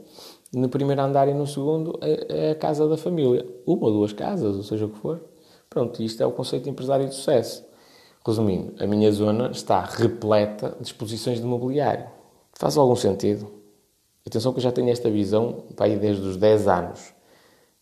No 0.54 0.70
primeiro 0.70 1.02
andar 1.02 1.28
e 1.28 1.34
no 1.34 1.46
segundo 1.46 2.00
é 2.02 2.52
a 2.52 2.56
casa 2.56 2.88
da 2.88 2.96
família. 2.96 3.46
Uma 3.66 3.88
ou 3.88 3.92
duas 3.92 4.14
casas, 4.14 4.56
ou 4.56 4.64
seja 4.64 4.86
o 4.86 4.90
que 4.90 4.98
for. 4.98 5.22
Pronto, 5.70 6.02
isto 6.02 6.24
é 6.24 6.26
o 6.26 6.32
conceito 6.32 6.64
de 6.64 6.70
empresário 6.70 7.06
de 7.06 7.14
sucesso. 7.14 7.66
Resumindo, 8.26 8.74
a 8.82 8.88
minha 8.88 9.12
zona 9.12 9.52
está 9.52 9.82
repleta 9.82 10.78
de 10.80 10.88
exposições 10.88 11.40
de 11.40 11.46
mobiliário. 11.46 12.08
Faz 12.54 12.78
algum 12.78 12.96
sentido? 12.96 13.52
Atenção 14.26 14.54
que 14.54 14.60
eu 14.60 14.64
já 14.64 14.72
tenho 14.72 14.90
esta 14.90 15.10
visão 15.10 15.66
para 15.76 15.94
desde 15.98 16.26
os 16.26 16.38
10 16.38 16.68
anos. 16.68 17.14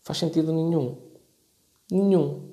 Faz 0.02 0.18
sentido 0.18 0.52
nenhum. 0.52 0.96
Nenhum. 1.88 2.48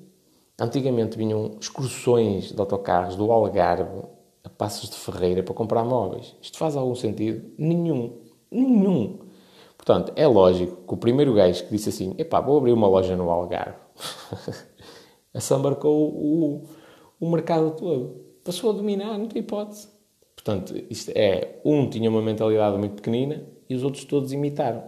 Antigamente 0.60 1.18
vinham 1.18 1.56
excursões 1.60 2.52
de 2.52 2.60
autocarros 2.60 3.16
do 3.16 3.32
Algarve 3.32 3.98
a 3.98 4.19
Passos 4.60 4.90
de 4.90 4.96
Ferreira 4.96 5.42
para 5.42 5.54
comprar 5.54 5.82
móveis. 5.84 6.36
Isto 6.42 6.58
faz 6.58 6.76
algum 6.76 6.94
sentido? 6.94 7.50
Nenhum. 7.56 8.18
Nenhum. 8.50 9.20
Portanto, 9.74 10.12
é 10.14 10.26
lógico 10.26 10.86
que 10.86 10.92
o 10.92 10.98
primeiro 10.98 11.32
gajo 11.32 11.64
que 11.64 11.70
disse 11.70 11.88
assim: 11.88 12.14
epá, 12.18 12.42
vou 12.42 12.58
abrir 12.58 12.74
uma 12.74 12.86
loja 12.86 13.16
no 13.16 13.30
Algarve, 13.30 13.78
assambarcou 15.32 16.10
o, 16.10 16.68
o 17.18 17.30
mercado 17.30 17.70
todo. 17.70 18.22
Passou 18.44 18.68
a 18.68 18.74
dominar, 18.74 19.16
não 19.16 19.28
tem 19.28 19.40
hipótese. 19.40 19.88
Portanto, 20.34 20.74
isto 20.90 21.10
é, 21.14 21.58
um 21.64 21.88
tinha 21.88 22.10
uma 22.10 22.20
mentalidade 22.20 22.76
muito 22.76 22.96
pequenina 22.96 23.42
e 23.66 23.74
os 23.74 23.82
outros 23.82 24.04
todos 24.04 24.30
imitaram. 24.30 24.84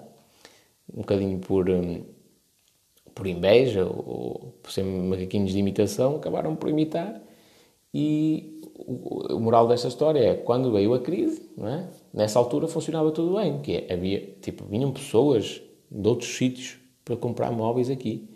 Um 0.92 1.00
bocadinho 1.00 1.38
por, 1.38 1.70
hum, 1.70 2.04
por 3.14 3.26
inveja 3.26 3.86
ou 3.86 4.54
por 4.62 4.70
ser 4.70 4.84
macaquinhos 4.84 5.52
de 5.52 5.58
imitação, 5.58 6.16
acabaram 6.16 6.54
por 6.54 6.68
imitar 6.68 7.22
e 7.94 8.60
o, 8.74 9.38
moral 9.38 9.68
desta 9.68 9.88
história 9.88 10.20
é 10.20 10.34
quando 10.34 10.72
veio 10.72 10.94
a 10.94 11.00
crise, 11.00 11.42
é? 11.58 11.86
nessa 12.12 12.38
altura 12.38 12.66
funcionava 12.66 13.10
tudo 13.10 13.36
bem, 13.36 13.60
que 13.60 13.76
é, 13.76 13.92
havia, 13.92 14.34
tipo, 14.40 14.64
vinham 14.64 14.90
pessoas 14.90 15.60
de 15.90 16.08
outros 16.08 16.34
sítios 16.34 16.78
para 17.04 17.16
comprar 17.16 17.50
móveis 17.50 17.90
aqui. 17.90 18.28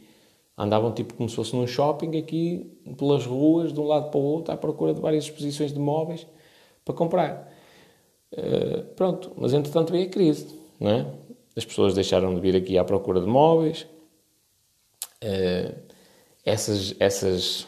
Andavam 0.58 0.92
tipo 0.92 1.14
como 1.14 1.28
se 1.28 1.36
fosse 1.36 1.54
num 1.54 1.66
shopping 1.66 2.16
aqui, 2.16 2.70
pelas 2.96 3.26
ruas, 3.26 3.72
de 3.72 3.80
um 3.80 3.86
lado 3.86 4.10
para 4.10 4.18
o 4.18 4.22
outro, 4.22 4.54
à 4.54 4.56
procura 4.56 4.94
de 4.94 5.00
várias 5.00 5.24
exposições 5.24 5.72
de 5.72 5.78
móveis 5.78 6.26
para 6.84 6.94
comprar. 6.94 7.52
Uh, 8.32 8.82
pronto, 8.94 9.32
mas 9.36 9.52
entretanto 9.52 9.92
veio 9.92 10.06
a 10.06 10.10
crise, 10.10 10.46
não 10.80 10.90
é? 10.90 11.06
As 11.54 11.64
pessoas 11.64 11.94
deixaram 11.94 12.34
de 12.34 12.40
vir 12.40 12.56
aqui 12.56 12.78
à 12.78 12.84
procura 12.84 13.20
de 13.20 13.26
móveis. 13.26 13.86
Uh, 15.22 15.74
essas, 16.44 16.94
essas 16.98 17.66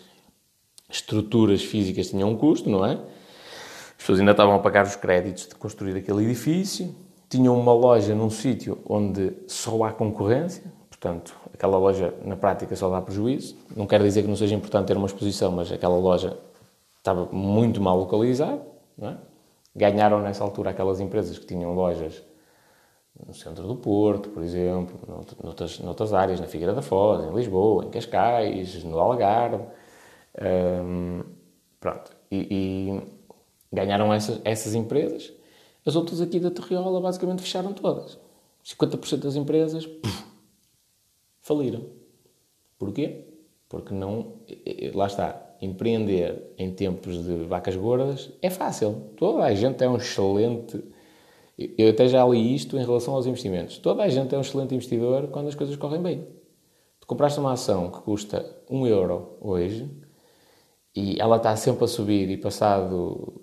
estruturas 0.88 1.62
físicas 1.62 2.08
tinham 2.10 2.30
um 2.30 2.36
custo, 2.36 2.68
não 2.70 2.84
é? 2.84 2.92
As 2.92 3.94
pessoas 3.98 4.20
ainda 4.20 4.30
estavam 4.30 4.54
a 4.54 4.58
pagar 4.58 4.86
os 4.86 4.96
créditos 4.96 5.48
de 5.48 5.54
construir 5.54 5.96
aquele 5.96 6.24
edifício, 6.24 6.94
tinham 7.28 7.58
uma 7.58 7.72
loja 7.72 8.14
num 8.14 8.30
sítio 8.30 8.78
onde 8.88 9.32
só 9.46 9.84
há 9.84 9.92
concorrência, 9.92 10.62
portanto, 10.88 11.36
aquela 11.52 11.76
loja 11.76 12.14
na 12.24 12.36
prática 12.36 12.74
só 12.74 12.88
dá 12.88 13.02
prejuízo. 13.02 13.56
Não 13.76 13.86
quer 13.86 14.02
dizer 14.02 14.22
que 14.22 14.28
não 14.28 14.36
seja 14.36 14.54
importante 14.54 14.86
ter 14.86 14.96
uma 14.96 15.06
exposição, 15.06 15.52
mas 15.52 15.70
aquela 15.70 15.96
loja 15.96 16.38
estava 16.96 17.26
muito 17.30 17.80
mal 17.80 17.98
localizada. 17.98 18.62
É? 19.02 19.14
Ganharam 19.76 20.20
nessa 20.20 20.42
altura 20.42 20.70
aquelas 20.70 21.00
empresas 21.00 21.38
que 21.38 21.46
tinham 21.46 21.74
lojas 21.74 22.22
no 23.26 23.34
centro 23.34 23.66
do 23.66 23.76
Porto, 23.76 24.28
por 24.30 24.42
exemplo, 24.42 24.96
noutras, 25.42 25.80
noutras 25.80 26.12
áreas, 26.12 26.40
na 26.40 26.46
Figueira 26.46 26.72
da 26.72 26.82
Foz, 26.82 27.24
em 27.24 27.34
Lisboa, 27.34 27.84
em 27.84 27.90
Cascais, 27.90 28.84
no 28.84 28.98
Algarve. 28.98 29.64
Um, 30.40 31.22
pronto. 31.80 32.12
E, 32.30 32.46
e 32.50 33.02
ganharam 33.72 34.12
essas, 34.12 34.40
essas 34.44 34.74
empresas. 34.74 35.32
As 35.84 35.96
outras 35.96 36.20
aqui 36.20 36.38
da 36.38 36.50
Terriola 36.50 37.00
basicamente 37.00 37.42
fecharam 37.42 37.72
todas. 37.72 38.18
50% 38.64 39.18
das 39.18 39.36
empresas 39.36 39.86
puf, 39.86 40.24
faliram. 41.40 41.86
Porquê? 42.78 43.24
Porque 43.68 43.94
não. 43.94 44.34
Lá 44.94 45.06
está. 45.06 45.44
Empreender 45.60 46.54
em 46.56 46.70
tempos 46.70 47.24
de 47.24 47.34
vacas 47.44 47.74
gordas 47.74 48.30
é 48.40 48.48
fácil. 48.48 49.10
Toda 49.16 49.42
a 49.42 49.52
gente 49.54 49.82
é 49.82 49.88
um 49.88 49.96
excelente. 49.96 50.80
Eu 51.56 51.90
até 51.90 52.06
já 52.06 52.24
li 52.24 52.54
isto 52.54 52.78
em 52.78 52.84
relação 52.84 53.14
aos 53.14 53.26
investimentos. 53.26 53.78
Toda 53.78 54.04
a 54.04 54.08
gente 54.08 54.32
é 54.32 54.38
um 54.38 54.40
excelente 54.40 54.72
investidor 54.72 55.26
quando 55.28 55.48
as 55.48 55.56
coisas 55.56 55.74
correm 55.74 56.00
bem. 56.00 56.28
Tu 57.00 57.08
compraste 57.08 57.40
uma 57.40 57.54
ação 57.54 57.90
que 57.90 58.00
custa 58.02 58.48
1 58.70 58.86
euro 58.86 59.36
hoje 59.40 59.90
e 60.98 61.20
ela 61.20 61.36
está 61.36 61.54
sempre 61.54 61.84
a 61.84 61.86
subir 61.86 62.28
e 62.28 62.36
passado 62.36 63.40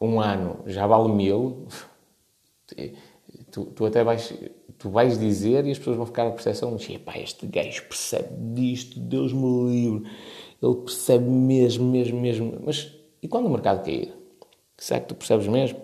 um 0.00 0.20
ano 0.20 0.60
já 0.64 0.86
vale 0.86 1.12
mil, 1.12 1.66
tu, 3.50 3.66
tu 3.66 3.84
até 3.84 4.02
vais, 4.02 4.32
tu 4.78 4.88
vais 4.88 5.18
dizer 5.18 5.66
e 5.66 5.70
as 5.70 5.78
pessoas 5.78 5.98
vão 5.98 6.06
ficar 6.06 6.26
a 6.26 6.30
percepção 6.30 6.74
de 6.74 7.00
este 7.22 7.46
gajo 7.46 7.82
percebe 7.88 8.28
disto, 8.54 8.98
Deus 8.98 9.34
me 9.34 9.70
livre, 9.70 10.10
ele 10.62 10.74
percebe 10.76 11.28
mesmo, 11.28 11.84
mesmo, 11.90 12.18
mesmo. 12.18 12.58
Mas 12.64 12.90
e 13.22 13.28
quando 13.28 13.46
o 13.46 13.50
mercado 13.50 13.84
cair? 13.84 14.14
Será 14.78 15.00
que 15.00 15.08
tu 15.08 15.14
percebes 15.14 15.46
mesmo? 15.46 15.80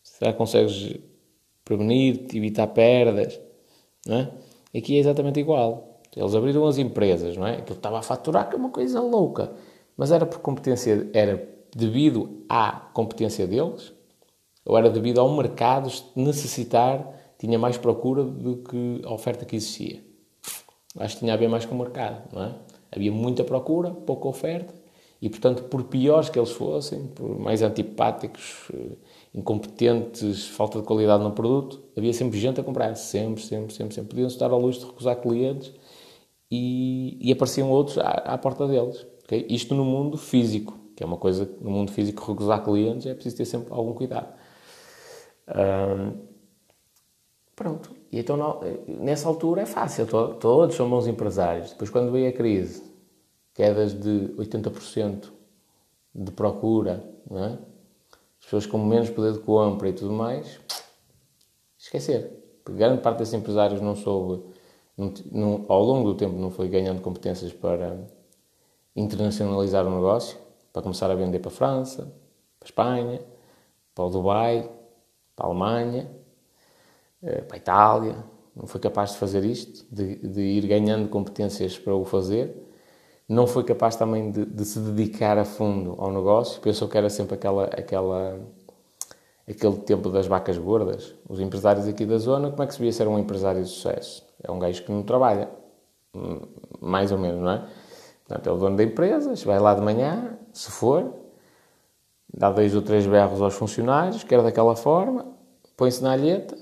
Será 0.00 0.30
que 0.32 0.38
consegues 0.38 0.96
prevenir, 1.64 2.26
evitar 2.32 2.68
perdas? 2.68 3.40
Não 4.06 4.16
é? 4.16 4.32
Aqui 4.78 4.96
é 4.96 5.00
exatamente 5.00 5.40
igual. 5.40 6.00
Eles 6.16 6.34
abriram 6.36 6.66
as 6.66 6.78
empresas, 6.78 7.36
não 7.36 7.46
é? 7.46 7.56
Aquilo 7.56 7.76
estava 7.76 7.98
a 7.98 8.02
faturar 8.02 8.48
que 8.48 8.54
é 8.54 8.58
uma 8.58 8.70
coisa 8.70 9.00
louca. 9.00 9.52
Mas 10.00 10.10
era 10.10 10.24
por 10.24 10.38
competência, 10.38 11.10
era 11.12 11.46
devido 11.76 12.42
à 12.48 12.72
competência 12.94 13.46
deles? 13.46 13.92
Ou 14.64 14.78
era 14.78 14.88
devido 14.88 15.20
ao 15.20 15.30
mercado 15.36 15.92
necessitar, 16.16 17.06
tinha 17.38 17.58
mais 17.58 17.76
procura 17.76 18.24
do 18.24 18.56
que 18.56 19.02
a 19.04 19.12
oferta 19.12 19.44
que 19.44 19.56
existia? 19.56 20.02
Acho 20.98 21.16
que 21.16 21.20
tinha 21.20 21.34
a 21.34 21.36
ver 21.36 21.48
mais 21.48 21.66
com 21.66 21.74
o 21.74 21.78
mercado, 21.78 22.22
não 22.32 22.44
é? 22.44 22.54
Havia 22.90 23.12
muita 23.12 23.44
procura, 23.44 23.90
pouca 23.90 24.26
oferta, 24.26 24.72
e 25.20 25.28
portanto, 25.28 25.64
por 25.64 25.84
piores 25.84 26.30
que 26.30 26.38
eles 26.38 26.52
fossem, 26.52 27.08
por 27.08 27.38
mais 27.38 27.60
antipáticos, 27.60 28.70
eh, 28.72 28.96
incompetentes, 29.34 30.48
falta 30.48 30.80
de 30.80 30.86
qualidade 30.86 31.22
no 31.22 31.32
produto, 31.32 31.78
havia 31.94 32.14
sempre 32.14 32.38
gente 32.40 32.58
a 32.58 32.64
comprar, 32.64 32.94
sempre, 32.94 33.42
sempre, 33.42 33.74
sempre, 33.74 33.94
sempre. 33.94 34.08
Podiam-se 34.08 34.38
dar 34.38 34.50
ao 34.50 34.62
luxo 34.62 34.80
de 34.80 34.86
recusar 34.86 35.16
clientes 35.16 35.74
e, 36.50 37.18
e 37.20 37.30
apareciam 37.30 37.70
outros 37.70 37.98
à, 37.98 38.08
à 38.08 38.38
porta 38.38 38.66
deles. 38.66 39.09
Okay? 39.30 39.46
Isto 39.48 39.76
no 39.76 39.84
mundo 39.84 40.18
físico, 40.18 40.76
que 40.96 41.04
é 41.04 41.06
uma 41.06 41.16
coisa 41.16 41.46
que 41.46 41.62
no 41.62 41.70
mundo 41.70 41.92
físico 41.92 42.24
recusar 42.32 42.64
clientes 42.64 43.06
é 43.06 43.14
preciso 43.14 43.36
ter 43.36 43.44
sempre 43.44 43.72
algum 43.72 43.94
cuidado. 43.94 44.34
pronto. 47.54 47.94
E 48.10 48.18
então 48.18 48.60
nessa 48.88 49.28
altura 49.28 49.62
é 49.62 49.66
fácil, 49.66 50.06
todos 50.40 50.74
são 50.74 50.90
bons 50.90 51.06
empresários. 51.06 51.70
Depois 51.70 51.90
quando 51.90 52.10
veio 52.10 52.28
a 52.28 52.32
crise, 52.32 52.82
quedas 53.54 53.94
de 53.94 54.34
80% 54.36 55.30
de 56.12 56.32
procura, 56.32 57.04
não 57.30 57.44
é? 57.44 57.58
As 58.40 58.46
pessoas 58.46 58.66
com 58.66 58.78
menos 58.78 59.10
poder 59.10 59.34
de 59.34 59.38
compra 59.38 59.88
e 59.88 59.92
tudo 59.92 60.12
mais, 60.12 60.58
esquecer. 61.78 62.60
Porque 62.64 62.78
grande 62.78 63.00
parte 63.00 63.18
desses 63.18 63.34
empresários 63.34 63.80
não 63.80 63.94
soube, 63.94 64.42
não, 64.96 65.12
não, 65.30 65.64
ao 65.68 65.84
longo 65.84 66.12
do 66.12 66.16
tempo, 66.16 66.36
não 66.36 66.50
foi 66.50 66.68
ganhando 66.68 67.00
competências 67.00 67.52
para 67.52 67.96
internacionalizar 68.94 69.86
o 69.86 69.90
negócio, 69.90 70.38
para 70.72 70.82
começar 70.82 71.10
a 71.10 71.14
vender 71.14 71.38
para 71.38 71.50
a 71.50 71.54
França, 71.54 72.02
para 72.58 72.66
a 72.66 72.68
Espanha, 72.68 73.20
para 73.94 74.04
o 74.04 74.10
Dubai, 74.10 74.70
para 75.34 75.46
a 75.46 75.48
Alemanha, 75.48 76.10
eh, 77.22 77.42
para 77.42 77.56
a 77.56 77.58
Itália. 77.58 78.24
Não 78.54 78.66
foi 78.66 78.80
capaz 78.80 79.12
de 79.12 79.18
fazer 79.18 79.44
isto, 79.44 79.86
de, 79.90 80.16
de 80.16 80.40
ir 80.40 80.66
ganhando 80.66 81.08
competências 81.08 81.78
para 81.78 81.94
o 81.94 82.04
fazer. 82.04 82.54
Não 83.28 83.46
foi 83.46 83.64
capaz 83.64 83.96
também 83.96 84.30
de, 84.30 84.44
de, 84.44 84.64
se 84.64 84.78
dedicar 84.80 85.38
a 85.38 85.44
fundo 85.44 85.94
ao 85.98 86.12
negócio. 86.12 86.60
Pensou 86.60 86.88
que 86.88 86.98
era 86.98 87.08
sempre 87.08 87.34
aquela, 87.36 87.64
aquela, 87.66 88.40
aquele 89.48 89.76
tempo 89.78 90.10
das 90.10 90.26
vacas 90.26 90.58
gordas. 90.58 91.14
Os 91.28 91.40
empresários 91.40 91.86
aqui 91.86 92.04
da 92.04 92.18
zona, 92.18 92.50
como 92.50 92.62
é 92.62 92.66
que 92.66 92.74
se 92.74 92.80
via 92.80 92.92
ser 92.92 93.06
um 93.06 93.18
empresário 93.18 93.62
de 93.62 93.68
sucesso? 93.68 94.26
É 94.42 94.50
um 94.50 94.58
gajo 94.58 94.82
que 94.82 94.90
não 94.90 95.02
trabalha. 95.02 95.48
Hum, 96.14 96.40
mais 96.80 97.12
ou 97.12 97.18
menos, 97.18 97.40
não 97.40 97.52
é? 97.52 97.68
Portanto, 98.30 98.46
é 98.46 98.52
o 98.52 98.56
dono 98.56 98.76
da 98.76 98.84
empresa, 98.84 99.34
vai 99.44 99.58
lá 99.58 99.74
de 99.74 99.80
manhã, 99.80 100.38
se 100.52 100.70
for, 100.70 101.12
dá 102.32 102.48
dois 102.48 102.76
ou 102.76 102.80
três 102.80 103.04
berros 103.04 103.42
aos 103.42 103.54
funcionários, 103.54 104.22
quer 104.22 104.40
daquela 104.40 104.76
forma, 104.76 105.26
põe-se 105.76 106.00
na 106.00 106.12
alheta, 106.12 106.56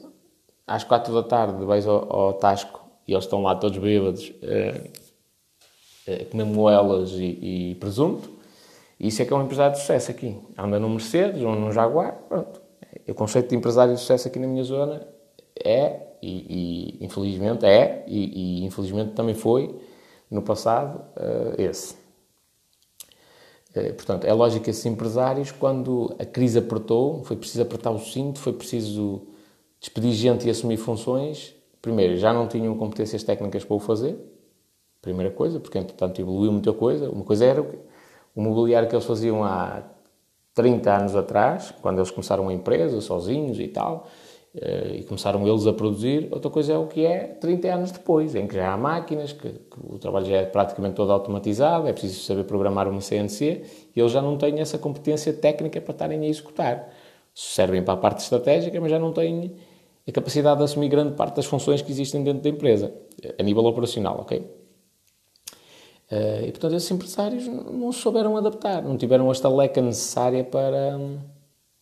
às 0.67 0.83
quatro 0.83 1.13
da 1.13 1.23
tarde 1.23 1.63
vais 1.67 1.87
ao, 1.87 2.11
ao 2.11 2.33
Tasco 2.33 2.89
e 3.07 3.13
eles 3.13 3.25
estão 3.25 3.43
lá 3.43 3.55
todos 3.55 3.77
bêbados 3.77 4.31
uh, 4.31 4.89
comer 6.31 6.45
moelas 6.45 7.11
e, 7.13 7.73
e, 7.73 7.75
presunto. 7.75 8.31
E 8.99 9.09
isso 9.09 9.21
é 9.21 9.27
que 9.27 9.33
é 9.35 9.37
um 9.37 9.43
empresário 9.43 9.75
de 9.75 9.81
sucesso 9.81 10.11
aqui. 10.11 10.41
Anda 10.57 10.81
num 10.81 10.89
Mercedes 10.89 11.43
ou 11.43 11.55
num 11.55 11.71
Jaguar, 11.71 12.15
pronto. 12.31 12.63
O 13.07 13.13
conceito 13.13 13.51
de 13.51 13.57
empresário 13.57 13.93
de 13.93 14.01
sucesso 14.01 14.27
aqui 14.27 14.39
na 14.39 14.47
minha 14.47 14.65
zona 14.65 15.07
é, 15.63 16.01
e, 16.23 16.97
e 16.99 17.05
infelizmente 17.05 17.67
é, 17.67 18.05
e, 18.07 18.63
e 18.63 18.65
infelizmente 18.65 19.13
também 19.13 19.35
foi, 19.35 19.79
no 20.31 20.43
passado, 20.43 21.01
uh, 21.17 21.61
esse. 21.61 21.95
Uh, 23.75 23.95
portanto, 23.95 24.25
é 24.25 24.33
lógico 24.33 24.65
que 24.65 24.71
esses 24.71 24.85
empresários, 24.87 25.51
quando 25.51 26.15
a 26.19 26.25
crise 26.25 26.59
apertou, 26.59 27.25
foi 27.25 27.37
preciso 27.37 27.63
apertar 27.63 27.91
o 27.91 27.99
cinto, 27.99 28.39
foi 28.39 28.53
preciso 28.53 29.23
despedir 29.81 30.13
gente 30.13 30.47
e 30.47 30.51
assumir 30.51 30.77
funções, 30.77 31.55
primeiro, 31.81 32.17
já 32.17 32.33
não 32.33 32.49
tinham 32.49 32.77
competências 32.77 33.23
técnicas 33.23 33.65
para 33.65 33.77
o 33.77 33.81
fazer, 33.81 34.19
primeira 35.01 35.33
coisa, 35.33 35.61
porque 35.61 35.79
entretanto 35.79 36.21
evoluiu 36.21 36.53
muita 36.53 36.73
coisa. 36.73 37.09
Uma 37.11 37.25
coisa 37.25 37.45
era 37.45 37.63
o 38.35 38.43
mobiliário 38.43 38.89
que 38.89 38.95
eles 38.95 39.07
faziam 39.07 39.45
há 39.45 39.83
30 40.55 40.93
anos 40.93 41.17
atrás, 41.17 41.73
quando 41.81 41.99
eles 41.99 42.11
começaram 42.11 42.49
a 42.49 42.53
empresa, 42.53 43.01
sozinhos 43.01 43.61
e 43.61 43.69
tal, 43.69 44.09
eh, 44.09 44.18
e 44.55 45.03
começaram 45.05 45.47
eles 45.47 45.67
a 45.67 45.73
produzir. 45.73 46.29
Outra 46.31 46.51
coisa 46.51 46.73
é 46.73 46.79
o 46.79 46.87
que 46.87 47.05
é 47.05 47.25
30 47.41 47.75
anos 47.75 47.91
depois, 47.93 48.35
em 48.35 48.47
que 48.47 48.55
já 48.55 48.73
há 48.73 48.77
máquinas, 48.77 49.33
que, 49.33 49.49
que, 49.49 49.79
o 49.83 49.99
trabalho 49.99 50.27
já 50.27 50.37
é 50.37 50.45
praticamente 50.45 50.95
todo 50.95 51.13
automatizado, 51.13 51.87
é 51.87 51.93
preciso 51.93 52.21
saber 52.23 52.45
programar 52.45 52.89
uma 52.89 53.01
CNC, 53.01 53.63
e 53.95 54.01
eles 54.01 54.11
já 54.11 54.23
não 54.23 54.37
têm 54.37 54.59
essa 54.61 54.79
competência 54.79 55.33
técnica 55.33 55.81
para 55.81 55.93
estarem 55.93 56.21
a 56.21 56.27
executar. 56.27 56.93
Servem 57.35 57.83
para 57.83 57.95
a 57.95 57.97
parte 57.97 58.21
estratégica, 58.21 58.81
mas 58.81 58.91
já 58.91 58.99
não 58.99 59.13
têm 59.13 59.55
a 60.07 60.13
capacidade 60.13 60.59
de 60.59 60.65
assumir 60.65 60.89
grande 60.89 61.15
parte 61.15 61.37
das 61.37 61.47
funções 61.47 61.83
que 61.83 61.93
existem 61.93 62.25
dentro 62.25 62.43
da 62.43 62.49
empresa, 62.49 62.93
a 63.39 63.43
nível 63.43 63.65
operacional, 63.65 64.21
ok? 64.21 64.39
Uh, 66.11 66.47
e, 66.47 66.51
portanto, 66.51 66.75
esses 66.75 66.91
empresários 66.91 67.47
não 67.47 67.93
souberam 67.93 68.35
adaptar, 68.35 68.83
não 68.83 68.97
tiveram 68.97 69.29
a 69.29 69.33
estaleca 69.33 69.83
necessária 69.83 70.43
para, 70.43 70.99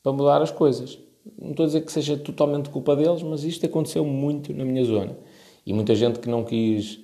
para 0.03 0.13
mudar 0.13 0.43
as 0.43 0.51
coisas. 0.51 0.99
Não 1.39 1.51
estou 1.51 1.65
a 1.65 1.67
dizer 1.67 1.81
que 1.83 1.93
seja 1.93 2.17
totalmente 2.17 2.71
culpa 2.71 2.95
deles, 2.97 3.23
mas 3.23 3.45
isto 3.45 3.67
aconteceu 3.67 4.05
muito 4.05 4.53
na 4.53 4.65
minha 4.65 4.85
zona. 4.85 5.17
E 5.65 5.73
muita 5.73 5.95
gente 5.95 6.19
que 6.19 6.29
não 6.29 6.45
quis 6.45 7.01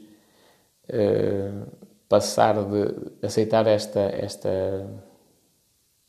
uh, 0.88 1.66
passar 2.08 2.64
de 2.64 3.26
aceitar 3.26 3.66
esta, 3.66 4.00
esta, 4.00 4.86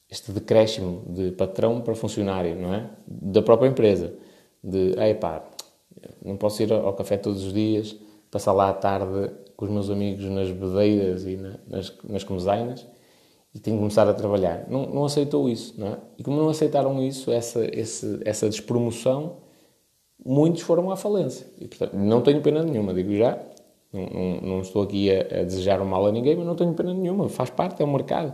este 0.09 0.31
decréscimo 0.31 1.03
de 1.07 1.31
patrão 1.31 1.81
para 1.81 1.95
funcionário, 1.95 2.55
não 2.55 2.73
é? 2.73 2.89
Da 3.07 3.41
própria 3.41 3.67
empresa. 3.67 4.13
De, 4.63 4.95
ei 4.99 5.15
pá, 5.15 5.43
não 6.23 6.37
posso 6.37 6.61
ir 6.63 6.71
ao 6.71 6.93
café 6.93 7.17
todos 7.17 7.43
os 7.43 7.53
dias, 7.53 7.95
passar 8.31 8.53
lá 8.53 8.69
à 8.69 8.73
tarde 8.73 9.31
com 9.55 9.65
os 9.65 9.71
meus 9.71 9.89
amigos 9.89 10.25
nas 10.25 10.49
bedeiras 10.51 11.25
e 11.25 11.37
na, 11.37 11.59
nas, 11.67 11.93
nas 12.03 12.23
comesainas 12.23 12.85
e 13.53 13.59
tenho 13.59 13.77
que 13.77 13.81
começar 13.81 14.07
a 14.07 14.13
trabalhar. 14.13 14.65
Não, 14.67 14.85
não 14.87 15.05
aceitou 15.05 15.47
isso, 15.47 15.75
não 15.77 15.87
é? 15.87 15.97
E 16.17 16.23
como 16.23 16.37
não 16.37 16.49
aceitaram 16.49 17.01
isso, 17.01 17.31
essa, 17.31 17.63
esse, 17.65 18.19
essa 18.25 18.49
despromoção, 18.49 19.37
muitos 20.25 20.61
foram 20.63 20.89
à 20.89 20.95
falência. 20.95 21.45
E, 21.59 21.67
portanto, 21.67 21.93
não 21.93 22.21
tenho 22.21 22.41
pena 22.41 22.63
nenhuma, 22.63 22.93
digo 22.93 23.15
já. 23.15 23.37
Não, 23.91 24.05
não, 24.07 24.41
não 24.41 24.61
estou 24.61 24.81
aqui 24.81 25.11
a, 25.11 25.19
a, 25.21 25.43
desejar 25.43 25.79
o 25.81 25.85
mal 25.85 26.07
a 26.07 26.11
ninguém, 26.11 26.35
mas 26.35 26.47
não 26.47 26.55
tenho 26.55 26.73
pena 26.73 26.93
nenhuma. 26.93 27.29
Faz 27.29 27.51
parte, 27.51 27.81
é 27.81 27.85
o 27.85 27.87
um 27.87 27.93
mercado. 27.93 28.33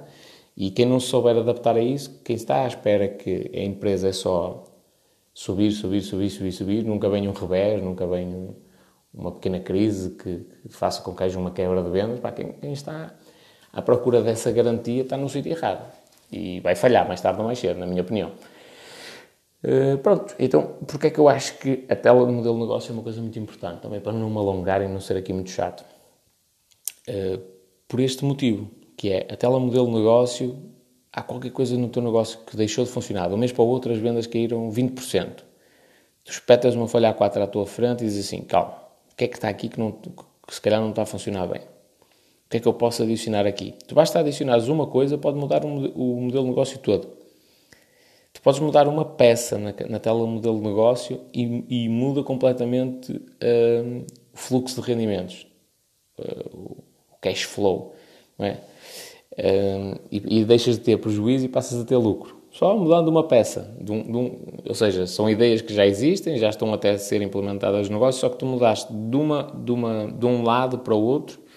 E 0.55 0.71
quem 0.71 0.85
não 0.85 0.99
souber 0.99 1.37
adaptar 1.37 1.75
a 1.75 1.81
isso, 1.81 2.21
quem 2.23 2.35
está 2.35 2.63
à 2.63 2.67
espera 2.67 3.07
que 3.07 3.51
a 3.53 3.61
empresa 3.61 4.07
é 4.07 4.13
só 4.13 4.65
subir, 5.33 5.71
subir, 5.71 6.01
subir, 6.01 6.29
subir, 6.29 6.51
subir, 6.51 6.83
nunca 6.83 7.09
vem 7.09 7.27
um 7.27 7.31
revés, 7.33 7.81
nunca 7.81 8.05
vem 8.07 8.27
um, 8.27 8.53
uma 9.13 9.31
pequena 9.31 9.59
crise 9.59 10.11
que, 10.11 10.45
que, 10.61 10.69
faça 10.69 11.01
com 11.01 11.13
que 11.13 11.23
haja 11.23 11.39
uma 11.39 11.51
quebra 11.51 11.81
de 11.83 11.89
vendas. 11.89 12.19
Para 12.19 12.31
quem, 12.31 12.53
quem 12.53 12.73
está 12.73 13.13
à 13.73 13.81
procura 13.81 14.21
dessa 14.21 14.51
garantia 14.51 15.03
está 15.03 15.17
no 15.17 15.29
sítio 15.29 15.51
errado. 15.51 15.91
E 16.31 16.59
vai 16.59 16.75
falhar 16.75 17.07
mais 17.07 17.21
tarde 17.21 17.39
ou 17.39 17.45
mais 17.45 17.59
cedo, 17.59 17.79
na 17.79 17.85
minha 17.85 18.01
opinião. 18.01 18.31
Uh, 19.63 19.97
pronto, 19.97 20.35
então, 20.39 20.77
porque 20.87 21.07
é 21.07 21.09
que 21.09 21.19
eu 21.19 21.27
acho 21.27 21.57
que 21.57 21.85
a 21.89 21.95
tela 21.95 22.25
de 22.25 22.31
modelo 22.31 22.55
de 22.55 22.61
negócio 22.61 22.91
é 22.91 22.93
uma 22.93 23.03
coisa 23.03 23.21
muito 23.21 23.37
importante? 23.37 23.81
Também 23.81 23.99
para 23.99 24.13
não 24.13 24.29
me 24.29 24.37
alongar 24.37 24.81
e 24.81 24.87
não 24.87 25.01
ser 25.01 25.17
aqui 25.17 25.33
muito 25.33 25.49
chato. 25.49 25.83
Uh, 27.07 27.41
por 27.87 27.99
este 27.99 28.23
motivo, 28.23 28.69
que 28.95 29.11
é 29.11 29.27
a 29.29 29.35
tela 29.35 29.59
modelo 29.59 29.87
de 29.87 29.93
negócio, 29.93 30.57
há 31.11 31.21
qualquer 31.21 31.51
coisa 31.51 31.77
no 31.77 31.89
teu 31.89 32.01
negócio 32.01 32.39
que 32.45 32.55
deixou 32.55 32.85
de 32.85 32.91
funcionar. 32.91 33.27
De 33.27 33.33
um 33.33 33.37
mês 33.37 33.51
para 33.51 33.63
o 33.63 33.67
outro 33.67 33.91
as 33.91 33.97
vendas 33.97 34.27
caíram 34.27 34.69
20%. 34.71 35.43
Tu 36.23 36.31
espetas 36.31 36.75
uma 36.75 36.87
folha 36.87 37.13
A4 37.13 37.41
à 37.41 37.47
tua 37.47 37.65
frente 37.65 38.03
e 38.03 38.05
dizes 38.05 38.27
assim, 38.27 38.41
calma, 38.41 38.75
o 39.11 39.15
que 39.15 39.23
é 39.25 39.27
que 39.27 39.35
está 39.35 39.49
aqui 39.49 39.67
que, 39.67 39.79
não, 39.79 39.91
que 39.91 40.53
se 40.53 40.61
calhar 40.61 40.79
não 40.79 40.91
está 40.91 41.01
a 41.01 41.05
funcionar 41.05 41.47
bem? 41.47 41.61
O 42.49 42.51
que 42.51 42.57
é 42.57 42.59
que 42.59 42.67
eu 42.67 42.73
posso 42.73 43.03
adicionar 43.03 43.45
aqui? 43.45 43.75
Tu 43.87 43.93
basta 43.93 44.17
adicionares 44.17 44.69
uma 44.69 44.87
coisa, 44.87 45.19
pode 45.19 45.37
mudar 45.37 45.63
o 45.63 45.69
modelo 45.69 46.45
de 46.45 46.49
negócio 46.49 46.79
todo. 46.79 47.07
Tu 48.33 48.41
podes 48.41 48.59
mudar 48.59 48.87
uma 48.87 49.05
peça 49.05 49.59
na, 49.59 49.71
na 49.87 49.99
tela 49.99 50.25
modelo 50.25 50.57
de 50.57 50.63
negócio 50.63 51.21
e, 51.31 51.63
e 51.69 51.87
muda 51.87 52.23
completamente 52.23 53.11
uh, 53.11 54.03
o 54.33 54.37
fluxo 54.37 54.81
de 54.81 54.87
rendimentos, 54.87 55.45
uh, 56.17 56.57
o 57.11 57.17
cash 57.21 57.43
flow, 57.43 57.93
não 58.35 58.47
é? 58.47 58.59
Uh, 59.33 59.99
e, 60.11 60.39
e, 60.39 60.43
deixas 60.43 60.79
de 60.79 60.81
ter 60.81 60.97
prejuízo 60.97 61.45
e 61.45 61.47
passas 61.47 61.79
a 61.79 61.85
ter 61.85 61.97
lucro. 61.97 62.35
Só 62.49 62.75
mudando 62.75 63.09
uma 63.09 63.27
peça. 63.27 63.77
De 63.79 63.91
um, 63.91 64.01
de 64.01 64.17
um, 64.17 64.39
ou 64.67 64.73
seja, 64.73 65.05
são 65.05 65.29
ideias 65.29 65.61
que 65.61 65.71
já 65.71 65.85
existem, 65.85 66.35
já 66.39 66.49
estão 66.49 66.73
até 66.73 66.89
a 66.89 66.97
ser 66.97 67.21
implementadas 67.21 67.87
no 67.89 67.93
negócio, 67.93 68.21
só 68.21 68.27
que 68.27 68.37
tu 68.39 68.47
mudaste 68.47 68.91
de, 68.91 69.15
uma, 69.15 69.43
de, 69.43 69.71
uma, 69.71 70.11
de 70.11 70.25
um 70.25 70.41
lado 70.41 70.79
para 70.79 70.95
o 70.95 70.99
outro 70.99 71.47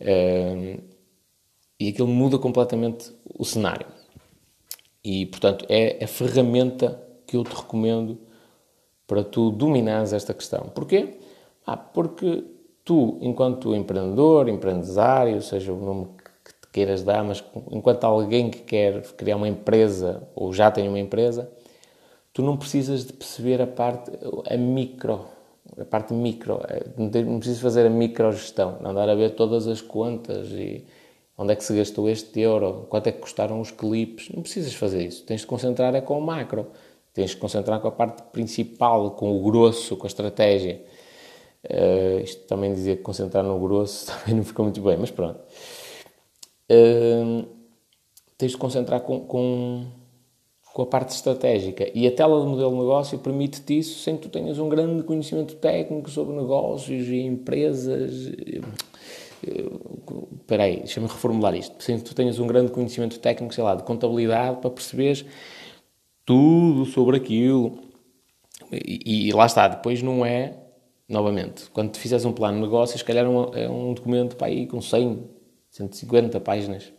Uh, 0.00 0.82
e 1.78 1.88
aquilo 1.88 2.08
muda 2.08 2.38
completamente 2.38 3.12
o 3.24 3.44
cenário. 3.44 3.86
E, 5.04 5.26
portanto, 5.26 5.66
é 5.68 6.02
a 6.02 6.06
ferramenta 6.06 7.02
que 7.26 7.36
eu 7.36 7.44
te 7.44 7.54
recomendo 7.54 8.18
para 9.06 9.22
tu 9.22 9.50
dominares 9.50 10.12
esta 10.12 10.32
questão. 10.32 10.70
Porquê? 10.74 11.18
Ah, 11.66 11.76
porque 11.76 12.44
tu, 12.84 13.18
enquanto 13.20 13.74
empreendedor, 13.74 14.48
empresário, 14.48 15.42
seja 15.42 15.72
o 15.72 15.80
nome 15.80 16.08
que 16.44 16.52
te 16.52 16.68
queiras 16.72 17.02
dar, 17.02 17.22
mas 17.24 17.44
enquanto 17.70 18.04
alguém 18.04 18.50
que 18.50 18.60
quer 18.60 19.02
criar 19.14 19.36
uma 19.36 19.48
empresa 19.48 20.26
ou 20.34 20.52
já 20.52 20.70
tem 20.70 20.88
uma 20.88 20.98
empresa, 20.98 21.50
tu 22.32 22.42
não 22.42 22.56
precisas 22.56 23.04
de 23.04 23.12
perceber 23.12 23.60
a 23.60 23.66
parte, 23.66 24.10
a 24.50 24.56
micro 24.56 25.26
a 25.78 25.84
parte 25.84 26.12
micro, 26.12 26.60
é, 26.68 26.82
não, 26.96 27.38
preciso 27.38 27.60
fazer 27.60 27.86
a 27.86 27.90
microgestão, 27.90 28.78
não 28.80 28.90
andar 28.90 29.08
a 29.08 29.14
ver 29.14 29.30
todas 29.30 29.66
as 29.66 29.80
contas 29.80 30.48
e 30.50 30.84
onde 31.36 31.52
é 31.52 31.56
que 31.56 31.64
se 31.64 31.76
gastou 31.76 32.08
este 32.08 32.40
euro, 32.40 32.86
quanto 32.88 33.08
é 33.08 33.12
que 33.12 33.18
custaram 33.18 33.60
os 33.60 33.70
clipes, 33.70 34.28
não 34.30 34.42
precisas 34.42 34.74
fazer 34.74 35.04
isso, 35.04 35.24
tens 35.24 35.40
de 35.40 35.46
concentrar 35.46 35.94
é 35.94 36.00
com 36.00 36.18
o 36.18 36.22
macro, 36.22 36.68
tens 37.12 37.30
de 37.30 37.36
concentrar 37.36 37.80
com 37.80 37.88
a 37.88 37.92
parte 37.92 38.22
principal, 38.32 39.12
com 39.12 39.36
o 39.36 39.42
grosso, 39.42 39.96
com 39.96 40.06
a 40.06 40.08
estratégia. 40.08 40.82
Uh, 41.64 42.22
isto 42.22 42.42
também 42.46 42.74
dizia 42.74 42.94
que 42.94 43.02
concentrar 43.02 43.42
no 43.42 43.58
grosso 43.58 44.06
também 44.12 44.34
não 44.34 44.44
ficou 44.44 44.64
muito 44.64 44.80
bem, 44.82 44.96
mas 44.98 45.10
pronto. 45.10 45.40
Uh, 46.70 47.46
tens 48.36 48.52
de 48.52 48.58
concentrar 48.58 49.00
com 49.00 49.86
com 50.74 50.82
a 50.82 50.86
parte 50.86 51.10
estratégica. 51.10 51.88
E 51.94 52.04
a 52.04 52.10
tela 52.10 52.40
do 52.40 52.48
modelo 52.48 52.72
de 52.72 52.78
negócio 52.78 53.16
permite-te 53.20 53.78
isso 53.78 54.00
sem 54.00 54.16
que 54.16 54.22
tu 54.22 54.28
tenhas 54.28 54.58
um 54.58 54.68
grande 54.68 55.04
conhecimento 55.04 55.54
técnico 55.54 56.10
sobre 56.10 56.34
negócios 56.34 57.06
e 57.06 57.20
empresas. 57.20 58.32
Espera 60.40 60.64
aí, 60.64 60.78
deixa-me 60.78 61.06
reformular 61.06 61.54
isto. 61.54 61.80
Sem 61.80 61.98
que 61.98 62.02
tu 62.02 62.12
tenhas 62.12 62.40
um 62.40 62.48
grande 62.48 62.72
conhecimento 62.72 63.20
técnico, 63.20 63.54
sei 63.54 63.62
lá, 63.62 63.76
de 63.76 63.84
contabilidade, 63.84 64.60
para 64.60 64.68
perceberes 64.68 65.24
tudo 66.26 66.84
sobre 66.86 67.18
aquilo. 67.18 67.78
E, 68.72 69.28
e, 69.28 69.32
lá 69.32 69.46
está, 69.46 69.68
depois 69.68 70.02
não 70.02 70.26
é, 70.26 70.54
novamente, 71.08 71.70
quando 71.70 71.92
tu 71.92 72.00
fizeres 72.00 72.24
um 72.24 72.32
plano 72.32 72.56
de 72.56 72.64
negócios, 72.64 72.98
se 72.98 73.04
calhar 73.04 73.24
é 73.24 73.28
um, 73.28 73.54
é 73.54 73.70
um 73.70 73.94
documento 73.94 74.34
para 74.34 74.48
aí 74.48 74.66
com 74.66 74.80
100, 74.80 75.22
150 75.70 76.40
páginas 76.40 76.92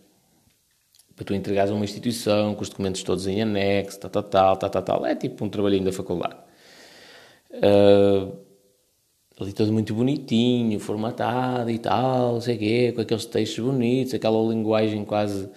para 1.16 1.26
tu 1.26 1.34
entregares 1.34 1.72
a 1.72 1.76
uma 1.76 1.86
instituição 1.86 2.54
com 2.56 2.62
os 2.62 2.70
documentos 2.70 3.02
todos 3.04 3.26
em 3.26 3.42
anexo, 3.42 4.00
tal, 4.00 4.12
tal, 4.12 4.24
tal, 4.24 4.58
tal, 4.58 4.70
tal, 4.70 4.82
tal. 4.84 5.06
É 5.06 5.16
tipo 5.16 5.46
um 5.46 5.50
trabalhinho 5.50 5.86
da 5.86 5.94
faculdade. 5.94 6.36
Uh, 7.52 8.38
ali 9.40 9.54
tudo 9.54 9.72
muito 9.72 9.94
bonitinho, 9.94 10.80
formatado 10.80 11.70
e 11.70 11.80
tal, 11.80 12.42
sei 12.42 12.56
o 12.56 12.60
quê, 12.60 12.92
com 12.94 13.02
aqueles 13.02 13.26
textos 13.26 13.64
bonitos, 13.64 14.14
aquela 14.14 14.38
linguagem 14.50 15.06
quase, 15.06 15.50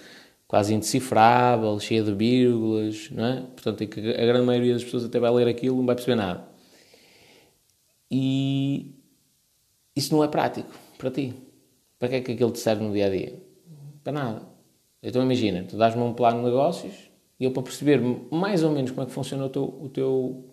quase 0.47 0.75
indecifrável, 0.75 1.79
cheia 1.81 2.03
de 2.03 2.13
vírgulas, 2.15 3.11
não 3.11 3.25
é? 3.25 3.41
Portanto, 3.41 3.83
a 3.83 4.27
grande 4.27 4.47
maioria 4.47 4.75
das 4.75 4.85
pessoas 4.85 5.05
até 5.05 5.19
vai 5.19 5.31
ler 5.33 5.49
aquilo 5.49 5.77
não 5.77 5.87
vai 5.87 5.97
perceber 5.97 6.17
nada. 6.17 6.49
E 8.11 8.95
isso 9.95 10.15
não 10.15 10.23
é 10.25 10.29
prático 10.29 10.71
para 10.97 11.11
ti. 11.11 11.35
Para 11.99 12.09
que 12.09 12.15
é 12.15 12.21
que 12.21 12.33
aquilo 12.33 12.53
te 12.53 12.61
serve 12.61 12.85
no 12.85 12.93
dia 12.93 13.07
a 13.07 13.11
dia? 13.11 13.43
Para 14.05 14.13
nada. 14.13 14.58
Então 15.09 15.23
imagina, 15.23 15.65
tu 15.65 15.77
dás-me 15.77 16.03
um 16.03 16.13
plano 16.13 16.39
de 16.39 16.45
negócios 16.45 16.93
e 17.41 17.45
eu 17.45 17.51
para 17.51 17.63
perceber 17.63 17.99
mais 18.31 18.63
ou 18.63 18.71
menos 18.71 18.91
como 18.91 19.03
é 19.03 19.07
que 19.07 19.13
funciona 19.13 19.47
o 19.47 19.49
teu, 19.49 19.65
o 19.65 19.89
teu, 19.89 20.45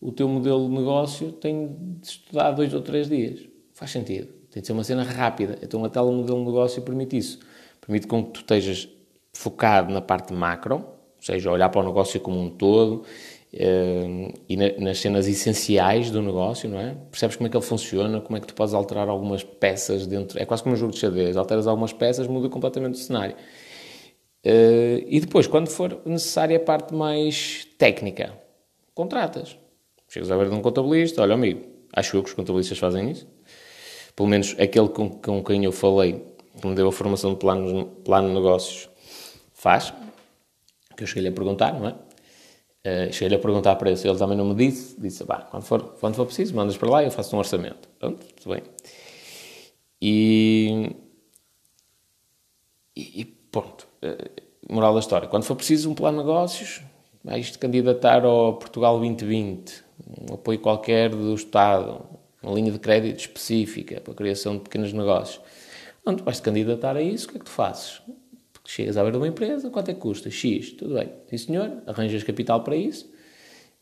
o 0.00 0.12
teu 0.12 0.28
modelo 0.28 0.68
de 0.68 0.74
negócio 0.74 1.30
tenho 1.32 1.76
de 2.00 2.06
estudar 2.06 2.50
dois 2.50 2.74
ou 2.74 2.82
três 2.82 3.08
dias. 3.08 3.46
Faz 3.72 3.92
sentido. 3.92 4.28
Tem 4.50 4.60
de 4.60 4.66
ser 4.66 4.72
uma 4.72 4.82
cena 4.82 5.04
rápida. 5.04 5.58
Então 5.62 5.84
até 5.84 6.00
o 6.00 6.10
modelo 6.10 6.40
de 6.40 6.46
negócio 6.46 6.82
permite 6.82 7.16
isso. 7.16 7.38
Permite 7.80 8.06
com 8.06 8.24
que 8.24 8.30
tu 8.30 8.40
estejas 8.40 8.88
focado 9.32 9.92
na 9.92 10.00
parte 10.00 10.32
macro, 10.32 10.76
ou 10.76 11.22
seja, 11.22 11.50
olhar 11.50 11.68
para 11.68 11.80
o 11.80 11.84
negócio 11.84 12.20
como 12.20 12.40
um 12.40 12.50
todo 12.50 13.04
E 13.56 14.56
na, 14.56 14.72
nas 14.78 14.98
cenas 14.98 15.28
essenciais 15.28 16.10
do 16.10 16.20
negócio, 16.20 16.68
não 16.68 16.80
é? 16.80 16.96
Percebes 17.10 17.36
como 17.36 17.46
é 17.46 17.50
que 17.50 17.56
ele 17.56 17.64
funciona, 17.64 18.20
como 18.20 18.36
é 18.36 18.40
que 18.40 18.48
tu 18.48 18.54
podes 18.54 18.74
alterar 18.74 19.08
algumas 19.08 19.44
peças 19.44 20.06
dentro. 20.06 20.40
É 20.40 20.44
quase 20.44 20.64
como 20.64 20.74
um 20.74 20.78
jogo 20.78 20.92
de 20.92 20.98
xadrez. 20.98 21.36
Alteras 21.36 21.68
algumas 21.68 21.92
peças, 21.92 22.26
muda 22.26 22.48
completamente 22.48 22.94
o 22.94 22.98
cenário. 22.98 23.36
Uh, 24.44 25.06
e 25.06 25.20
depois, 25.20 25.46
quando 25.46 25.68
for 25.68 26.00
necessária 26.04 26.56
a 26.56 26.60
parte 26.60 26.92
mais 26.92 27.66
técnica, 27.78 28.34
contratas. 28.92 29.56
Chegas 30.08 30.30
a 30.30 30.36
ver 30.36 30.48
de 30.48 30.54
um 30.54 30.60
contabilista, 30.60 31.22
olha, 31.22 31.34
amigo, 31.34 31.64
acho 31.92 32.16
eu 32.16 32.22
que 32.22 32.28
os 32.28 32.34
contabilistas 32.34 32.78
fazem 32.78 33.10
isso. 33.10 33.26
Pelo 34.16 34.28
menos 34.28 34.54
aquele 34.58 34.88
com, 34.88 35.08
com 35.08 35.42
quem 35.42 35.64
eu 35.64 35.72
falei, 35.72 36.24
que 36.60 36.66
me 36.66 36.74
deu 36.74 36.88
a 36.88 36.92
formação 36.92 37.32
de 37.32 37.38
plano, 37.38 37.86
plano 38.04 38.28
de 38.28 38.34
negócios, 38.34 38.88
faz. 39.52 39.94
Que 40.96 41.04
eu 41.04 41.06
cheguei-lhe 41.06 41.28
a 41.28 41.32
perguntar, 41.32 41.72
não 41.72 41.88
é? 41.88 41.94
Uh, 42.86 43.10
Cheguei-lhe 43.10 43.36
a 43.36 43.38
perguntar 43.38 43.76
para 43.76 43.90
isso, 43.90 44.06
ele 44.06 44.18
também 44.18 44.36
não 44.36 44.44
me 44.44 44.54
disse, 44.54 45.00
disse, 45.00 45.24
bah, 45.24 45.48
quando 45.50 45.62
for, 45.62 45.82
quando 45.98 46.14
for 46.16 46.26
preciso, 46.26 46.54
mandas 46.54 46.76
para 46.76 46.90
lá 46.90 47.02
e 47.02 47.06
eu 47.06 47.10
faço 47.10 47.34
um 47.34 47.38
orçamento. 47.38 47.88
Pronto, 47.98 48.26
tudo 48.34 48.54
bem. 48.54 48.62
E, 50.02 50.94
e, 52.94 53.22
e 53.22 53.24
pronto, 53.24 53.88
uh, 54.02 54.72
moral 54.72 54.92
da 54.92 55.00
história, 55.00 55.26
quando 55.28 55.44
for 55.44 55.56
preciso 55.56 55.90
um 55.90 55.94
plano 55.94 56.18
de 56.18 56.24
negócios, 56.24 56.82
vais-te 57.24 57.58
candidatar 57.58 58.22
ao 58.24 58.54
Portugal 58.58 58.98
2020, 58.98 59.82
um 60.30 60.34
apoio 60.34 60.58
qualquer 60.58 61.08
do 61.08 61.34
Estado, 61.34 62.04
uma 62.42 62.54
linha 62.54 62.70
de 62.70 62.78
crédito 62.78 63.20
específica 63.20 63.98
para 63.98 64.12
a 64.12 64.16
criação 64.16 64.58
de 64.58 64.64
pequenos 64.64 64.92
negócios. 64.92 65.40
Onde 66.04 66.22
vais-te 66.22 66.42
candidatar 66.42 66.96
a 66.98 67.02
isso, 67.02 67.28
o 67.28 67.30
que 67.30 67.36
é 67.36 67.38
que 67.38 67.46
tu 67.46 67.50
fazes? 67.50 68.02
Chegas 68.66 68.96
à 68.96 69.02
beira 69.02 69.12
de 69.12 69.18
uma 69.18 69.28
empresa, 69.28 69.68
quanto 69.70 69.90
é 69.90 69.94
que 69.94 70.00
custa? 70.00 70.30
X, 70.30 70.72
tudo 70.72 70.94
bem. 70.94 71.10
Sim 71.28 71.38
senhor, 71.38 71.82
arranjas 71.86 72.22
capital 72.22 72.62
para 72.62 72.76
isso 72.76 73.12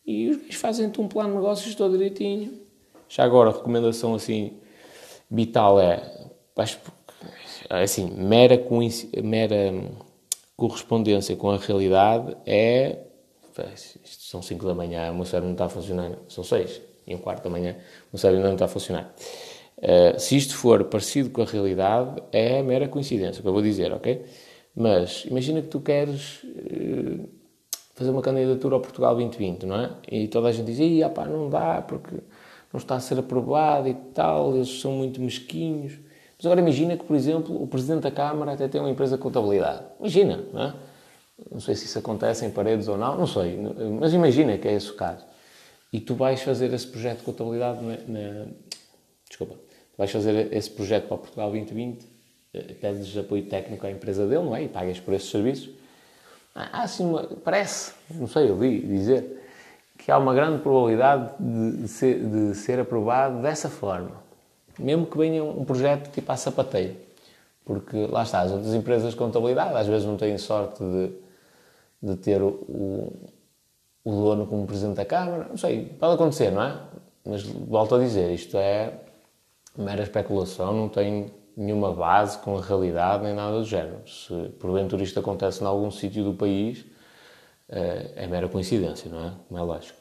e 0.05 0.29
os 0.29 0.37
gajos 0.39 0.57
fazem-te 0.57 1.01
um 1.01 1.09
plano 1.09 1.31
de 1.31 1.37
negócios 1.37 1.75
todo 1.75 1.93
direitinho. 1.93 2.53
Já 3.09 3.25
agora, 3.25 3.51
a 3.51 3.53
recomendação 3.53 4.15
assim 4.15 4.55
vital 5.31 5.81
é, 5.81 6.03
assim, 7.71 8.11
mera, 8.11 8.61
mera 9.23 9.75
correspondência 10.57 11.37
com 11.37 11.51
a 11.51 11.57
realidade 11.57 12.37
é, 12.45 12.99
isto 14.05 14.25
são 14.25 14.43
5 14.43 14.67
da 14.67 14.75
manhã, 14.75 15.11
o 15.11 15.15
meu 15.15 15.25
cérebro 15.25 15.49
não 15.49 15.55
está 15.55 15.67
a 15.67 15.69
funcionar, 15.69 16.13
são 16.29 16.43
6 16.43 16.81
e 17.07 17.15
um 17.15 17.19
quarto 17.19 17.45
da 17.45 17.51
manhã, 17.51 17.73
o 17.73 18.15
meu 18.15 18.19
cérebro 18.19 18.45
não 18.45 18.55
está 18.55 18.65
a 18.65 18.69
funcionar. 18.69 19.15
Uh, 19.79 20.19
se 20.19 20.37
isto 20.37 20.57
for 20.57 20.85
parecido 20.85 21.31
com 21.31 21.43
a 21.43 21.45
realidade, 21.45 22.23
é 22.31 22.63
mera 22.63 22.89
coincidência, 22.89 23.41
o 23.41 23.43
que 23.43 23.49
eu 23.49 23.53
vou 23.53 23.63
dizer, 23.63 23.93
ok? 23.93 24.25
Mas 24.75 25.25
imagina 25.27 25.61
que 25.61 25.69
tu 25.69 25.81
queres 25.81 26.43
uh, 26.45 27.29
fazer 27.95 28.11
uma 28.11 28.23
candidatura 28.23 28.75
ao 28.75 28.81
Portugal 28.81 29.15
2020, 29.15 29.67
não 29.67 29.77
é? 29.77 29.91
E 30.11 30.29
toda 30.29 30.49
a 30.49 30.53
gente 30.53 30.67
diz, 30.67 30.79
Ih, 30.79 31.09
pá, 31.15 31.27
não 31.27 31.51
dá 31.51 31.83
porque 31.83 32.17
não 32.73 32.79
está 32.79 32.97
a 32.97 33.01
ser 33.01 33.19
aprovado 33.19 33.89
e 33.89 33.95
tal, 33.95 34.55
eles 34.55 34.81
são 34.81 34.93
muito 34.93 35.21
mesquinhos. 35.21 35.99
Mas 36.39 36.47
agora 36.47 36.61
imagina 36.61 36.97
que, 36.97 37.05
por 37.05 37.15
exemplo, 37.15 37.63
o 37.63 37.67
Presidente 37.67 38.03
da 38.03 38.11
Câmara 38.11 38.53
até 38.53 38.67
tem 38.67 38.81
uma 38.81 38.91
empresa 38.91 39.17
de 39.17 39.23
contabilidade. 39.23 39.85
Imagina, 40.01 40.43
não 40.53 40.63
é? 40.63 40.75
Não 41.51 41.61
sei 41.61 41.75
se 41.75 41.85
isso 41.85 41.99
acontece 41.99 42.47
em 42.47 42.51
paredes 42.51 42.89
ou 42.89 42.97
não, 42.97 43.17
não 43.17 43.27
sei, 43.27 43.59
mas 43.99 44.13
imagina 44.13 44.57
que 44.59 44.69
é 44.69 44.75
esse 44.75 44.91
o 44.91 44.95
caso. 44.95 45.25
E 45.93 46.01
tu 46.01 46.15
vais 46.15 46.41
fazer 46.41 46.73
esse 46.73 46.87
projeto 46.87 47.19
de 47.19 47.25
contabilidade 47.25 47.81
na, 47.83 47.97
na 48.07 48.47
desculpa, 49.29 49.55
tu 49.55 49.99
vais 49.99 50.11
fazer 50.11 50.53
esse 50.53 50.71
projeto 50.71 51.09
para 51.09 51.19
Portugal 51.19 51.51
2020 51.51 52.12
pedes 52.53 53.17
apoio 53.17 53.45
técnico 53.47 53.87
à 53.87 53.91
empresa 53.91 54.27
dele, 54.27 54.45
não 54.45 54.55
é? 54.55 54.65
E 54.65 54.69
pagas 54.69 55.01
por 55.01 55.15
esses 55.15 55.31
serviços. 55.31 55.71
Há 56.55 56.83
assim 56.83 57.05
uma, 57.05 57.25
parece, 57.43 57.95
não 58.11 58.27
sei, 58.27 58.51
eu 58.51 58.57
vi 58.57 58.81
dizer, 58.81 59.43
que 59.99 60.11
há 60.11 60.19
uma 60.19 60.35
grande 60.35 60.61
probabilidade 60.61 61.31
de 61.41 61.89
ser, 61.89 62.23
de 62.25 62.55
ser 62.55 62.79
aprovado 62.79 63.41
dessa 63.41 63.71
forma. 63.71 64.23
Mesmo 64.79 65.07
que 65.07 65.17
venha 65.17 65.43
um 65.43 65.65
projeto 65.65 66.11
tipo 66.11 66.31
à 66.31 66.37
sapateira. 66.37 66.95
Porque 67.65 68.07
lá 68.07 68.23
está, 68.23 68.41
as 68.41 68.51
outras 68.51 68.75
empresas 68.75 69.13
de 69.13 69.17
contabilidade 69.17 69.75
às 69.77 69.87
vezes 69.87 70.07
não 70.07 70.17
têm 70.17 70.37
sorte 70.37 70.83
de, 70.83 71.11
de 72.03 72.17
ter 72.17 72.43
o, 72.43 72.49
o, 72.49 73.31
o 74.05 74.11
dono 74.11 74.47
como 74.47 74.67
presidente 74.67 74.97
da 74.97 75.05
Câmara. 75.05 75.47
Não 75.49 75.57
sei, 75.57 75.87
pode 75.99 76.15
acontecer, 76.15 76.51
não 76.51 76.63
é? 76.63 76.79
Mas 77.25 77.45
volto 77.45 77.95
a 77.95 77.99
dizer, 77.99 78.31
isto 78.33 78.59
é 78.59 78.93
mera 79.79 80.03
especulação, 80.03 80.75
não 80.75 80.89
tem 80.89 81.31
nenhuma 81.57 81.93
base 81.93 82.39
com 82.39 82.57
a 82.57 82.61
realidade 82.61 83.25
nem 83.25 83.35
nada 83.35 83.59
do 83.59 83.65
género. 83.65 84.09
Se 84.09 84.49
porventura 84.59 85.03
isto 85.03 85.19
acontece 85.21 85.63
em 85.63 85.67
algum 85.67 85.91
sítio 85.91 86.25
do 86.25 86.35
país, 86.35 86.85
eh, 87.69 88.13
é 88.17 88.27
mera 88.27 88.49
coincidência, 88.49 89.11
não 89.11 89.27
é? 89.27 89.33
Como 89.49 89.61
é 89.61 89.63
lógico. 89.63 90.01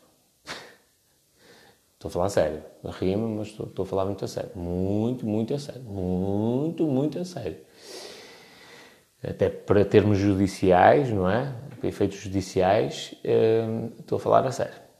Estou 1.93 2.09
a 2.09 2.11
falar 2.11 2.25
a 2.25 2.29
sério. 2.29 2.63
Rima, 2.99 3.27
mas 3.27 3.49
estou, 3.49 3.67
estou, 3.67 3.83
a 3.83 3.85
falar 3.85 4.05
muito 4.05 4.25
a 4.25 4.27
sério. 4.27 4.51
Muito, 4.55 5.25
muito 5.25 5.53
a 5.53 5.59
sério. 5.59 5.81
Muito, 5.83 6.83
muito 6.85 7.19
a 7.19 7.25
sério. 7.25 7.57
Até 9.23 9.49
para 9.49 9.85
termos 9.85 10.17
judiciais, 10.17 11.11
não 11.11 11.29
é? 11.29 11.53
Para 11.79 11.87
efeitos 11.87 12.17
judiciais, 12.17 13.13
eh, 13.23 13.89
estou 13.99 14.17
a 14.17 14.19
falar 14.19 14.45
a 14.47 14.51
sério. 14.51 14.90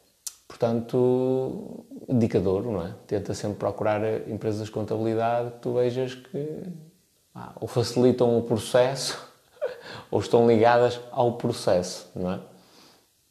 Portanto, 0.61 1.85
indicador, 2.07 2.63
não 2.63 2.85
é? 2.85 2.93
Tenta 3.07 3.33
sempre 3.33 3.57
procurar 3.57 4.29
empresas 4.29 4.67
de 4.67 4.71
contabilidade 4.71 5.53
que 5.53 5.57
tu 5.57 5.73
vejas 5.73 6.13
que 6.13 6.61
ah, 7.33 7.53
ou 7.59 7.67
facilitam 7.67 8.37
o 8.37 8.43
processo 8.43 9.27
ou 10.11 10.19
estão 10.19 10.47
ligadas 10.47 11.01
ao 11.09 11.35
processo, 11.35 12.11
não 12.15 12.33
é? 12.33 12.39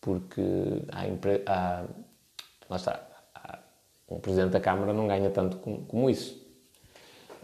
Porque 0.01 0.43
há, 0.91 1.05
há 1.47 1.85
lá 2.69 2.77
está, 2.77 3.01
há, 3.33 3.61
um 4.09 4.19
presidente 4.19 4.51
da 4.51 4.61
Câmara 4.61 4.93
não 4.93 5.07
ganha 5.07 5.31
tanto 5.31 5.59
como, 5.59 5.87
como 5.87 6.11
isso. 6.11 6.35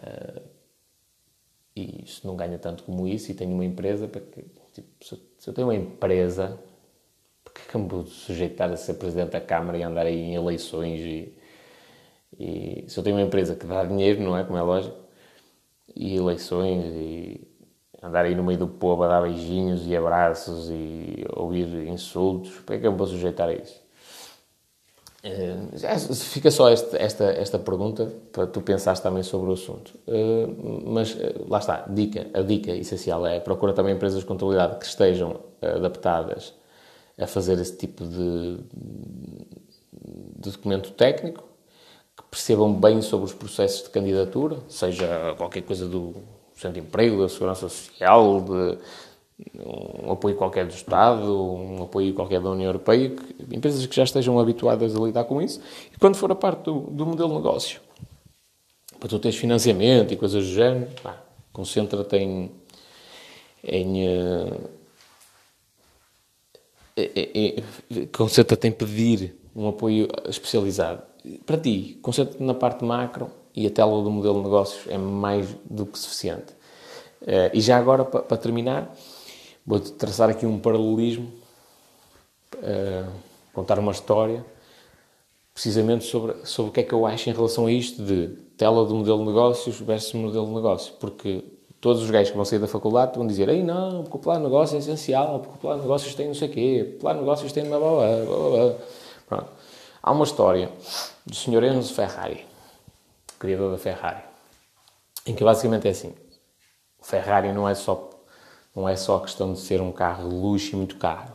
Uh, 0.01 0.43
e 1.76 2.05
se 2.09 2.26
não 2.26 2.34
ganha 2.34 2.59
tanto 2.59 2.82
como 2.82 3.07
isso 3.07 3.30
e 3.30 3.34
tem 3.34 3.53
uma 3.53 3.64
empresa, 3.64 4.09
porque, 4.09 4.47
tipo, 4.72 5.05
se, 5.05 5.49
eu 5.49 5.55
tenho 5.55 5.68
uma 5.68 5.76
empresa, 5.76 6.59
que 7.61 7.78
vou 7.78 8.07
sujeitar 8.07 8.70
a 8.70 8.76
ser 8.76 8.94
presidente 8.94 9.30
da 9.30 9.40
Câmara 9.40 9.78
e 9.78 9.82
andar 9.82 10.07
aí 10.07 10.18
em 10.18 10.34
eleições 10.34 11.00
e 11.00 11.36
e 12.38 12.84
se 12.88 12.98
eu 12.98 13.04
tenho 13.04 13.16
uma 13.16 13.22
empresa 13.22 13.54
que 13.54 13.66
dá 13.66 13.84
dinheiro, 13.84 14.22
não 14.22 14.36
é? 14.36 14.44
Como 14.44 14.59
é 14.59 14.62
lógico, 14.62 14.96
e 15.94 16.16
eleições 16.16 16.84
e 16.94 17.40
andar 18.02 18.24
aí 18.24 18.34
no 18.34 18.44
meio 18.44 18.59
do 18.59 18.68
povo 18.68 19.02
a 19.02 19.09
dar 19.09 19.22
beijinhos 19.22 19.86
e 19.86 19.96
abraços 19.96 20.68
e 20.70 21.24
ouvir 21.34 21.66
insultos, 21.88 22.50
para 22.61 22.78
que 22.78 22.86
eu 22.86 22.92
me 22.92 22.98
vou 22.98 23.07
sujeitar 23.07 23.48
a 23.48 23.54
isso? 23.54 23.86
Uh, 25.24 26.14
fica 26.14 26.52
só 26.52 26.70
este, 26.70 26.96
esta, 26.98 27.24
esta 27.24 27.59
pergunta 27.59 28.12
para 28.30 28.46
tu 28.46 28.61
pensares 28.61 29.00
também 29.00 29.24
sobre 29.24 29.50
o 29.50 29.54
assunto. 29.54 29.98
Uh, 30.07 30.84
mas 30.88 31.14
uh, 31.14 31.46
lá 31.48 31.59
está, 31.59 31.84
dica, 31.88 32.28
a 32.32 32.42
dica 32.42 32.70
essencial 32.70 33.26
é 33.26 33.40
procura 33.40 33.72
também 33.72 33.94
empresas 33.94 34.20
de 34.20 34.26
contabilidade 34.26 34.78
que 34.78 34.86
estejam 34.86 35.40
adaptadas 35.61 36.54
a 37.19 37.27
fazer 37.27 37.59
esse 37.59 37.77
tipo 37.77 38.05
de, 38.05 38.59
de 40.39 40.51
documento 40.51 40.91
técnico 40.93 41.45
percebam 42.31 42.73
bem 42.73 43.01
sobre 43.03 43.27
os 43.27 43.35
processos 43.35 43.85
de 43.85 43.91
candidatura, 43.91 44.59
seja 44.69 45.35
qualquer 45.37 45.62
coisa 45.62 45.89
do 45.89 46.14
Centro 46.55 46.81
de 46.81 46.87
Emprego, 46.87 47.23
da 47.23 47.29
Segurança 47.29 47.69
Social, 47.69 48.41
de, 48.43 48.79
um 49.64 50.12
apoio 50.12 50.35
qualquer 50.35 50.67
do 50.67 50.75
Estado, 50.75 51.25
um 51.35 51.83
apoio 51.83 52.14
qualquer 52.14 52.41
da 52.41 52.51
União 52.51 52.69
Europeia, 52.69 53.11
que, 53.11 53.55
empresas 53.55 53.85
que 53.87 53.95
já 53.95 54.05
estejam 54.05 54.39
habituadas 54.39 54.97
a 54.97 55.01
lidar 55.01 55.25
com 55.25 55.41
isso, 55.43 55.61
e 55.95 55.99
quando 55.99 56.17
for 56.17 56.31
a 56.33 56.35
parte 56.35 56.64
do, 56.64 56.81
do 56.81 57.07
modelo 57.07 57.31
de 57.31 57.35
negócio, 57.37 57.81
para 58.99 59.09
tu 59.09 59.19
teres 59.19 59.37
financiamento 59.37 60.12
e 60.12 60.17
coisas 60.17 60.43
do 60.43 60.53
género, 60.53 60.91
concentra-te 61.53 62.17
em, 62.17 62.51
em, 63.62 64.09
uh, 64.09 64.71
concentra-te 68.12 68.68
em 68.68 68.72
pedir 68.72 69.36
um 69.55 69.68
apoio 69.68 70.09
especializado. 70.28 71.03
Para 71.44 71.59
ti, 71.59 71.99
concentra-te 72.03 72.42
na 72.42 72.55
parte 72.55 72.84
macro 72.84 73.30
e 73.55 73.66
a 73.66 73.70
tela 73.70 74.03
do 74.03 74.11
modelo 74.11 74.36
de 74.38 74.44
negócios 74.44 74.86
é 74.88 74.99
mais 74.99 75.49
do 75.68 75.86
que 75.86 75.99
suficiente. 75.99 76.53
Uh, 77.22 77.51
e 77.53 77.61
já 77.61 77.76
agora, 77.78 78.05
para, 78.05 78.22
para 78.22 78.36
terminar, 78.36 78.94
Vou 79.66 79.80
traçar 79.80 80.30
aqui 80.30 80.47
um 80.47 80.61
paralelismo, 80.61 81.28
uh, 82.55 83.11
contar 83.53 83.80
uma 83.80 83.90
história, 83.90 84.47
precisamente 85.53 86.05
sobre, 86.05 86.36
sobre 86.44 86.70
o 86.70 86.72
que 86.72 86.80
é 86.80 86.82
que 86.84 86.92
eu 86.92 87.05
acho 87.05 87.28
em 87.28 87.32
relação 87.32 87.66
a 87.66 87.72
isto 87.72 88.01
de 88.01 88.28
tela 88.57 88.84
do 88.84 88.94
modelo 88.94 89.18
de 89.18 89.24
negócios 89.24 89.80
versus 89.80 90.12
modelo 90.14 90.47
de 90.47 90.53
negócio. 90.53 90.94
Porque 91.01 91.42
todos 91.81 92.03
os 92.03 92.11
gajos 92.11 92.31
que 92.31 92.37
vão 92.37 92.45
sair 92.45 92.59
da 92.59 92.66
faculdade 92.66 93.16
vão 93.16 93.27
dizer: 93.27 93.49
Ei, 93.49 93.62
não, 93.62 94.03
porque 94.03 94.16
o 94.16 94.20
plano 94.20 94.41
de 94.41 94.47
negócio 94.47 94.77
é 94.77 94.79
essencial, 94.79 95.41
porque 95.41 95.57
o 95.57 95.59
plano 95.59 95.77
de 95.79 95.83
negócios 95.83 96.14
tem 96.14 96.27
não 96.27 96.35
sei 96.35 96.49
o 96.49 96.53
quê, 96.53 96.95
o 96.97 97.01
plano 97.01 97.18
de 97.20 97.24
negócios 97.24 97.53
tem 97.53 97.64
blá 97.64 97.79
blá 97.79 97.91
blá. 97.91 98.24
blá, 98.24 98.51
blá. 98.51 98.74
Pronto. 99.29 99.51
Há 100.03 100.12
uma 100.12 100.24
história 100.24 100.70
do 101.24 101.35
Sr. 101.35 101.64
Enzo 101.64 101.93
Ferrari, 101.95 102.47
criador 103.39 103.72
da 103.72 103.79
Ferrari, 103.79 104.22
em 105.27 105.35
que 105.35 105.43
basicamente 105.43 105.89
é 105.89 105.91
assim: 105.91 106.14
o 107.01 107.05
Ferrari 107.05 107.53
não 107.53 107.68
é 107.68 107.74
só 107.74 108.11
não 108.74 108.89
é 108.89 108.95
só 108.95 109.18
questão 109.20 109.55
de 109.55 109.61
ser 109.61 109.81
um 109.81 109.91
carro 109.91 110.29
de 110.29 110.35
luxo 110.35 110.74
e 110.74 110.77
muito 110.77 110.97
caro. 110.97 111.33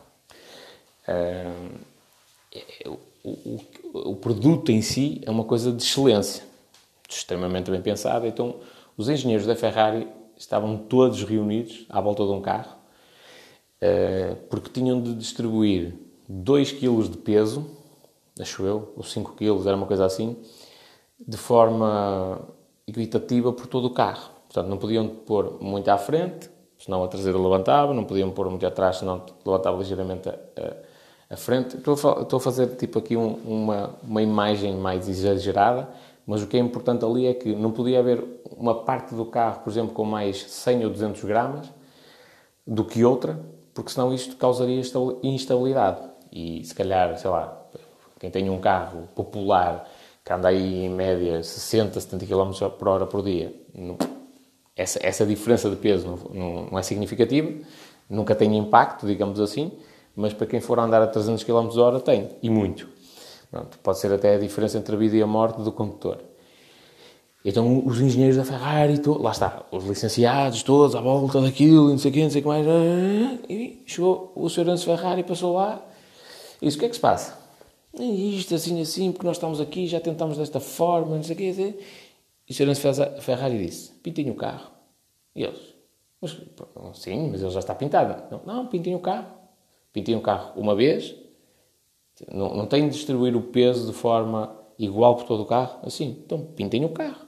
O, 3.23 3.29
o, 3.29 4.11
o, 4.11 4.15
produto 4.15 4.71
em 4.71 4.81
si 4.81 5.21
é 5.25 5.31
uma 5.31 5.43
coisa 5.43 5.71
de 5.71 5.83
excelência, 5.83 6.43
extremamente 7.09 7.69
bem 7.69 7.81
pensado. 7.81 8.25
Então, 8.25 8.55
os 8.97 9.09
engenheiros 9.09 9.45
da 9.45 9.55
Ferrari 9.55 10.07
estavam 10.41 10.77
todos 10.77 11.23
reunidos 11.23 11.85
à 11.89 12.01
volta 12.01 12.23
de 12.23 12.31
um 12.31 12.41
carro, 12.41 12.75
uh, 13.81 14.35
porque 14.49 14.69
tinham 14.69 15.01
de 15.01 15.13
distribuir 15.13 15.95
2 16.27 16.71
kg 16.73 17.09
de 17.09 17.17
peso, 17.17 17.65
acho 18.39 18.63
eu, 18.63 18.93
ou 18.95 19.03
5 19.03 19.33
kg, 19.33 19.67
era 19.67 19.75
uma 19.75 19.85
coisa 19.85 20.05
assim, 20.05 20.35
de 21.25 21.37
forma 21.37 22.41
equitativa 22.87 23.53
por 23.53 23.67
todo 23.67 23.85
o 23.85 23.91
carro. 23.91 24.31
Portanto, 24.47 24.67
não 24.67 24.77
podiam 24.77 25.07
pôr 25.07 25.57
muito 25.61 25.87
à 25.89 25.97
frente 25.97 26.49
senão 26.83 27.03
a 27.03 27.07
traseira 27.07 27.37
levantava, 27.37 27.93
não 27.93 28.03
podiam 28.03 28.31
pôr 28.31 28.49
muito 28.49 28.65
atrás, 28.65 28.97
senão 28.97 29.23
levantava 29.45 29.77
ligeiramente 29.77 30.29
a, 30.29 30.31
a, 30.31 31.33
a 31.33 31.37
frente. 31.37 31.77
Estou 31.77 31.93
a, 31.93 32.21
estou 32.21 32.37
a, 32.37 32.39
fazer 32.39 32.67
tipo 32.75 32.97
aqui 32.97 33.15
um, 33.15 33.33
uma, 33.45 33.91
uma 34.03 34.21
imagem 34.21 34.75
mais 34.75 35.07
exagerada, 35.07 35.87
mas 36.25 36.41
o 36.41 36.47
que 36.47 36.57
é 36.57 36.59
importante 36.59 37.03
ali 37.03 37.25
é 37.25 37.33
que 37.33 37.55
não 37.55 37.71
podia 37.71 37.99
haver 37.99 38.23
uma 38.57 38.83
parte 38.83 39.15
do 39.15 39.25
carro, 39.25 39.61
por 39.63 39.69
exemplo, 39.69 39.93
com 39.93 40.05
mais 40.05 40.43
100 40.43 40.85
ou 40.85 40.91
200 40.91 41.23
gramas 41.23 41.71
do 42.65 42.85
que 42.85 43.03
outra, 43.03 43.39
porque 43.73 43.91
senão 43.91 44.13
isto 44.13 44.35
causaria 44.35 44.81
instabilidade. 45.23 45.99
E 46.31 46.63
se 46.63 46.73
calhar, 46.73 47.17
sei 47.17 47.29
lá, 47.29 47.61
quem 48.19 48.29
tem 48.29 48.49
um 48.49 48.59
carro 48.59 49.09
popular 49.15 49.89
que 50.23 50.31
anda 50.31 50.49
aí 50.49 50.85
em 50.85 50.89
média 50.89 51.41
60, 51.41 51.99
70 51.99 52.25
km 52.25 52.69
por 52.77 52.87
hora 52.87 53.05
por 53.05 53.23
dia, 53.23 53.53
essa, 54.75 54.99
essa 55.01 55.25
diferença 55.25 55.69
de 55.69 55.75
peso 55.75 56.07
não, 56.07 56.17
não, 56.33 56.65
não, 56.71 56.79
é 56.79 56.83
significativa, 56.83 57.51
nunca 58.09 58.35
tem 58.35 58.55
impacto, 58.57 59.07
digamos 59.07 59.39
assim, 59.39 59.71
mas 60.15 60.33
para 60.33 60.45
quem 60.45 60.59
for 60.59 60.79
andar 60.79 61.01
a 61.01 61.07
300 61.07 61.43
km 61.43 61.77
hora 61.79 61.99
tem, 61.99 62.29
e 62.41 62.49
muito. 62.49 62.87
Pronto, 63.51 63.77
pode 63.79 63.99
ser 63.99 64.11
até 64.13 64.35
a 64.35 64.39
diferença 64.39 64.77
entre 64.77 64.95
a 64.95 64.97
vida 64.97 65.15
e 65.17 65.21
a 65.21 65.27
morte 65.27 65.61
do 65.61 65.71
condutor. 65.71 66.19
Então 67.43 67.85
os 67.85 67.99
engenheiros 67.99 68.37
da 68.37 68.45
Ferrari, 68.45 68.99
to, 68.99 69.21
lá 69.21 69.31
está, 69.31 69.65
os 69.71 69.83
licenciados 69.83 70.63
todos 70.63 70.95
à 70.95 71.01
volta 71.01 71.41
daquilo, 71.41 71.89
não 71.89 71.97
sei 71.97 72.11
o 72.11 72.15
não 72.15 72.29
sei 72.29 72.39
o 72.39 72.43
que 72.43 72.47
mais, 72.47 72.65
e 73.49 73.83
chegou 73.85 74.31
o 74.35 74.47
Sr. 74.47 74.69
Enzo 74.69 74.85
Ferrari, 74.85 75.23
passou 75.23 75.55
lá, 75.55 75.83
e 76.61 76.65
disse, 76.65 76.77
o 76.77 76.79
que 76.79 76.85
é 76.85 76.89
que 76.89 76.95
se 76.95 77.01
passa? 77.01 77.41
Isto, 77.99 78.55
assim, 78.55 78.79
assim, 78.79 79.11
porque 79.11 79.27
nós 79.27 79.35
estamos 79.35 79.59
aqui, 79.59 79.85
já 79.85 79.99
tentamos 79.99 80.37
desta 80.37 80.59
forma, 80.59 81.15
não 81.15 81.23
sei 81.23 81.35
o 81.35 81.37
quê, 81.37 81.75
e 82.47 82.51
o 82.51 82.53
Sr. 82.53 82.69
Enzo 82.69 83.21
Ferrari 83.21 83.65
disse: 83.65 83.93
Pintem 84.03 84.29
o 84.29 84.35
carro. 84.35 84.71
E 85.33 85.43
eles: 85.43 85.73
mas, 86.19 86.37
Sim, 86.95 87.29
mas 87.31 87.41
ele 87.41 87.49
já 87.49 87.59
está 87.59 87.73
pintado. 87.73 88.23
Não, 88.29 88.41
não 88.45 88.67
pintem 88.67 88.93
o 88.93 88.99
carro. 88.99 89.27
Pintem 89.93 90.17
o 90.17 90.21
carro 90.21 90.59
uma 90.59 90.75
vez. 90.75 91.15
Não, 92.29 92.55
não 92.55 92.65
tem 92.65 92.87
de 92.87 92.95
distribuir 92.95 93.35
o 93.35 93.41
peso 93.41 93.87
de 93.87 93.93
forma 93.93 94.55
igual 94.77 95.15
por 95.15 95.25
todo 95.25 95.43
o 95.43 95.45
carro. 95.45 95.79
Assim, 95.83 96.21
então 96.25 96.39
pintem 96.39 96.83
o 96.83 96.89
carro. 96.89 97.25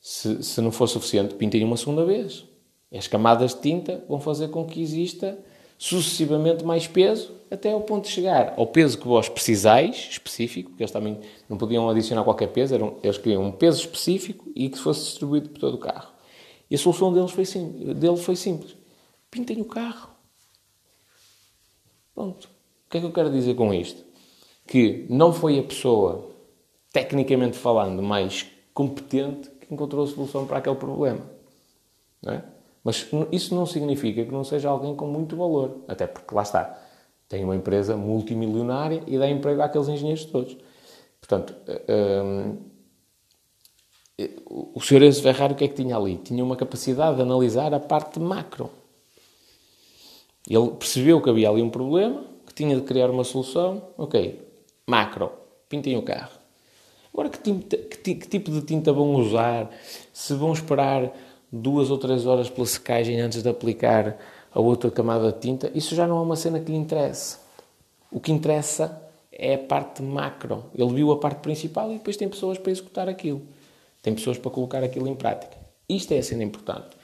Se, 0.00 0.42
se 0.42 0.60
não 0.60 0.70
for 0.70 0.86
suficiente, 0.86 1.34
pintem 1.34 1.64
uma 1.64 1.76
segunda 1.76 2.04
vez. 2.04 2.44
As 2.92 3.08
camadas 3.08 3.54
de 3.54 3.60
tinta 3.60 4.04
vão 4.08 4.20
fazer 4.20 4.48
com 4.48 4.64
que 4.64 4.80
exista 4.80 5.38
sucessivamente 5.78 6.64
mais 6.64 6.86
peso 6.86 7.32
até 7.50 7.72
ao 7.72 7.80
ponto 7.80 8.04
de 8.04 8.10
chegar 8.10 8.54
ao 8.56 8.66
peso 8.66 8.98
que 8.98 9.06
vós 9.06 9.28
precisais, 9.28 10.08
específico, 10.10 10.70
porque 10.70 10.82
eles 10.82 10.92
também 10.92 11.20
não 11.48 11.56
podiam 11.56 11.88
adicionar 11.88 12.24
qualquer 12.24 12.48
peso, 12.48 12.74
eram, 12.74 12.96
eles 13.02 13.18
queriam 13.18 13.42
um 13.42 13.52
peso 13.52 13.80
específico 13.80 14.50
e 14.54 14.68
que 14.68 14.78
fosse 14.78 15.04
distribuído 15.04 15.50
por 15.50 15.58
todo 15.58 15.74
o 15.74 15.78
carro. 15.78 16.12
E 16.70 16.74
a 16.74 16.78
solução 16.78 17.12
deles 17.12 17.30
foi, 17.30 17.44
sim, 17.44 17.94
dele 17.94 18.16
foi 18.16 18.36
simples. 18.36 18.76
Pintem 19.30 19.60
o 19.60 19.64
carro. 19.64 20.10
Pronto. 22.14 22.53
Que 22.94 22.98
é 22.98 23.00
que 23.00 23.06
eu 23.08 23.12
quero 23.12 23.28
dizer 23.28 23.56
com 23.56 23.74
isto? 23.74 24.04
Que 24.68 25.04
não 25.10 25.32
foi 25.32 25.58
a 25.58 25.64
pessoa, 25.64 26.30
tecnicamente 26.92 27.56
falando, 27.56 28.00
mais 28.00 28.46
competente 28.72 29.50
que 29.50 29.74
encontrou 29.74 30.04
a 30.04 30.06
solução 30.06 30.46
para 30.46 30.58
aquele 30.58 30.76
problema. 30.76 31.28
É? 32.24 32.40
Mas 32.84 33.04
isso 33.32 33.52
não 33.52 33.66
significa 33.66 34.24
que 34.24 34.30
não 34.30 34.44
seja 34.44 34.68
alguém 34.68 34.94
com 34.94 35.08
muito 35.08 35.36
valor. 35.36 35.78
Até 35.88 36.06
porque 36.06 36.32
lá 36.32 36.42
está. 36.42 36.80
Tem 37.28 37.42
uma 37.42 37.56
empresa 37.56 37.96
multimilionária 37.96 39.02
e 39.08 39.18
dá 39.18 39.28
emprego 39.28 39.62
àqueles 39.62 39.88
engenheiros 39.88 40.26
todos. 40.26 40.56
Portanto, 41.20 41.52
um, 41.88 42.58
o 44.46 44.80
Sr. 44.80 45.02
Enzo 45.02 45.20
Ferrari 45.20 45.54
o 45.54 45.56
que 45.56 45.64
é 45.64 45.68
que 45.68 45.74
tinha 45.74 45.96
ali? 45.96 46.16
Tinha 46.18 46.44
uma 46.44 46.54
capacidade 46.54 47.16
de 47.16 47.22
analisar 47.22 47.74
a 47.74 47.80
parte 47.80 48.20
macro. 48.20 48.70
Ele 50.48 50.70
percebeu 50.70 51.20
que 51.20 51.28
havia 51.28 51.50
ali 51.50 51.60
um 51.60 51.70
problema, 51.70 52.33
que 52.54 52.62
tinha 52.62 52.76
de 52.76 52.82
criar 52.82 53.10
uma 53.10 53.24
solução. 53.24 53.82
Ok, 53.98 54.40
macro, 54.86 55.32
pintem 55.68 55.96
o 55.96 56.02
carro. 56.02 56.30
Agora, 57.12 57.28
que, 57.28 57.52
que, 57.52 58.14
que 58.14 58.28
tipo 58.28 58.50
de 58.50 58.62
tinta 58.62 58.92
vão 58.92 59.14
usar? 59.16 59.70
Se 60.12 60.34
vão 60.34 60.52
esperar 60.52 61.12
duas 61.50 61.90
ou 61.90 61.98
três 61.98 62.26
horas 62.26 62.48
pela 62.48 62.66
secagem 62.66 63.20
antes 63.20 63.42
de 63.42 63.48
aplicar 63.48 64.16
a 64.52 64.60
outra 64.60 64.90
camada 64.90 65.32
de 65.32 65.40
tinta, 65.40 65.70
isso 65.74 65.94
já 65.94 66.06
não 66.06 66.18
é 66.18 66.20
uma 66.22 66.36
cena 66.36 66.60
que 66.60 66.70
lhe 66.70 66.78
interessa. 66.78 67.40
O 68.10 68.20
que 68.20 68.32
interessa 68.32 69.02
é 69.32 69.54
a 69.54 69.58
parte 69.58 70.02
macro. 70.02 70.64
Ele 70.74 70.92
viu 70.92 71.10
a 71.10 71.18
parte 71.18 71.40
principal 71.40 71.90
e 71.90 71.94
depois 71.94 72.16
tem 72.16 72.28
pessoas 72.28 72.58
para 72.58 72.70
executar 72.70 73.08
aquilo. 73.08 73.42
Tem 74.00 74.14
pessoas 74.14 74.38
para 74.38 74.50
colocar 74.50 74.82
aquilo 74.84 75.08
em 75.08 75.14
prática. 75.14 75.56
Isto 75.88 76.12
é 76.12 76.18
a 76.18 76.22
cena 76.22 76.44
importante. 76.44 76.96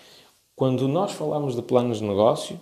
Quando 0.54 0.86
nós 0.86 1.12
falamos 1.12 1.56
de 1.56 1.62
planos 1.62 1.98
de 1.98 2.04
negócio, 2.04 2.60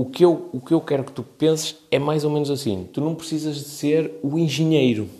o 0.00 0.06
que, 0.06 0.24
eu, 0.24 0.48
o 0.50 0.60
que 0.60 0.72
eu 0.72 0.80
quero 0.80 1.04
que 1.04 1.12
tu 1.12 1.22
penses 1.22 1.76
é 1.90 1.98
mais 1.98 2.24
ou 2.24 2.30
menos 2.30 2.50
assim. 2.50 2.88
Tu 2.90 3.02
não 3.02 3.14
precisas 3.14 3.56
de 3.56 3.64
ser 3.64 4.12
o 4.22 4.38
engenheiro, 4.38 5.10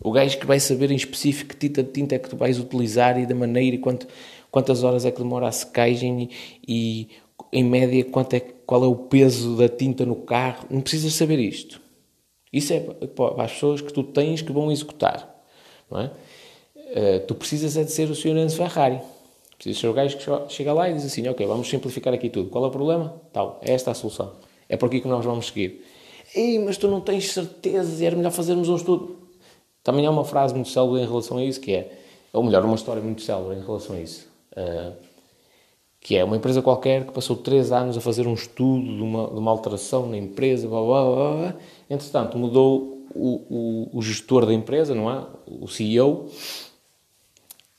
o 0.00 0.10
gajo 0.10 0.38
que 0.38 0.46
vai 0.46 0.58
saber 0.58 0.90
em 0.90 0.96
específico 0.96 1.50
que 1.50 1.68
tinta 1.68 1.82
de 1.82 1.92
tinta 1.92 2.14
é 2.14 2.18
que 2.18 2.30
tu 2.30 2.36
vais 2.36 2.58
utilizar 2.58 3.20
e 3.20 3.26
da 3.26 3.34
maneira 3.34 3.76
e 3.76 3.78
quanto, 3.78 4.08
quantas 4.50 4.82
horas 4.82 5.04
é 5.04 5.10
que 5.10 5.18
demora 5.18 5.48
a 5.48 5.52
secagem 5.52 6.30
e, 6.66 6.66
e 6.66 7.08
em 7.52 7.62
média 7.62 8.02
quanto 8.06 8.32
é, 8.32 8.40
qual 8.40 8.82
é 8.82 8.86
o 8.86 8.96
peso 8.96 9.54
da 9.54 9.68
tinta 9.68 10.06
no 10.06 10.16
carro. 10.16 10.66
Não 10.70 10.80
precisas 10.80 11.12
saber 11.12 11.38
isto. 11.38 11.78
Isso 12.50 12.72
é 12.72 12.80
para 12.80 13.44
as 13.44 13.52
pessoas 13.52 13.82
que 13.82 13.92
tu 13.92 14.02
tens 14.02 14.40
que 14.40 14.50
vão 14.50 14.72
executar. 14.72 15.28
Não 15.90 16.00
é? 16.00 16.06
Uh, 16.06 17.26
tu 17.26 17.34
precisas 17.34 17.76
é 17.76 17.84
de 17.84 17.92
ser 17.92 18.10
o 18.10 18.14
Sr. 18.14 18.38
Enzo 18.38 18.56
Ferrari. 18.56 18.98
Precisas 19.62 19.80
ser 19.80 19.86
o 19.86 19.92
gajo 19.92 20.16
que 20.18 20.52
chega 20.52 20.72
lá 20.72 20.90
e 20.90 20.94
diz 20.94 21.04
assim: 21.04 21.28
Ok, 21.28 21.46
vamos 21.46 21.68
simplificar 21.68 22.12
aqui 22.12 22.28
tudo. 22.28 22.50
Qual 22.50 22.64
é 22.64 22.66
o 22.66 22.70
problema? 22.70 23.14
Tal, 23.32 23.60
é 23.62 23.72
esta 23.72 23.92
a 23.92 23.94
solução. 23.94 24.32
É 24.68 24.76
por 24.76 24.86
aqui 24.86 25.00
que 25.00 25.06
nós 25.06 25.24
vamos 25.24 25.46
seguir. 25.46 25.84
Ei, 26.34 26.58
mas 26.58 26.76
tu 26.76 26.88
não 26.88 27.00
tens 27.00 27.30
certeza 27.32 28.02
e 28.02 28.04
era 28.04 28.16
melhor 28.16 28.32
fazermos 28.32 28.68
um 28.68 28.74
estudo. 28.74 29.18
Também 29.84 30.04
há 30.04 30.10
uma 30.10 30.24
frase 30.24 30.52
muito 30.52 30.68
célebre 30.68 31.02
em 31.02 31.06
relação 31.06 31.38
a 31.38 31.44
isso 31.44 31.60
que 31.60 31.74
é, 31.74 31.92
ou 32.32 32.42
melhor, 32.42 32.64
uma 32.64 32.74
história 32.74 33.00
muito 33.00 33.22
célebre 33.22 33.56
em 33.56 33.60
relação 33.60 33.94
a 33.94 34.00
isso. 34.00 34.26
Uh, 34.50 34.94
que 36.00 36.16
é 36.16 36.24
uma 36.24 36.36
empresa 36.36 36.60
qualquer 36.60 37.06
que 37.06 37.12
passou 37.12 37.36
três 37.36 37.70
anos 37.70 37.96
a 37.96 38.00
fazer 38.00 38.26
um 38.26 38.34
estudo 38.34 38.82
de 38.82 39.00
uma, 39.00 39.28
de 39.28 39.38
uma 39.38 39.50
alteração 39.52 40.08
na 40.08 40.16
empresa, 40.16 40.66
blá, 40.66 40.80
blá, 40.80 41.04
blá, 41.04 41.36
blá. 41.36 41.56
entretanto 41.88 42.36
mudou 42.36 43.06
o, 43.14 43.88
o, 43.94 43.98
o, 43.98 44.02
gestor 44.02 44.44
da 44.44 44.52
empresa, 44.52 44.92
não 44.92 45.08
é? 45.08 45.24
O 45.46 45.68
CEO, 45.68 46.28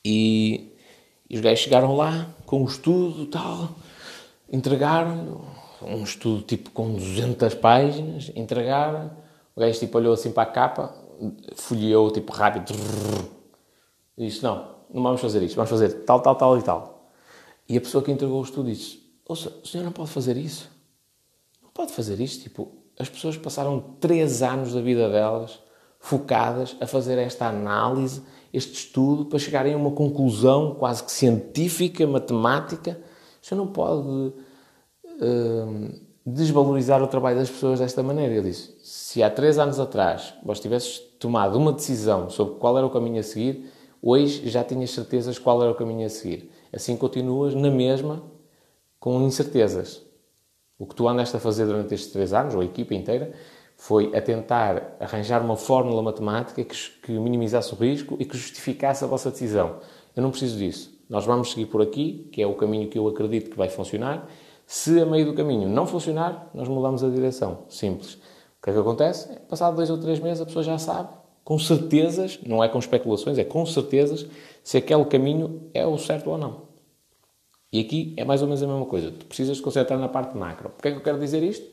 e, 0.02 0.73
e 1.34 1.36
os 1.36 1.40
gajos 1.40 1.64
chegaram 1.64 1.96
lá 1.96 2.28
com 2.46 2.62
o 2.62 2.64
estudo 2.64 3.26
tal, 3.26 3.70
entregaram 4.48 5.40
um 5.82 6.04
estudo 6.04 6.42
tipo 6.42 6.70
com 6.70 6.94
200 6.94 7.54
páginas, 7.54 8.30
entregaram, 8.36 9.10
o 9.56 9.60
gajo 9.60 9.76
tipo 9.80 9.98
olhou 9.98 10.14
assim 10.14 10.30
para 10.30 10.44
a 10.44 10.52
capa, 10.52 10.94
folheou 11.56 12.08
tipo 12.12 12.32
rápido, 12.32 12.72
e 14.16 14.26
disse, 14.26 14.44
não, 14.44 14.76
não 14.88 15.02
vamos 15.02 15.20
fazer 15.20 15.42
isto, 15.42 15.56
vamos 15.56 15.70
fazer 15.70 16.04
tal, 16.04 16.20
tal, 16.20 16.36
tal 16.36 16.56
e 16.56 16.62
tal. 16.62 17.10
E 17.68 17.76
a 17.76 17.80
pessoa 17.80 18.04
que 18.04 18.12
entregou 18.12 18.38
o 18.38 18.44
estudo 18.44 18.70
disse, 18.70 19.02
ouça, 19.26 19.52
o 19.60 19.66
senhor 19.66 19.82
não 19.82 19.90
pode 19.90 20.10
fazer 20.10 20.36
isso? 20.36 20.70
Não 21.60 21.70
pode 21.70 21.90
fazer 21.90 22.20
isto, 22.20 22.44
tipo, 22.44 22.70
as 22.96 23.08
pessoas 23.08 23.36
passaram 23.36 23.80
três 23.98 24.40
anos 24.40 24.72
da 24.72 24.80
vida 24.80 25.10
delas 25.10 25.58
focadas 25.98 26.76
a 26.80 26.86
fazer 26.86 27.18
esta 27.18 27.48
análise, 27.48 28.22
este 28.54 28.74
estudo, 28.74 29.24
para 29.24 29.38
chegarem 29.38 29.74
a 29.74 29.76
uma 29.76 29.90
conclusão 29.90 30.76
quase 30.76 31.02
que 31.02 31.10
científica, 31.10 32.06
matemática. 32.06 33.00
Senhor 33.42 33.62
não 33.62 33.66
pode 33.66 34.08
uh, 34.08 34.32
desvalorizar 36.24 37.02
o 37.02 37.08
trabalho 37.08 37.36
das 37.36 37.50
pessoas 37.50 37.80
desta 37.80 38.02
maneira. 38.02 38.32
Eu 38.32 38.42
disse: 38.42 38.74
se 38.80 39.22
há 39.22 39.28
três 39.28 39.58
anos 39.58 39.80
atrás 39.80 40.34
vós 40.44 40.60
tivesses 40.60 40.98
tomado 41.18 41.58
uma 41.58 41.72
decisão 41.72 42.30
sobre 42.30 42.54
qual 42.54 42.78
era 42.78 42.86
o 42.86 42.90
caminho 42.90 43.18
a 43.18 43.22
seguir, 43.24 43.70
hoje 44.00 44.48
já 44.48 44.62
tinhas 44.62 44.90
certezas 44.90 45.36
qual 45.36 45.60
era 45.60 45.72
o 45.72 45.74
caminho 45.74 46.06
a 46.06 46.08
seguir. 46.08 46.48
Assim 46.72 46.96
continuas 46.96 47.54
na 47.54 47.70
mesma, 47.70 48.22
com 49.00 49.20
incertezas. 49.22 50.02
O 50.78 50.86
que 50.86 50.94
tu 50.94 51.08
andaste 51.08 51.36
a 51.36 51.40
fazer 51.40 51.66
durante 51.66 51.94
estes 51.94 52.12
três 52.12 52.32
anos, 52.32 52.54
ou 52.54 52.60
a 52.60 52.64
equipa 52.64 52.94
inteira, 52.94 53.32
foi 53.76 54.14
a 54.16 54.20
tentar 54.20 54.96
arranjar 55.00 55.42
uma 55.42 55.56
fórmula 55.56 56.02
matemática 56.02 56.64
que, 56.64 56.76
que 57.02 57.12
minimizasse 57.12 57.72
o 57.74 57.76
risco 57.76 58.16
e 58.18 58.24
que 58.24 58.36
justificasse 58.36 59.04
a 59.04 59.06
vossa 59.06 59.30
decisão. 59.30 59.76
Eu 60.16 60.22
não 60.22 60.30
preciso 60.30 60.58
disso. 60.58 60.94
Nós 61.08 61.26
vamos 61.26 61.50
seguir 61.50 61.66
por 61.66 61.82
aqui, 61.82 62.28
que 62.32 62.40
é 62.40 62.46
o 62.46 62.54
caminho 62.54 62.88
que 62.88 62.98
eu 62.98 63.06
acredito 63.08 63.50
que 63.50 63.56
vai 63.56 63.68
funcionar. 63.68 64.28
Se 64.66 65.00
a 65.00 65.04
meio 65.04 65.26
do 65.26 65.34
caminho 65.34 65.68
não 65.68 65.86
funcionar, 65.86 66.50
nós 66.54 66.68
mudamos 66.68 67.04
a 67.04 67.10
direção. 67.10 67.64
Simples. 67.68 68.14
O 68.14 68.18
que 68.62 68.70
é 68.70 68.72
que 68.72 68.78
acontece? 68.78 69.28
Passado 69.48 69.76
dois 69.76 69.90
ou 69.90 69.98
três 69.98 70.18
meses, 70.18 70.40
a 70.40 70.46
pessoa 70.46 70.62
já 70.62 70.78
sabe, 70.78 71.10
com 71.44 71.58
certezas, 71.58 72.38
não 72.46 72.64
é 72.64 72.68
com 72.68 72.78
especulações, 72.78 73.36
é 73.36 73.44
com 73.44 73.66
certezas, 73.66 74.26
se 74.62 74.78
aquele 74.78 75.04
caminho 75.04 75.68
é 75.74 75.86
o 75.86 75.98
certo 75.98 76.30
ou 76.30 76.38
não. 76.38 76.62
E 77.70 77.80
aqui 77.80 78.14
é 78.16 78.24
mais 78.24 78.40
ou 78.40 78.46
menos 78.48 78.62
a 78.62 78.66
mesma 78.66 78.86
coisa. 78.86 79.10
Tu 79.10 79.26
precisas 79.26 79.58
te 79.58 79.62
concentrar 79.62 79.98
na 79.98 80.08
parte 80.08 80.36
macro. 80.36 80.70
Porquê 80.70 80.88
é 80.88 80.90
que 80.92 80.98
eu 80.98 81.02
quero 81.02 81.18
dizer 81.18 81.42
isto? 81.42 81.68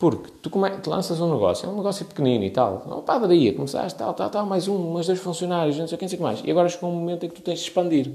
Porque 0.00 0.30
tu, 0.40 0.48
come, 0.48 0.70
tu 0.78 0.88
lanças 0.88 1.20
um 1.20 1.30
negócio, 1.30 1.68
é 1.68 1.70
um 1.70 1.76
negócio 1.76 2.06
pequenino 2.06 2.42
e 2.42 2.50
tal, 2.50 2.82
uma 2.86 3.02
padaria, 3.02 3.52
começaste, 3.52 3.98
tal, 3.98 4.14
tal, 4.14 4.30
tal, 4.30 4.46
mais 4.46 4.66
um, 4.66 4.94
mais 4.94 5.06
dois 5.06 5.18
funcionários, 5.18 5.76
não 5.78 5.86
sei 5.86 5.98
quem, 5.98 6.08
sei 6.08 6.16
que 6.16 6.22
mais. 6.22 6.42
E 6.42 6.50
agora 6.50 6.70
chegou 6.70 6.88
um 6.88 6.94
momento 6.94 7.26
em 7.26 7.28
que 7.28 7.34
tu 7.34 7.42
tens 7.42 7.58
de 7.58 7.66
expandir. 7.66 8.10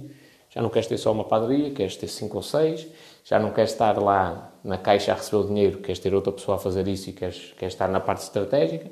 Já 0.49 0.63
não 0.63 0.69
queres 0.71 0.87
ter 0.87 0.97
só 0.97 1.11
uma 1.11 1.23
padaria, 1.23 1.69
queres 1.69 1.95
ter 1.95 2.07
cinco 2.07 2.37
ou 2.37 2.41
seis, 2.41 2.87
já 3.23 3.37
não 3.37 3.51
queres 3.51 3.71
estar 3.71 4.01
lá 4.01 4.51
na 4.63 4.79
caixa 4.79 5.11
a 5.11 5.15
receber 5.15 5.43
o 5.43 5.47
dinheiro, 5.47 5.77
queres 5.77 5.99
ter 5.99 6.15
outra 6.15 6.33
pessoa 6.33 6.57
a 6.57 6.59
fazer 6.59 6.87
isso 6.87 7.11
e 7.11 7.13
queres, 7.13 7.53
queres 7.55 7.75
estar 7.75 7.87
na 7.87 7.99
parte 7.99 8.23
estratégica. 8.23 8.89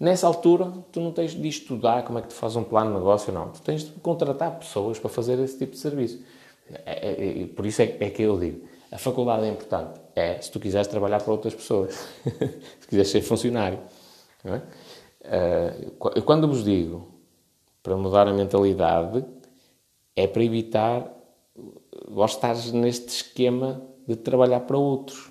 Nessa 0.00 0.26
altura, 0.26 0.72
tu 0.90 1.00
não 1.00 1.12
tens 1.12 1.40
de 1.40 1.48
estudar 1.48 2.02
como 2.02 2.18
é 2.18 2.22
que 2.22 2.28
tu 2.28 2.34
fazes 2.34 2.56
um 2.56 2.64
plano 2.64 2.90
de 2.90 2.96
negócio, 2.96 3.32
não. 3.32 3.50
Tu 3.50 3.62
tens 3.62 3.84
de 3.84 3.92
contratar 4.00 4.58
pessoas 4.58 4.98
para 4.98 5.08
fazer 5.08 5.38
esse 5.38 5.56
tipo 5.56 5.70
de 5.70 5.78
serviço. 5.78 6.20
É, 6.84 7.10
é, 7.10 7.42
é, 7.42 7.46
por 7.46 7.64
isso 7.64 7.80
é, 7.80 7.96
é 8.00 8.10
que 8.10 8.22
eu 8.22 8.36
digo, 8.40 8.66
a 8.94 8.98
faculdade 8.98 9.44
é 9.44 9.48
importante. 9.48 10.00
É 10.14 10.40
se 10.40 10.52
tu 10.52 10.60
quiseres 10.60 10.86
trabalhar 10.86 11.20
para 11.20 11.32
outras 11.32 11.52
pessoas, 11.52 11.94
se 12.80 12.86
quiseres 12.88 13.10
ser 13.10 13.22
funcionário. 13.22 13.80
É? 14.44 14.60
Uh, 16.06 16.22
quando 16.22 16.46
vos 16.46 16.62
digo 16.62 17.08
para 17.82 17.96
mudar 17.96 18.28
a 18.28 18.32
mentalidade, 18.32 19.24
é 20.14 20.28
para 20.28 20.44
evitar 20.44 21.10
vós 22.08 22.32
estares 22.32 22.70
neste 22.70 23.08
esquema 23.08 23.82
de 24.06 24.14
trabalhar 24.14 24.60
para 24.60 24.78
outros. 24.78 25.30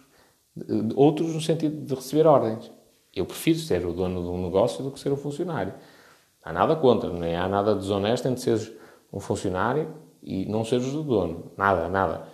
Outros 0.95 1.33
no 1.33 1.39
sentido 1.39 1.85
de 1.85 1.95
receber 1.95 2.27
ordens. 2.27 2.69
Eu 3.15 3.25
prefiro 3.25 3.59
ser 3.59 3.85
o 3.85 3.93
dono 3.93 4.21
de 4.21 4.27
um 4.27 4.43
negócio 4.43 4.83
do 4.83 4.91
que 4.91 4.99
ser 4.99 5.11
um 5.11 5.15
funcionário. 5.15 5.73
Não 6.43 6.51
há 6.51 6.53
nada 6.53 6.75
contra, 6.75 7.11
nem 7.11 7.35
há 7.35 7.47
nada 7.47 7.75
desonesto 7.75 8.27
entre 8.27 8.41
seres 8.41 8.71
um 9.11 9.19
funcionário 9.19 9.93
e 10.21 10.45
não 10.45 10.65
seres 10.65 10.93
o 10.93 11.03
dono. 11.03 11.51
Nada, 11.55 11.87
nada. 11.87 12.27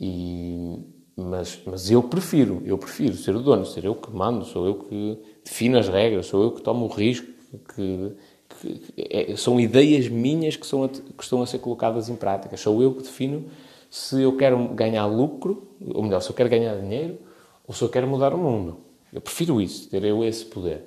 E, 0.00 0.78
mas, 1.14 1.60
mas 1.66 1.90
eu 1.90 2.02
prefiro, 2.02 2.62
eu 2.64 2.78
prefiro 2.78 3.14
ser 3.14 3.36
o 3.36 3.40
dono, 3.40 3.66
ser 3.66 3.84
eu 3.84 3.94
que 3.94 4.10
mando, 4.10 4.44
sou 4.44 4.66
eu 4.66 4.74
que 4.76 5.18
defino 5.44 5.78
as 5.78 5.88
regras, 5.88 6.26
sou 6.26 6.42
eu 6.42 6.52
que 6.52 6.62
tomo 6.62 6.86
o 6.86 6.88
risco, 6.88 7.26
que, 7.74 8.16
que, 8.48 8.74
que 8.78 8.94
é, 8.96 9.36
são 9.36 9.60
ideias 9.60 10.08
minhas 10.08 10.56
que, 10.56 10.66
são 10.66 10.84
a, 10.84 10.88
que 10.88 11.22
estão 11.22 11.42
a 11.42 11.46
ser 11.46 11.58
colocadas 11.58 12.08
em 12.08 12.16
prática. 12.16 12.56
Sou 12.56 12.82
eu 12.82 12.94
que 12.94 13.02
defino 13.02 13.44
se 13.90 14.22
eu 14.22 14.36
quero 14.36 14.68
ganhar 14.68 15.04
lucro, 15.06 15.68
ou 15.94 16.02
melhor, 16.02 16.20
se 16.20 16.30
eu 16.30 16.34
quero 16.34 16.48
ganhar 16.48 16.76
dinheiro, 16.76 17.18
ou 17.66 17.74
se 17.74 17.82
eu 17.82 17.88
quero 17.88 18.06
mudar 18.06 18.32
o 18.32 18.38
mundo. 18.38 18.78
Eu 19.12 19.20
prefiro 19.20 19.60
isso, 19.60 19.90
ter 19.90 20.02
eu 20.04 20.24
esse 20.24 20.44
poder. 20.44 20.84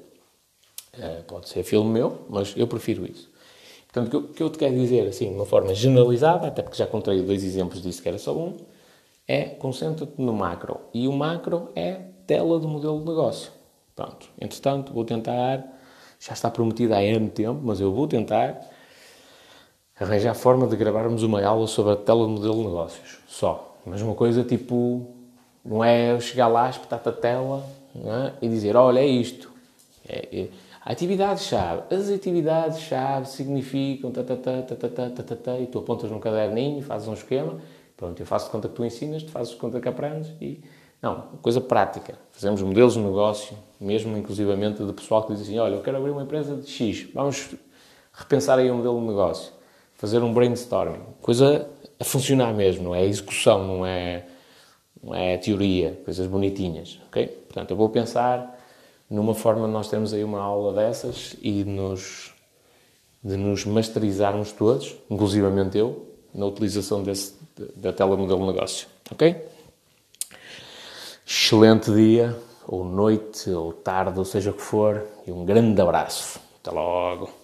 É, 0.93 1.21
pode 1.27 1.49
ser 1.49 1.63
filme 1.63 1.91
meu, 1.91 2.19
mas 2.29 2.53
eu 2.55 2.65
prefiro 2.67 3.05
isso. 3.05 3.29
Portanto, 3.91 4.17
o 4.17 4.27
que 4.29 4.41
eu 4.41 4.49
te 4.49 4.57
quero 4.57 4.73
dizer, 4.73 5.07
assim, 5.07 5.29
de 5.29 5.35
uma 5.35 5.45
forma 5.45 5.73
generalizada, 5.75 6.47
até 6.47 6.61
porque 6.61 6.77
já 6.77 6.87
contei 6.87 7.21
dois 7.21 7.43
exemplos 7.43 7.81
disso 7.81 8.01
que 8.01 8.07
era 8.07 8.17
só 8.17 8.35
um, 8.35 8.57
é 9.27 9.45
concentra-te 9.45 10.21
no 10.21 10.33
macro. 10.33 10.79
E 10.93 11.07
o 11.07 11.13
macro 11.13 11.69
é 11.75 12.01
tela 12.27 12.59
do 12.59 12.67
modelo 12.67 12.99
de 12.99 13.05
negócio. 13.05 13.51
Pronto. 13.95 14.27
Entretanto, 14.39 14.93
vou 14.93 15.05
tentar, 15.05 15.63
já 16.19 16.33
está 16.33 16.49
prometido 16.49 16.93
há 16.93 17.03
N 17.03 17.29
tempo, 17.29 17.59
mas 17.63 17.79
eu 17.79 17.93
vou 17.93 18.07
tentar 18.07 18.59
arranjar 19.99 20.31
a 20.31 20.35
forma 20.35 20.67
de 20.67 20.75
gravarmos 20.75 21.23
uma 21.23 21.43
aula 21.43 21.67
sobre 21.67 21.93
a 21.93 21.95
tela 21.95 22.23
do 22.23 22.29
modelo 22.29 22.55
de 22.55 22.63
negócios. 22.63 23.19
Só. 23.27 23.77
Mas 23.85 24.01
uma 24.01 24.15
coisa 24.15 24.43
tipo, 24.43 25.07
não 25.63 25.83
é 25.83 26.11
eu 26.11 26.21
chegar 26.21 26.47
lá, 26.47 26.69
espetar 26.69 27.01
a 27.05 27.11
tela 27.11 27.63
é? 27.95 28.33
e 28.41 28.49
dizer, 28.49 28.75
olha, 28.75 28.99
é 28.99 29.05
isto. 29.05 29.51
É, 30.07 30.27
é, 30.31 30.47
Atividades-chave. 30.85 31.95
As 31.95 32.09
atividades-chave 32.09 33.29
significam 33.29 34.11
ta, 34.11 34.21
ta, 34.21 34.35
ta, 34.35 34.61
ta, 34.61 34.75
ta, 34.75 34.89
ta, 34.89 35.23
ta, 35.23 35.35
ta, 35.35 35.59
e 35.59 35.65
tu 35.65 35.79
apontas 35.79 36.11
num 36.11 36.19
caderninho, 36.19 36.81
fazes 36.81 37.07
um 37.07 37.13
esquema, 37.13 37.57
pronto, 38.03 38.19
eu 38.19 38.25
faço 38.25 38.45
de 38.45 38.51
conta 38.51 38.67
que 38.67 38.75
tu 38.75 38.83
ensinas, 38.83 39.23
tu 39.23 39.31
fazes 39.31 39.53
de 39.53 39.59
conta 39.59 39.79
que 39.79 39.87
aprendes 39.87 40.29
e... 40.41 40.61
Não, 41.01 41.21
coisa 41.41 41.59
prática. 41.59 42.17
Fazemos 42.31 42.61
modelos 42.61 42.93
de 42.93 42.99
negócio, 42.99 43.57
mesmo 43.79 44.17
inclusivamente 44.17 44.81
de 44.81 44.93
pessoal 44.93 45.23
que 45.23 45.33
diz 45.33 45.41
assim, 45.41 45.59
olha, 45.59 45.75
eu 45.75 45.81
quero 45.81 45.97
abrir 45.97 46.11
uma 46.11 46.23
empresa 46.23 46.55
de 46.55 46.69
X, 46.69 47.09
vamos 47.13 47.49
repensar 48.13 48.57
aí 48.57 48.71
um 48.71 48.77
modelo 48.77 49.01
de 49.01 49.07
negócio, 49.07 49.51
fazer 49.95 50.19
um 50.23 50.33
brainstorming. 50.33 51.01
Coisa 51.21 51.69
a 51.99 52.03
funcionar 52.05 52.53
mesmo, 52.53 52.85
não 52.85 52.95
é 52.95 53.05
execução, 53.05 53.67
não 53.67 53.85
é, 53.85 54.25
não 55.03 55.13
é 55.13 55.37
teoria, 55.37 55.99
coisas 56.05 56.25
bonitinhas, 56.25 56.99
ok? 57.07 57.27
Portanto, 57.27 57.71
eu 57.71 57.77
vou 57.77 57.89
pensar 57.89 58.57
numa 59.09 59.33
forma 59.33 59.67
de 59.67 59.73
nós 59.73 59.89
termos 59.89 60.13
aí 60.13 60.23
uma 60.23 60.39
aula 60.39 60.73
dessas 60.73 61.35
e 61.41 61.65
nos, 61.65 62.33
de 63.21 63.35
nos 63.35 63.65
masterizarmos 63.65 64.53
todos, 64.53 64.95
inclusivamente 65.09 65.77
eu, 65.77 66.12
na 66.33 66.45
utilização 66.45 67.03
desse, 67.03 67.35
da 67.75 67.93
telemodelo 67.93 68.39
de 68.41 68.53
negócio. 68.53 68.87
Ok? 69.11 69.35
Excelente 71.25 71.91
dia, 71.91 72.37
ou 72.67 72.83
noite, 72.83 73.49
ou 73.49 73.73
tarde, 73.73 74.17
ou 74.19 74.25
seja 74.25 74.51
o 74.51 74.53
que 74.53 74.61
for, 74.61 75.03
e 75.25 75.31
um 75.31 75.45
grande 75.45 75.79
abraço. 75.81 76.39
Até 76.61 76.71
logo! 76.71 77.42